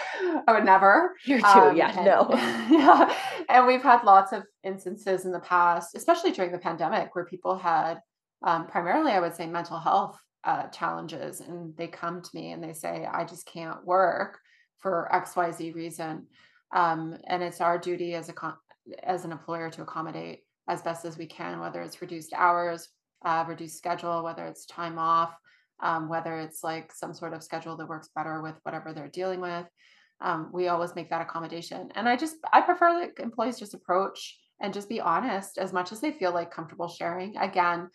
I 0.49 0.53
would 0.53 0.65
never. 0.65 1.15
You 1.25 1.39
too, 1.39 1.45
um, 1.45 1.77
yeah, 1.77 1.97
and, 1.97 2.05
no, 2.05 2.29
yeah. 2.77 3.15
And 3.49 3.69
we've 3.69 3.83
had 3.83 4.03
lots 4.03 4.33
of 4.33 4.43
instances 4.65 5.25
in 5.25 5.31
the 5.31 5.39
past, 5.39 5.95
especially 5.95 6.33
during 6.33 6.51
the 6.51 6.59
pandemic, 6.59 7.15
where 7.15 7.25
people 7.25 7.57
had 7.57 8.01
um, 8.43 8.67
primarily, 8.67 9.13
I 9.13 9.21
would 9.21 9.37
say, 9.37 9.47
mental 9.47 9.79
health 9.79 10.19
uh, 10.44 10.68
challenges, 10.68 11.40
and 11.40 11.76
they 11.76 11.87
come 11.87 12.22
to 12.22 12.31
me 12.35 12.53
and 12.53 12.62
they 12.62 12.72
say, 12.72 13.07
"I 13.11 13.24
just 13.24 13.46
can't 13.46 13.85
work 13.85 14.38
for 14.79 15.14
X, 15.14 15.37
Y, 15.37 15.50
Z 15.50 15.72
reason," 15.72 16.26
um, 16.74 17.16
and 17.26 17.42
it's 17.42 17.61
our 17.61 17.79
duty 17.79 18.14
as 18.14 18.29
a 18.29 18.35
as 19.03 19.24
an 19.24 19.33
employer 19.33 19.70
to 19.70 19.83
accommodate 19.83 20.40
as 20.68 20.83
best 20.83 21.05
as 21.05 21.18
we 21.18 21.26
can, 21.26 21.61
whether 21.61 21.83
it's 21.83 22.00
reduced 22.00 22.33
hours, 22.33 22.88
uh, 23.24 23.44
reduced 23.46 23.76
schedule, 23.76 24.22
whether 24.22 24.46
it's 24.46 24.66
time 24.66 24.98
off, 24.98 25.35
um, 25.83 26.09
whether 26.09 26.38
it's 26.38 26.62
like 26.62 26.92
some 26.92 27.12
sort 27.12 27.35
of 27.35 27.42
schedule 27.42 27.76
that 27.76 27.88
works 27.88 28.09
better 28.14 28.40
with 28.42 28.55
whatever 28.62 28.92
they're 28.92 29.09
dealing 29.09 29.40
with. 29.40 29.66
Um, 30.20 30.50
we 30.53 30.68
always 30.68 30.94
make 30.94 31.11
that 31.11 31.22
accommodation. 31.22 31.90
And 31.94 32.09
I 32.09 32.16
just, 32.16 32.37
I 32.53 32.61
prefer 32.61 33.00
that 33.00 33.22
employees 33.22 33.59
just 33.59 33.74
approach 33.74 34.38
and 34.61 34.74
just 34.74 34.88
be 34.88 35.00
honest 35.00 35.57
as 35.57 35.72
much 35.72 35.92
as 35.92 36.00
they 36.00 36.12
feel 36.12 36.33
like 36.33 36.50
comfortable 36.50 36.88
sharing. 36.88 37.37
Again, 37.38 37.88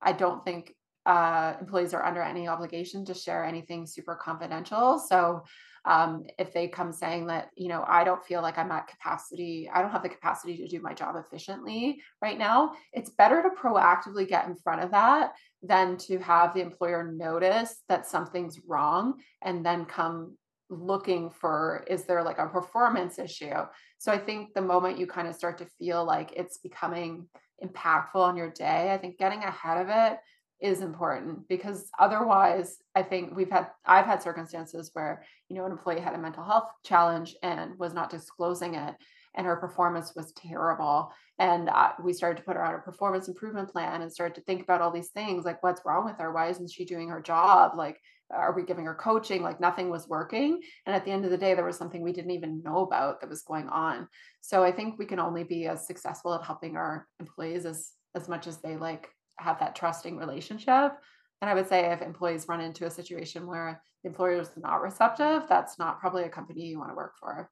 I 0.00 0.12
don't 0.12 0.44
think 0.44 0.74
uh, 1.06 1.54
employees 1.60 1.94
are 1.94 2.04
under 2.04 2.22
any 2.22 2.48
obligation 2.48 3.04
to 3.06 3.14
share 3.14 3.44
anything 3.44 3.86
super 3.86 4.14
confidential. 4.14 4.98
So 4.98 5.42
um, 5.84 6.24
if 6.38 6.52
they 6.52 6.68
come 6.68 6.92
saying 6.92 7.26
that 7.26 7.50
you 7.56 7.68
know 7.68 7.84
i 7.86 8.04
don't 8.04 8.24
feel 8.24 8.42
like 8.42 8.58
i'm 8.58 8.70
at 8.70 8.86
capacity 8.86 9.68
i 9.72 9.82
don't 9.82 9.90
have 9.90 10.02
the 10.02 10.08
capacity 10.08 10.56
to 10.56 10.68
do 10.68 10.80
my 10.80 10.94
job 10.94 11.16
efficiently 11.16 12.00
right 12.20 12.38
now 12.38 12.72
it's 12.92 13.10
better 13.10 13.42
to 13.42 13.50
proactively 13.50 14.28
get 14.28 14.46
in 14.46 14.54
front 14.54 14.82
of 14.82 14.90
that 14.90 15.32
than 15.62 15.96
to 15.96 16.18
have 16.18 16.54
the 16.54 16.60
employer 16.60 17.12
notice 17.12 17.82
that 17.88 18.06
something's 18.06 18.60
wrong 18.66 19.14
and 19.42 19.64
then 19.64 19.84
come 19.84 20.36
looking 20.70 21.30
for 21.30 21.84
is 21.88 22.04
there 22.04 22.22
like 22.22 22.38
a 22.38 22.46
performance 22.46 23.18
issue 23.18 23.54
so 23.98 24.12
i 24.12 24.18
think 24.18 24.54
the 24.54 24.60
moment 24.60 24.98
you 24.98 25.06
kind 25.06 25.28
of 25.28 25.34
start 25.34 25.58
to 25.58 25.66
feel 25.78 26.04
like 26.04 26.32
it's 26.36 26.58
becoming 26.58 27.26
impactful 27.62 28.14
on 28.14 28.36
your 28.36 28.50
day 28.50 28.92
i 28.92 28.96
think 28.96 29.18
getting 29.18 29.42
ahead 29.42 29.78
of 29.78 29.88
it 29.90 30.18
is 30.62 30.80
important 30.80 31.48
because 31.48 31.90
otherwise 31.98 32.78
i 32.94 33.02
think 33.02 33.34
we've 33.36 33.50
had 33.50 33.66
i've 33.84 34.06
had 34.06 34.22
circumstances 34.22 34.90
where 34.92 35.24
you 35.48 35.56
know 35.56 35.66
an 35.66 35.72
employee 35.72 36.00
had 36.00 36.14
a 36.14 36.18
mental 36.18 36.44
health 36.44 36.70
challenge 36.84 37.34
and 37.42 37.78
was 37.78 37.92
not 37.92 38.10
disclosing 38.10 38.74
it 38.74 38.94
and 39.34 39.46
her 39.46 39.56
performance 39.56 40.14
was 40.14 40.32
terrible. 40.32 41.12
And 41.38 41.68
uh, 41.68 41.92
we 42.02 42.12
started 42.12 42.36
to 42.38 42.44
put 42.44 42.56
her 42.56 42.64
on 42.64 42.74
a 42.74 42.78
performance 42.78 43.28
improvement 43.28 43.70
plan 43.70 44.02
and 44.02 44.12
started 44.12 44.34
to 44.34 44.42
think 44.42 44.62
about 44.62 44.80
all 44.80 44.90
these 44.90 45.08
things 45.08 45.44
like 45.44 45.62
what's 45.62 45.82
wrong 45.84 46.04
with 46.04 46.18
her? 46.18 46.32
Why 46.32 46.48
isn't 46.50 46.70
she 46.70 46.84
doing 46.84 47.08
her 47.08 47.22
job? 47.22 47.72
Like 47.76 47.98
are 48.30 48.54
we 48.54 48.64
giving 48.64 48.86
her 48.86 48.94
coaching? 48.94 49.42
Like 49.42 49.60
nothing 49.60 49.90
was 49.90 50.08
working. 50.08 50.60
And 50.86 50.94
at 50.94 51.04
the 51.04 51.10
end 51.10 51.24
of 51.24 51.30
the 51.30 51.38
day 51.38 51.54
there 51.54 51.64
was 51.64 51.76
something 51.76 52.02
we 52.02 52.12
didn't 52.12 52.30
even 52.30 52.62
know 52.62 52.78
about 52.78 53.20
that 53.20 53.30
was 53.30 53.42
going 53.42 53.68
on. 53.68 54.08
So 54.40 54.62
i 54.62 54.72
think 54.72 54.98
we 54.98 55.06
can 55.06 55.20
only 55.20 55.44
be 55.44 55.66
as 55.66 55.86
successful 55.86 56.34
at 56.34 56.44
helping 56.44 56.76
our 56.76 57.06
employees 57.20 57.64
as 57.64 57.90
as 58.14 58.28
much 58.28 58.46
as 58.46 58.58
they 58.58 58.76
like 58.76 59.08
have 59.38 59.58
that 59.60 59.76
trusting 59.76 60.16
relationship. 60.16 60.92
And 61.40 61.50
I 61.50 61.54
would 61.54 61.68
say 61.68 61.90
if 61.90 62.02
employees 62.02 62.46
run 62.48 62.60
into 62.60 62.86
a 62.86 62.90
situation 62.90 63.46
where 63.46 63.82
the 64.02 64.08
employer 64.08 64.40
is 64.40 64.50
not 64.56 64.80
receptive, 64.80 65.44
that's 65.48 65.78
not 65.78 66.00
probably 66.00 66.22
a 66.24 66.28
company 66.28 66.66
you 66.66 66.78
want 66.78 66.90
to 66.90 66.96
work 66.96 67.14
for. 67.18 67.50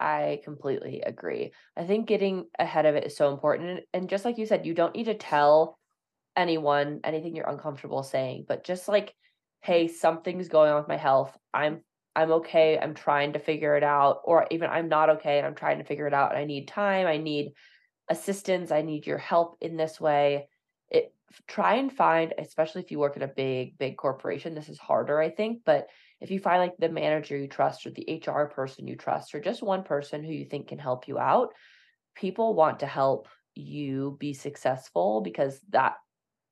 I 0.00 0.40
completely 0.44 1.02
agree. 1.02 1.52
I 1.76 1.84
think 1.84 2.06
getting 2.06 2.46
ahead 2.58 2.86
of 2.86 2.94
it 2.94 3.04
is 3.04 3.16
so 3.16 3.32
important. 3.32 3.80
And 3.92 4.08
just 4.08 4.24
like 4.24 4.38
you 4.38 4.46
said, 4.46 4.64
you 4.64 4.74
don't 4.74 4.94
need 4.94 5.04
to 5.04 5.14
tell 5.14 5.78
anyone 6.36 7.00
anything 7.04 7.34
you're 7.34 7.48
uncomfortable 7.48 8.02
saying, 8.02 8.46
but 8.48 8.64
just 8.64 8.88
like, 8.88 9.12
hey, 9.60 9.88
something's 9.88 10.48
going 10.48 10.70
on 10.70 10.78
with 10.78 10.88
my 10.88 10.96
health. 10.96 11.36
I'm 11.52 11.82
I'm 12.14 12.32
okay. 12.32 12.78
I'm 12.78 12.94
trying 12.94 13.34
to 13.34 13.38
figure 13.38 13.76
it 13.76 13.84
out. 13.84 14.20
Or 14.24 14.46
even 14.50 14.70
I'm 14.70 14.88
not 14.88 15.10
okay 15.10 15.38
and 15.38 15.46
I'm 15.46 15.54
trying 15.54 15.78
to 15.78 15.84
figure 15.84 16.06
it 16.06 16.14
out. 16.14 16.30
And 16.30 16.38
I 16.38 16.44
need 16.44 16.66
time. 16.68 17.06
I 17.06 17.16
need 17.16 17.52
assistance. 18.08 18.72
I 18.72 18.82
need 18.82 19.06
your 19.06 19.18
help 19.18 19.58
in 19.60 19.76
this 19.76 20.00
way 20.00 20.48
try 21.46 21.76
and 21.76 21.92
find 21.92 22.32
especially 22.38 22.82
if 22.82 22.90
you 22.90 22.98
work 22.98 23.16
at 23.16 23.22
a 23.22 23.28
big 23.28 23.76
big 23.78 23.96
corporation 23.96 24.54
this 24.54 24.68
is 24.68 24.78
harder 24.78 25.20
i 25.20 25.28
think 25.30 25.60
but 25.64 25.88
if 26.20 26.30
you 26.30 26.40
find 26.40 26.60
like 26.60 26.76
the 26.78 26.88
manager 26.88 27.36
you 27.36 27.46
trust 27.46 27.86
or 27.86 27.90
the 27.90 28.22
hr 28.26 28.44
person 28.44 28.86
you 28.86 28.96
trust 28.96 29.34
or 29.34 29.40
just 29.40 29.62
one 29.62 29.82
person 29.82 30.24
who 30.24 30.32
you 30.32 30.44
think 30.44 30.68
can 30.68 30.78
help 30.78 31.06
you 31.06 31.18
out 31.18 31.50
people 32.14 32.54
want 32.54 32.80
to 32.80 32.86
help 32.86 33.28
you 33.54 34.16
be 34.18 34.32
successful 34.32 35.20
because 35.20 35.60
that 35.70 35.96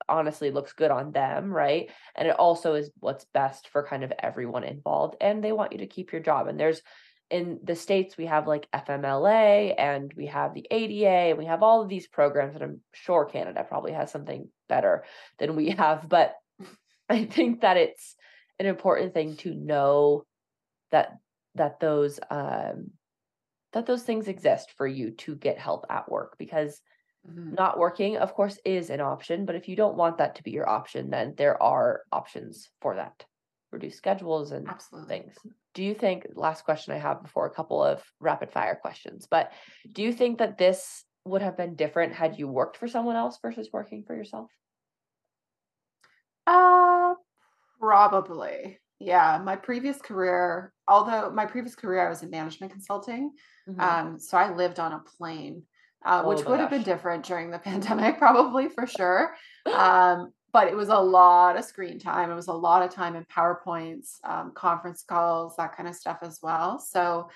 honestly 0.09 0.51
looks 0.51 0.73
good 0.73 0.91
on 0.91 1.13
them 1.13 1.53
right? 1.53 1.91
And 2.15 2.29
it 2.29 2.39
also 2.39 2.75
is 2.75 2.91
what's 3.01 3.25
best 3.33 3.69
for 3.69 3.87
kind 3.87 4.05
of 4.05 4.13
everyone 4.19 4.65
involved 4.65 5.17
and 5.21 5.43
they 5.43 5.53
want 5.53 5.73
you 5.73 5.79
to 5.79 5.87
keep 5.87 6.13
your 6.13 6.21
job 6.21 6.49
and 6.49 6.59
there's 6.59 6.83
in 7.29 7.59
the 7.65 7.75
states 7.75 8.17
we 8.17 8.27
have 8.27 8.47
like 8.47 8.69
FMLA 8.73 9.75
and 9.77 10.13
we 10.17 10.27
have 10.27 10.55
the 10.55 10.67
ADA 10.71 11.31
and 11.31 11.39
we 11.39 11.47
have 11.47 11.63
all 11.63 11.83
of 11.83 11.89
these 11.89 12.07
programs 12.07 12.55
and 12.55 12.63
I'm 12.63 12.81
sure 12.93 13.25
Canada 13.25 13.65
probably 13.67 13.93
has 13.93 14.13
something 14.13 14.49
better 14.69 15.05
than 15.39 15.57
we 15.57 15.71
have 15.79 16.09
but 16.09 16.35
I 17.09 17.25
think 17.25 17.61
that 17.61 17.77
it's 17.77 18.17
an 18.59 18.67
important 18.67 19.15
thing 19.15 19.37
to 19.39 19.55
know 19.55 20.25
that 20.91 21.17
that 21.55 21.81
those 21.81 22.21
um 22.31 22.91
that 23.73 23.87
those 23.87 24.03
things 24.03 24.29
exist 24.29 24.73
for 24.77 24.87
you 24.87 25.11
to 25.11 25.35
get 25.35 25.59
help 25.59 25.87
at 25.91 26.11
work 26.11 26.37
because 26.39 26.81
mm-hmm. 27.29 27.55
not 27.55 27.79
working 27.79 28.17
of 28.17 28.35
course 28.35 28.59
is 28.65 28.91
an 28.91 29.01
option 29.01 29.45
but 29.45 29.55
if 29.55 29.69
you 29.69 29.77
don't 29.77 29.97
want 29.97 30.19
that 30.19 30.37
to 30.37 30.43
be 30.43 30.51
your 30.51 30.69
option 30.69 31.11
then 31.11 31.35
there 31.37 31.61
are 31.63 32.03
options 32.13 32.71
for 32.81 32.97
that 32.97 33.25
reduce 33.73 33.97
schedules 33.97 34.53
and 34.53 34.69
Absolutely. 34.69 35.09
things 35.09 35.35
do 35.75 35.83
you 35.85 35.95
think 35.95 36.27
last 36.35 36.65
question 36.65 36.95
i 36.95 36.99
have 36.99 37.23
before 37.23 37.47
a 37.47 37.55
couple 37.55 37.83
of 37.83 38.03
rapid 38.21 38.51
fire 38.51 38.79
questions 38.81 39.27
but 39.31 39.53
do 39.93 40.03
you 40.03 40.13
think 40.13 40.39
that 40.39 40.57
this 40.57 41.05
would 41.27 41.43
have 41.43 41.57
been 41.57 41.75
different 41.75 42.13
had 42.13 42.39
you 42.39 42.49
worked 42.49 42.77
for 42.77 42.89
someone 42.89 43.17
else 43.17 43.39
versus 43.43 43.69
working 43.73 44.05
for 44.07 44.15
yourself 44.15 44.51
uh 46.47 47.15
probably 47.81 48.79
yeah 48.99 49.41
my 49.45 49.57
previous 49.57 50.01
career 50.01 50.73
although 50.89 51.31
my 51.31 51.45
previous 51.45 51.75
career 51.75 52.07
i 52.07 52.09
was 52.09 52.23
in 52.23 52.31
management 52.31 52.73
consulting 52.73 53.33
mm-hmm. 53.69 53.81
um 53.81 54.19
so 54.19 54.37
i 54.37 54.55
lived 54.55 54.79
on 54.79 54.93
a 54.93 55.03
plane 55.19 55.63
uh, 56.05 56.23
oh, 56.25 56.29
which 56.29 56.39
would 56.39 56.47
gosh. 56.47 56.61
have 56.61 56.71
been 56.71 56.83
different 56.83 57.25
during 57.25 57.51
the 57.51 57.59
pandemic 57.71 58.19
probably 58.19 58.69
for 58.69 58.87
sure 58.87 59.35
um 59.75 60.33
but 60.57 60.69
it 60.69 60.75
was 60.77 60.89
a 60.89 60.97
lot 60.97 61.59
of 61.59 61.67
screen 61.67 61.99
time. 61.99 62.31
It 62.31 62.35
was 62.35 62.49
a 62.49 62.53
lot 62.55 62.83
of 62.83 62.89
time 62.89 63.15
in 63.15 63.27
PowerPoints, 63.27 64.21
um, 64.25 64.53
conference 64.55 65.05
calls, 65.07 65.55
that 65.57 65.77
kind 65.77 65.87
of 65.87 65.95
stuff 65.95 66.21
as 66.23 66.39
well. 66.43 66.79
So 66.79 67.29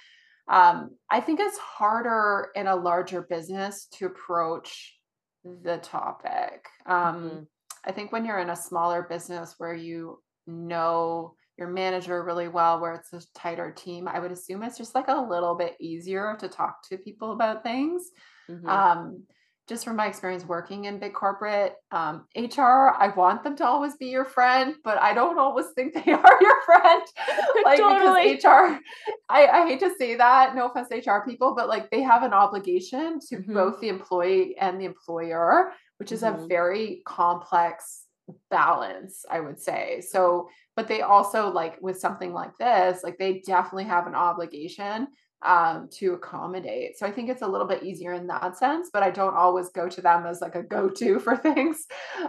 um, 0.48 0.90
I 1.10 1.20
think 1.20 1.40
it's 1.40 1.58
harder 1.58 2.48
in 2.54 2.66
a 2.66 2.76
larger 2.76 3.22
business 3.22 3.86
to 3.92 4.06
approach 4.06 4.96
the 5.44 5.78
topic. 5.78 6.66
Um, 6.86 6.96
mm-hmm. 6.96 7.38
I 7.84 7.92
think 7.92 8.12
when 8.12 8.24
you're 8.24 8.38
in 8.40 8.50
a 8.50 8.56
smaller 8.56 9.06
business 9.08 9.54
where 9.58 9.74
you 9.74 10.18
know 10.46 11.34
your 11.56 11.68
manager 11.68 12.22
really 12.24 12.48
well, 12.48 12.80
where 12.80 12.94
it's 12.94 13.12
a 13.12 13.26
tighter 13.34 13.70
team, 13.70 14.08
I 14.08 14.18
would 14.18 14.32
assume 14.32 14.62
it's 14.62 14.78
just 14.78 14.94
like 14.94 15.08
a 15.08 15.20
little 15.20 15.54
bit 15.54 15.76
easier 15.80 16.36
to 16.40 16.48
talk 16.48 16.88
to 16.88 16.98
people 16.98 17.32
about 17.32 17.62
things. 17.62 18.10
Mm-hmm. 18.50 18.68
Um, 18.68 19.22
just 19.70 19.84
from 19.84 19.94
my 19.94 20.08
experience 20.08 20.44
working 20.44 20.86
in 20.86 20.98
big 20.98 21.14
corporate 21.14 21.76
um, 21.92 22.26
HR, 22.36 22.90
I 22.98 23.12
want 23.16 23.44
them 23.44 23.54
to 23.58 23.64
always 23.64 23.94
be 23.94 24.06
your 24.06 24.24
friend, 24.24 24.74
but 24.82 24.98
I 24.98 25.14
don't 25.14 25.38
always 25.38 25.66
think 25.76 25.94
they 26.04 26.12
are 26.12 26.38
your 26.40 26.62
friend. 26.66 27.02
like 27.64 27.78
totally. 27.78 28.34
because 28.34 28.44
HR, 28.44 28.80
I, 29.28 29.46
I 29.46 29.68
hate 29.68 29.78
to 29.78 29.94
say 29.96 30.16
that, 30.16 30.56
no 30.56 30.66
offense 30.66 30.88
to 30.88 30.96
HR 30.96 31.24
people, 31.24 31.54
but 31.54 31.68
like 31.68 31.88
they 31.90 32.02
have 32.02 32.24
an 32.24 32.32
obligation 32.32 33.20
to 33.28 33.36
mm-hmm. 33.36 33.54
both 33.54 33.80
the 33.80 33.88
employee 33.88 34.58
and 34.58 34.80
the 34.80 34.86
employer, 34.86 35.72
which 35.98 36.10
is 36.10 36.22
mm-hmm. 36.22 36.42
a 36.42 36.46
very 36.48 37.02
complex 37.06 38.06
balance, 38.50 39.24
I 39.30 39.38
would 39.38 39.60
say. 39.60 40.00
So, 40.00 40.48
but 40.74 40.88
they 40.88 41.02
also 41.02 41.48
like 41.48 41.80
with 41.80 42.00
something 42.00 42.32
like 42.32 42.58
this, 42.58 43.04
like 43.04 43.18
they 43.18 43.40
definitely 43.46 43.84
have 43.84 44.08
an 44.08 44.16
obligation 44.16 45.06
um, 45.42 45.88
to 45.92 46.12
accommodate. 46.14 46.98
So 46.98 47.06
I 47.06 47.12
think 47.12 47.30
it's 47.30 47.42
a 47.42 47.46
little 47.46 47.66
bit 47.66 47.82
easier 47.82 48.12
in 48.12 48.26
that 48.26 48.58
sense, 48.58 48.90
but 48.92 49.02
I 49.02 49.10
don't 49.10 49.36
always 49.36 49.70
go 49.70 49.88
to 49.88 50.00
them 50.00 50.26
as 50.26 50.40
like 50.40 50.54
a 50.54 50.62
go 50.62 50.88
to 50.90 51.18
for 51.20 51.36
things. 51.36 51.86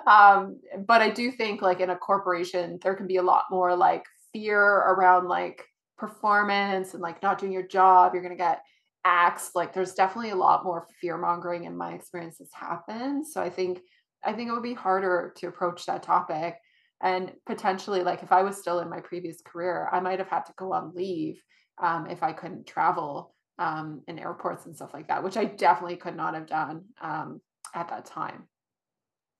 Um, 0.07 0.59
but 0.85 1.01
I 1.01 1.09
do 1.09 1.31
think 1.31 1.61
like 1.61 1.79
in 1.79 1.89
a 1.89 1.97
corporation, 1.97 2.79
there 2.81 2.95
can 2.95 3.07
be 3.07 3.17
a 3.17 3.23
lot 3.23 3.45
more 3.51 3.75
like 3.75 4.05
fear 4.33 4.61
around 4.61 5.27
like 5.27 5.65
performance 5.97 6.93
and 6.93 7.03
like 7.03 7.21
not 7.21 7.37
doing 7.37 7.51
your 7.51 7.67
job. 7.67 8.13
You're 8.13 8.23
going 8.23 8.35
to 8.35 8.41
get 8.41 8.61
axed. 9.03 9.55
Like 9.55 9.73
there's 9.73 9.93
definitely 9.93 10.31
a 10.31 10.35
lot 10.35 10.63
more 10.63 10.87
fear 11.01 11.17
mongering 11.17 11.65
in 11.65 11.75
my 11.75 11.93
experience 11.93 12.37
that's 12.39 12.55
happened. 12.55 13.27
So 13.27 13.41
I 13.41 13.49
think, 13.49 13.81
I 14.23 14.31
think 14.31 14.49
it 14.49 14.53
would 14.53 14.63
be 14.63 14.73
harder 14.73 15.33
to 15.37 15.47
approach 15.47 15.85
that 15.85 16.03
topic. 16.03 16.55
And 17.03 17.33
potentially, 17.47 18.03
like 18.03 18.21
if 18.21 18.31
I 18.31 18.43
was 18.43 18.57
still 18.57 18.79
in 18.79 18.89
my 18.89 18.99
previous 18.99 19.41
career, 19.41 19.89
I 19.91 19.99
might 19.99 20.19
have 20.19 20.29
had 20.29 20.45
to 20.45 20.53
go 20.55 20.71
on 20.71 20.93
leave 20.95 21.41
um, 21.77 22.07
if 22.07 22.23
I 22.23 22.33
couldn't 22.33 22.67
travel 22.67 23.33
um, 23.59 24.01
in 24.07 24.19
airports 24.19 24.65
and 24.65 24.75
stuff 24.75 24.93
like 24.93 25.07
that, 25.07 25.23
which 25.23 25.37
I 25.37 25.45
definitely 25.45 25.97
could 25.97 26.15
not 26.15 26.33
have 26.33 26.47
done 26.47 26.85
um, 27.01 27.41
at 27.73 27.89
that 27.89 28.05
time. 28.05 28.47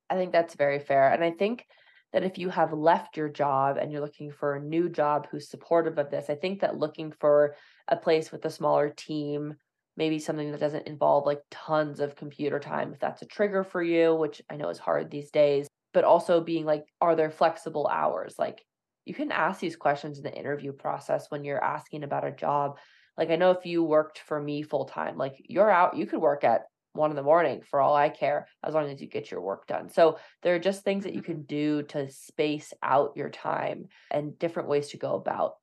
I 0.10 0.16
think 0.16 0.32
that's 0.32 0.56
very 0.56 0.80
fair. 0.80 1.12
And 1.12 1.24
I 1.24 1.32
think 1.32 1.66
that 2.14 2.24
if 2.24 2.38
you 2.38 2.50
have 2.50 2.74
left 2.74 3.16
your 3.16 3.30
job 3.30 3.78
and 3.78 3.92
you're 3.92 4.02
looking 4.02 4.32
for 4.32 4.56
a 4.56 4.62
new 4.62 4.90
job 4.90 5.28
who's 5.32 5.50
supportive 5.50 5.98
of 5.98 6.12
this, 6.12 6.30
I 6.30 6.36
think 6.36 6.60
that 6.62 6.78
looking 6.78 7.14
for 7.20 7.56
a 7.88 7.96
place 7.96 8.32
with 8.32 8.44
a 8.46 8.50
smaller 8.50 8.90
team, 8.90 9.56
maybe 9.96 10.20
something 10.20 10.52
that 10.52 10.60
doesn't 10.60 10.88
involve 10.88 11.26
like 11.26 11.42
tons 11.50 12.00
of 12.00 12.16
computer 12.16 12.60
time, 12.60 12.94
if 12.94 13.00
that's 13.00 13.22
a 13.22 13.28
trigger 13.28 13.64
for 13.64 13.82
you, 13.82 14.14
which 14.14 14.42
I 14.50 14.58
know 14.58 14.70
is 14.70 14.78
hard 14.78 15.10
these 15.10 15.32
days, 15.32 15.68
but 15.94 16.04
also 16.04 16.42
being 16.42 16.66
like, 16.66 16.86
are 17.00 17.16
there 17.16 17.32
flexible 17.32 17.88
hours? 17.88 18.36
Like, 18.38 18.64
you 19.06 19.14
can 19.14 19.32
ask 19.32 19.60
these 19.60 19.76
questions 19.76 20.18
in 20.18 20.24
the 20.24 20.34
interview 20.34 20.72
process 20.72 21.28
when 21.30 21.44
you're 21.44 21.64
asking 21.64 22.04
about 22.04 22.28
a 22.28 22.32
job. 22.32 22.78
Like 23.18 23.30
I 23.30 23.36
know 23.36 23.52
if 23.52 23.66
you 23.66 23.84
worked 23.84 24.20
for 24.20 24.42
me 24.42 24.62
full 24.62 24.86
time, 24.86 25.18
like 25.18 25.36
you're 25.48 25.70
out, 25.70 25.98
you 25.98 26.06
could 26.06 26.22
work 26.22 26.44
at 26.44 26.64
one 26.94 27.10
in 27.10 27.16
the 27.16 27.24
morning 27.24 27.62
for 27.70 27.80
all 27.80 27.96
I 27.96 28.10
care, 28.10 28.48
as 28.64 28.74
long 28.74 28.90
as 28.90 29.02
you 29.02 29.08
get 29.08 29.32
your 29.32 29.42
work 29.42 29.66
done. 29.68 29.90
So 29.90 30.18
there 30.44 30.56
are 30.56 30.60
just 30.60 30.84
things 30.84 31.06
that 31.06 31.16
you 31.16 31.22
can 31.22 31.44
do 31.44 31.84
to 31.84 32.10
space 32.12 32.74
out 32.84 33.14
your 33.16 33.30
time 33.30 33.86
and 34.10 34.38
different 34.38 34.70
ways 34.70 34.90
to 34.90 34.98
go 34.98 35.16
about 35.16 35.54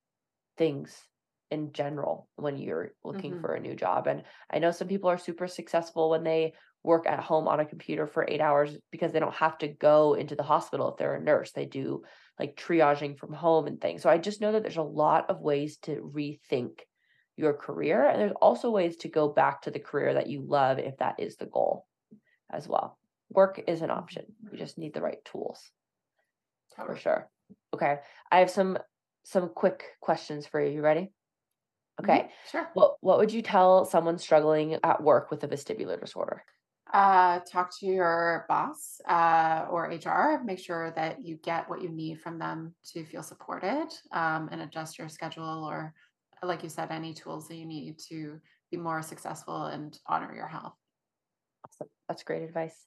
things 0.57 0.97
in 1.51 1.72
general 1.72 2.28
when 2.36 2.59
you're 2.59 2.93
looking 3.05 3.32
mm-hmm. 3.32 3.41
for 3.41 3.55
a 3.55 3.61
new 3.61 3.74
job. 3.74 4.07
And 4.07 4.22
I 4.51 4.59
know 4.59 4.70
some 4.70 4.89
people 4.89 5.11
are 5.11 5.18
super 5.18 5.47
successful 5.47 6.11
when 6.11 6.24
they 6.24 6.55
work 6.84 7.07
at 7.07 7.20
home 7.20 7.49
on 7.49 7.61
a 7.61 7.66
computer 7.66 8.07
for 8.07 8.26
eight 8.28 8.41
hours 8.41 8.76
because 8.91 9.12
they 9.12 9.20
don't 9.20 9.34
have 9.34 9.59
to 9.59 9.68
go 9.68 10.14
into 10.14 10.34
the 10.34 10.43
hospital 10.43 10.91
if 10.91 10.97
they're 10.97 11.16
a 11.16 11.22
nurse. 11.22 11.53
They 11.53 11.66
do 11.66 12.03
like 12.39 12.57
triaging 12.57 13.18
from 13.18 13.32
home 13.32 13.66
and 13.66 13.80
things. 13.80 14.03
So 14.03 14.11
I 14.11 14.18
just 14.18 14.41
know 14.41 14.53
that 14.53 14.62
there's 14.62 14.76
a 14.76 14.82
lot 14.82 15.28
of 15.30 15.41
ways 15.41 15.78
to 15.82 16.11
rethink 16.14 16.80
your 17.36 17.55
career. 17.55 18.07
And 18.07 18.20
there's 18.20 18.32
also 18.41 18.70
ways 18.70 18.97
to 18.99 19.09
go 19.09 19.28
back 19.28 19.62
to 19.62 19.70
the 19.70 19.78
career 19.78 20.14
that 20.14 20.28
you 20.28 20.43
love 20.43 20.78
if 20.78 20.97
that 20.99 21.16
is 21.18 21.36
the 21.36 21.47
goal 21.47 21.86
as 22.51 22.68
well. 22.68 22.99
Work 23.30 23.62
is 23.66 23.82
an 23.82 23.91
option. 23.91 24.24
You 24.51 24.59
just 24.59 24.78
need 24.78 24.95
the 24.95 25.03
right 25.03 25.24
tools. 25.24 25.70
For 26.76 26.97
sure. 26.97 27.28
Okay. 27.74 27.97
I 28.30 28.39
have 28.39 28.51
some 28.51 28.78
some 29.24 29.51
quick 29.51 29.84
questions 30.01 30.47
for 30.47 30.61
you. 30.61 30.72
You 30.72 30.80
ready? 30.80 31.11
Okay. 32.01 32.18
Mm-hmm. 32.20 32.51
Sure. 32.51 32.68
What 32.74 32.97
what 33.01 33.18
would 33.18 33.32
you 33.32 33.43
tell 33.43 33.84
someone 33.84 34.18
struggling 34.18 34.78
at 34.82 35.03
work 35.03 35.30
with 35.30 35.43
a 35.45 35.49
vestibular 35.49 36.01
disorder? 36.01 36.45
Uh, 36.93 37.41
talk 37.41 37.76
to 37.78 37.86
your 37.86 38.47
boss 38.49 39.01
uh, 39.09 39.66
or 39.70 39.86
HR. 39.86 40.43
Make 40.45 40.59
sure 40.59 40.93
that 40.97 41.24
you 41.24 41.36
get 41.36 41.68
what 41.68 41.82
you 41.82 41.89
need 41.89 42.20
from 42.20 42.39
them 42.39 42.74
to 42.93 43.05
feel 43.05 43.22
supported 43.22 43.89
um, 44.12 44.49
and 44.51 44.62
adjust 44.62 44.99
your 44.99 45.09
schedule 45.09 45.64
or, 45.64 45.93
like 46.43 46.62
you 46.62 46.68
said, 46.68 46.91
any 46.91 47.12
tools 47.12 47.49
that 47.49 47.57
you 47.57 47.66
need 47.66 47.99
to 48.09 48.41
be 48.70 48.76
more 48.76 49.03
successful 49.03 49.66
and 49.66 49.99
honor 50.07 50.34
your 50.34 50.47
health. 50.47 50.74
Awesome. 51.66 51.89
That's 52.09 52.22
great 52.22 52.43
advice. 52.43 52.86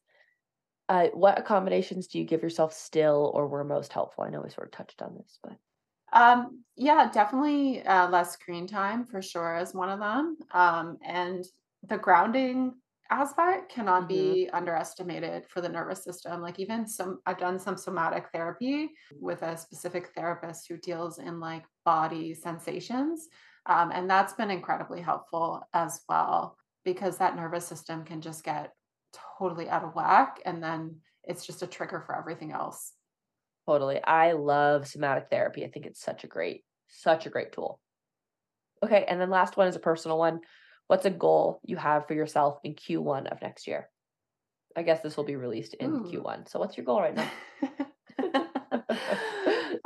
Uh, 0.90 1.08
what 1.14 1.40
accommodations 1.40 2.08
do 2.08 2.20
you 2.20 2.26
give 2.26 2.44
yourself 2.44 2.74
still 2.74 3.32
or 3.34 3.48
were 3.48 3.64
most 3.64 3.94
helpful? 3.94 4.24
I 4.24 4.30
know 4.30 4.42
we 4.42 4.50
sort 4.50 4.68
of 4.68 4.72
touched 4.72 5.02
on 5.02 5.16
this, 5.16 5.40
but. 5.44 5.58
Um, 6.14 6.64
yeah, 6.76 7.10
definitely 7.14 7.84
uh, 7.84 8.10
less 8.10 8.34
screen 8.34 8.68
time 8.68 9.06
for 9.06 9.22
sure 9.22 9.58
is 9.58 9.74
one 9.74 9.90
of 9.90 10.00
them. 10.00 10.38
Um, 10.52 10.98
and 11.06 11.46
the 11.88 11.98
grounding 11.98 12.74
aspect 13.12 13.72
cannot 13.72 14.04
mm-hmm. 14.04 14.34
be 14.34 14.50
underestimated 14.54 15.46
for 15.48 15.62
the 15.62 15.70
nervous 15.70 16.04
system. 16.04 16.42
Like 16.42 16.60
even 16.60 16.88
some 16.88 17.20
I've 17.26 17.38
done 17.38 17.60
some 17.60 17.78
somatic 17.78 18.28
therapy 18.34 18.90
with 19.20 19.42
a 19.42 19.58
specific 19.58 20.10
therapist 20.16 20.68
who 20.68 20.78
deals 20.78 21.20
in 21.20 21.40
like 21.40 21.64
body 21.86 22.34
sensations. 22.34 23.28
Um, 23.68 23.92
and 23.92 24.10
that's 24.10 24.34
been 24.34 24.50
incredibly 24.50 25.02
helpful 25.02 25.62
as 25.74 26.02
well 26.10 26.58
because 26.84 27.18
that 27.18 27.36
nervous 27.36 27.68
system 27.68 28.04
can 28.04 28.22
just 28.22 28.44
get 28.44 28.72
totally 29.38 29.70
out 29.70 29.84
of 29.84 29.94
whack 29.94 30.40
and 30.46 30.64
then 30.64 30.96
it's 31.24 31.46
just 31.46 31.62
a 31.62 31.68
trigger 31.68 32.02
for 32.02 32.18
everything 32.18 32.52
else. 32.52 32.94
Totally. 33.68 34.04
I 34.04 34.32
love 34.32 34.88
somatic 34.88 35.28
therapy. 35.30 35.64
I 35.64 35.70
think 35.70 35.86
it's 35.86 36.02
such 36.02 36.24
a 36.24 36.28
great, 36.28 36.64
such 36.88 37.26
a 37.26 37.30
great 37.30 37.52
tool. 37.52 37.80
Okay. 38.84 39.06
And 39.08 39.22
then 39.22 39.30
last 39.30 39.58
one 39.58 39.68
is 39.68 39.76
a 39.76 39.80
personal 39.80 40.18
one 40.18 40.40
what's 40.92 41.06
a 41.06 41.10
goal 41.10 41.62
you 41.64 41.78
have 41.78 42.06
for 42.06 42.14
yourself 42.14 42.60
in 42.66 42.76
Q1 42.76 43.32
of 43.32 43.42
next 43.42 43.66
year? 43.66 43.88
I 44.76 44.84
guess 44.84 45.00
this 45.00 45.16
will 45.16 45.24
be 45.24 45.38
released 45.38 45.74
in 45.76 45.90
Ooh. 45.90 46.04
Q1. 46.04 46.50
So 46.50 46.60
what's 46.60 46.76
your 46.76 46.86
goal 46.86 47.00
right 47.00 47.16
now? 47.16 47.32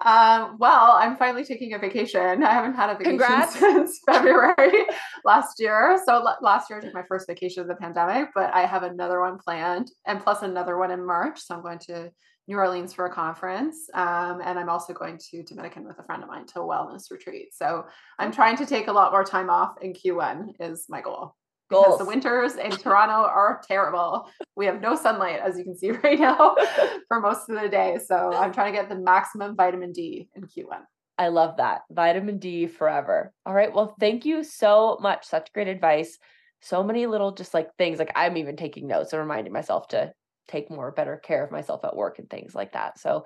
um, 0.04 0.58
well, 0.58 0.94
I'm 0.94 1.16
finally 1.16 1.44
taking 1.44 1.76
a 1.76 1.78
vacation. 1.78 2.44
I 2.44 2.52
haven't 2.52 2.74
had 2.74 2.90
a 2.90 2.98
vacation 2.98 3.20
Congrats. 3.20 3.54
since 3.60 4.00
February 4.04 4.88
last 5.26 5.60
year. 5.60 6.02
So 6.08 6.16
l- 6.16 6.40
last 6.42 6.72
year 6.72 6.80
I 6.80 6.82
took 6.82 6.96
my 6.96 7.04
first 7.08 7.28
vacation 7.28 7.62
of 7.62 7.68
the 7.68 7.76
pandemic, 7.76 8.30
but 8.34 8.52
I 8.52 8.66
have 8.66 8.82
another 8.82 9.20
one 9.20 9.38
planned 9.38 9.92
and 10.08 10.20
plus 10.20 10.42
another 10.42 10.76
one 10.80 10.90
in 10.90 11.06
March. 11.06 11.40
So 11.40 11.54
I'm 11.54 11.62
going 11.62 11.80
to 11.86 12.10
New 12.48 12.58
Orleans 12.58 12.94
for 12.94 13.06
a 13.06 13.14
conference. 13.14 13.90
Um, 13.94 14.42
and 14.44 14.60
I'm 14.60 14.70
also 14.70 14.94
going 14.94 15.20
to 15.32 15.44
Dominican 15.44 15.86
with 15.86 16.00
a 16.00 16.04
friend 16.04 16.22
of 16.22 16.30
mine 16.30 16.46
to 16.48 16.62
a 16.62 16.64
wellness 16.64 17.10
retreat. 17.10 17.54
So 17.54 17.86
I'm 18.20 18.32
trying 18.32 18.58
to 18.58 18.66
take 18.66 18.88
a 18.88 18.92
lot 18.92 19.12
more 19.12 19.24
time 19.24 19.50
off 19.50 19.76
in 19.82 19.94
Q1 19.94 20.54
is 20.60 20.86
my 20.90 21.02
goal. 21.02 21.36
Goals. 21.72 21.86
Because 21.86 22.00
the 22.00 22.06
winters 22.06 22.56
in 22.56 22.70
Toronto 22.70 23.28
are 23.28 23.62
terrible. 23.68 24.30
We 24.56 24.68
have 24.68 24.82
no 24.82 24.96
sunlight, 24.96 25.40
as 25.40 25.58
you 25.58 25.64
can 25.64 25.76
see 25.76 25.92
right 26.04 26.20
now, 26.20 26.56
for 27.08 27.20
most 27.20 27.50
of 27.50 27.60
the 27.60 27.68
day. 27.68 27.98
So 28.06 28.32
I'm 28.34 28.54
trying 28.54 28.72
to 28.72 28.80
get 28.80 28.90
the 28.90 28.96
maximum 28.96 29.56
vitamin 29.56 29.92
D 29.92 30.30
in 30.36 30.44
Q1. 30.44 30.82
I 31.18 31.30
love 31.30 31.58
that. 31.58 31.82
Vitamin 31.90 32.38
D 32.38 32.68
forever. 32.68 33.34
All 33.46 33.54
right. 33.54 33.74
Well, 33.74 33.96
thank 34.00 34.26
you 34.26 34.44
so 34.44 34.98
much. 35.02 35.26
Such 35.26 35.52
great 35.54 35.68
advice. 35.68 36.20
So 36.62 36.84
many 36.84 37.08
little 37.08 37.32
just 37.32 37.54
like 37.54 37.70
things. 37.78 37.98
Like 37.98 38.12
I'm 38.16 38.38
even 38.38 38.58
taking 38.58 38.86
notes 38.86 39.14
and 39.14 39.22
reminding 39.22 39.54
myself 39.54 39.88
to 39.90 40.14
take 40.48 40.70
more 40.70 40.92
better 40.92 41.18
care 41.18 41.44
of 41.44 41.52
myself 41.52 41.84
at 41.84 41.96
work 41.96 42.20
and 42.20 42.30
things 42.30 42.56
like 42.56 42.74
that. 42.74 43.00
So 43.00 43.26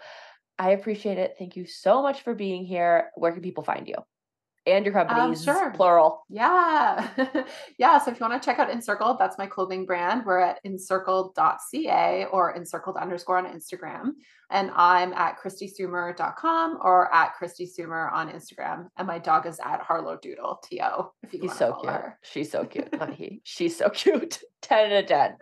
I 0.58 0.72
appreciate 0.72 1.18
it. 1.18 1.36
Thank 1.40 1.56
you 1.56 1.66
so 1.66 2.02
much 2.02 2.22
for 2.22 2.36
being 2.36 2.66
here. 2.66 3.12
Where 3.16 3.32
can 3.32 3.42
people 3.42 3.64
find 3.64 3.88
you? 3.88 3.96
And 4.66 4.86
your 4.86 4.94
companies, 4.94 5.48
um, 5.48 5.56
sure. 5.56 5.72
plural. 5.72 6.26
Yeah. 6.30 7.08
yeah. 7.78 7.98
So 7.98 8.12
if 8.12 8.20
you 8.20 8.28
want 8.28 8.42
to 8.42 8.46
check 8.46 8.60
out 8.60 8.70
Encircled, 8.70 9.18
that's 9.18 9.38
my 9.38 9.48
clothing 9.48 9.86
brand. 9.86 10.26
We're 10.26 10.40
at 10.40 10.60
encircled.ca 10.64 12.26
or 12.32 12.54
encircled 12.54 12.98
underscore 12.98 13.38
on 13.38 13.46
Instagram. 13.46 14.12
And 14.52 14.72
I'm 14.76 15.14
at 15.14 15.40
kristisoomer.com 15.40 16.80
or 16.82 17.14
at 17.14 17.34
Kristi 17.40 17.68
Soomer 17.68 18.12
on 18.12 18.30
Instagram. 18.30 18.88
And 18.98 19.08
my 19.08 19.18
dog 19.18 19.46
is 19.46 19.60
at 19.64 19.82
Harlow 19.82 20.18
Doodle, 20.18 20.60
T-O, 20.64 21.14
if 21.24 21.34
you 21.34 21.42
He's 21.42 21.56
so 21.56 21.74
cute. 21.74 21.94
Her. 21.94 22.20
She's 22.24 22.52
so 22.52 22.66
cute. 22.66 22.92
Not 22.92 23.14
he. 23.14 23.42
She's 23.44 23.78
so 23.78 23.90
cute. 23.94 24.40
10 24.62 24.92
out 24.92 25.04
of 25.04 25.08
10. 25.08 25.36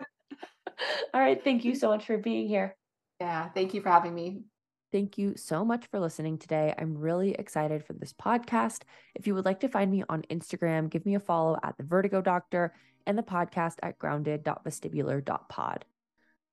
All 1.14 1.20
right. 1.20 1.42
Thank 1.42 1.64
you 1.64 1.74
so 1.74 1.88
much 1.88 2.06
for 2.06 2.18
being 2.18 2.48
here. 2.48 2.76
Yeah. 3.20 3.48
Thank 3.50 3.74
you 3.74 3.80
for 3.80 3.88
having 3.88 4.14
me. 4.14 4.42
Thank 4.90 5.18
you 5.18 5.34
so 5.36 5.66
much 5.66 5.86
for 5.90 6.00
listening 6.00 6.38
today. 6.38 6.74
I'm 6.78 6.96
really 6.96 7.32
excited 7.32 7.84
for 7.84 7.92
this 7.92 8.14
podcast. 8.14 8.82
If 9.14 9.26
you 9.26 9.34
would 9.34 9.44
like 9.44 9.60
to 9.60 9.68
find 9.68 9.90
me 9.90 10.02
on 10.08 10.22
Instagram, 10.30 10.88
give 10.88 11.04
me 11.04 11.14
a 11.14 11.20
follow 11.20 11.58
at 11.62 11.76
the 11.76 11.84
Vertigo 11.84 12.22
Doctor 12.22 12.72
and 13.06 13.18
the 13.18 13.22
podcast 13.22 13.74
at 13.82 13.98
grounded.vestibular.pod. 13.98 15.84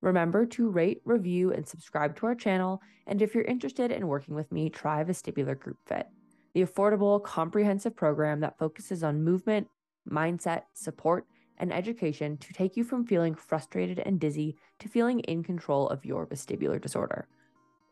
Remember 0.01 0.45
to 0.45 0.69
rate, 0.69 1.01
review, 1.05 1.53
and 1.53 1.65
subscribe 1.65 2.17
to 2.17 2.26
our 2.26 2.36
channel. 2.36 2.82
And 3.07 3.21
if 3.21 3.34
you're 3.34 3.43
interested 3.45 3.91
in 3.91 4.07
working 4.07 4.36
with 4.36 4.51
me, 4.51 4.69
try 4.69 5.03
Vestibular 5.03 5.57
Group 5.57 5.78
Fit, 5.86 6.07
the 6.53 6.65
affordable, 6.65 7.23
comprehensive 7.23 7.95
program 7.95 8.41
that 8.41 8.59
focuses 8.59 9.01
on 9.01 9.23
movement, 9.23 9.67
mindset, 10.09 10.63
support, 10.73 11.26
and 11.58 11.74
education 11.74 12.38
to 12.38 12.53
take 12.53 12.76
you 12.76 12.84
from 12.84 13.06
feeling 13.06 13.36
frustrated 13.36 13.99
and 13.99 14.20
dizzy 14.20 14.56
to 14.80 14.89
feeling 14.89 15.20
in 15.22 15.43
control 15.43 15.88
of 15.89 16.06
your 16.06 16.28
vestibular 16.28 16.82
disorder. 16.82 17.28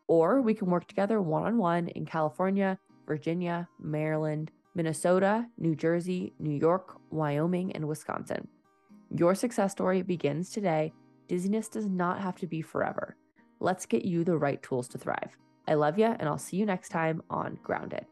Or 0.06 0.42
we 0.42 0.54
can 0.54 0.70
work 0.70 0.86
together 0.86 1.20
one 1.20 1.44
on 1.44 1.58
one 1.58 1.88
in 1.88 2.04
California, 2.04 2.78
Virginia, 3.06 3.68
Maryland, 3.80 4.50
Minnesota, 4.74 5.46
New 5.58 5.74
Jersey, 5.74 6.32
New 6.38 6.56
York, 6.56 6.98
Wyoming, 7.10 7.72
and 7.72 7.86
Wisconsin. 7.86 8.48
Your 9.16 9.34
success 9.34 9.72
story 9.72 10.02
begins 10.02 10.50
today. 10.50 10.92
Dizziness 11.28 11.68
does 11.68 11.86
not 11.86 12.20
have 12.20 12.36
to 12.36 12.46
be 12.46 12.60
forever. 12.60 13.16
Let's 13.60 13.86
get 13.86 14.04
you 14.04 14.24
the 14.24 14.36
right 14.36 14.62
tools 14.62 14.88
to 14.88 14.98
thrive. 14.98 15.36
I 15.66 15.74
love 15.74 15.98
you, 15.98 16.06
and 16.06 16.28
I'll 16.28 16.38
see 16.38 16.56
you 16.56 16.66
next 16.66 16.90
time 16.90 17.22
on 17.30 17.58
Grounded. 17.62 18.04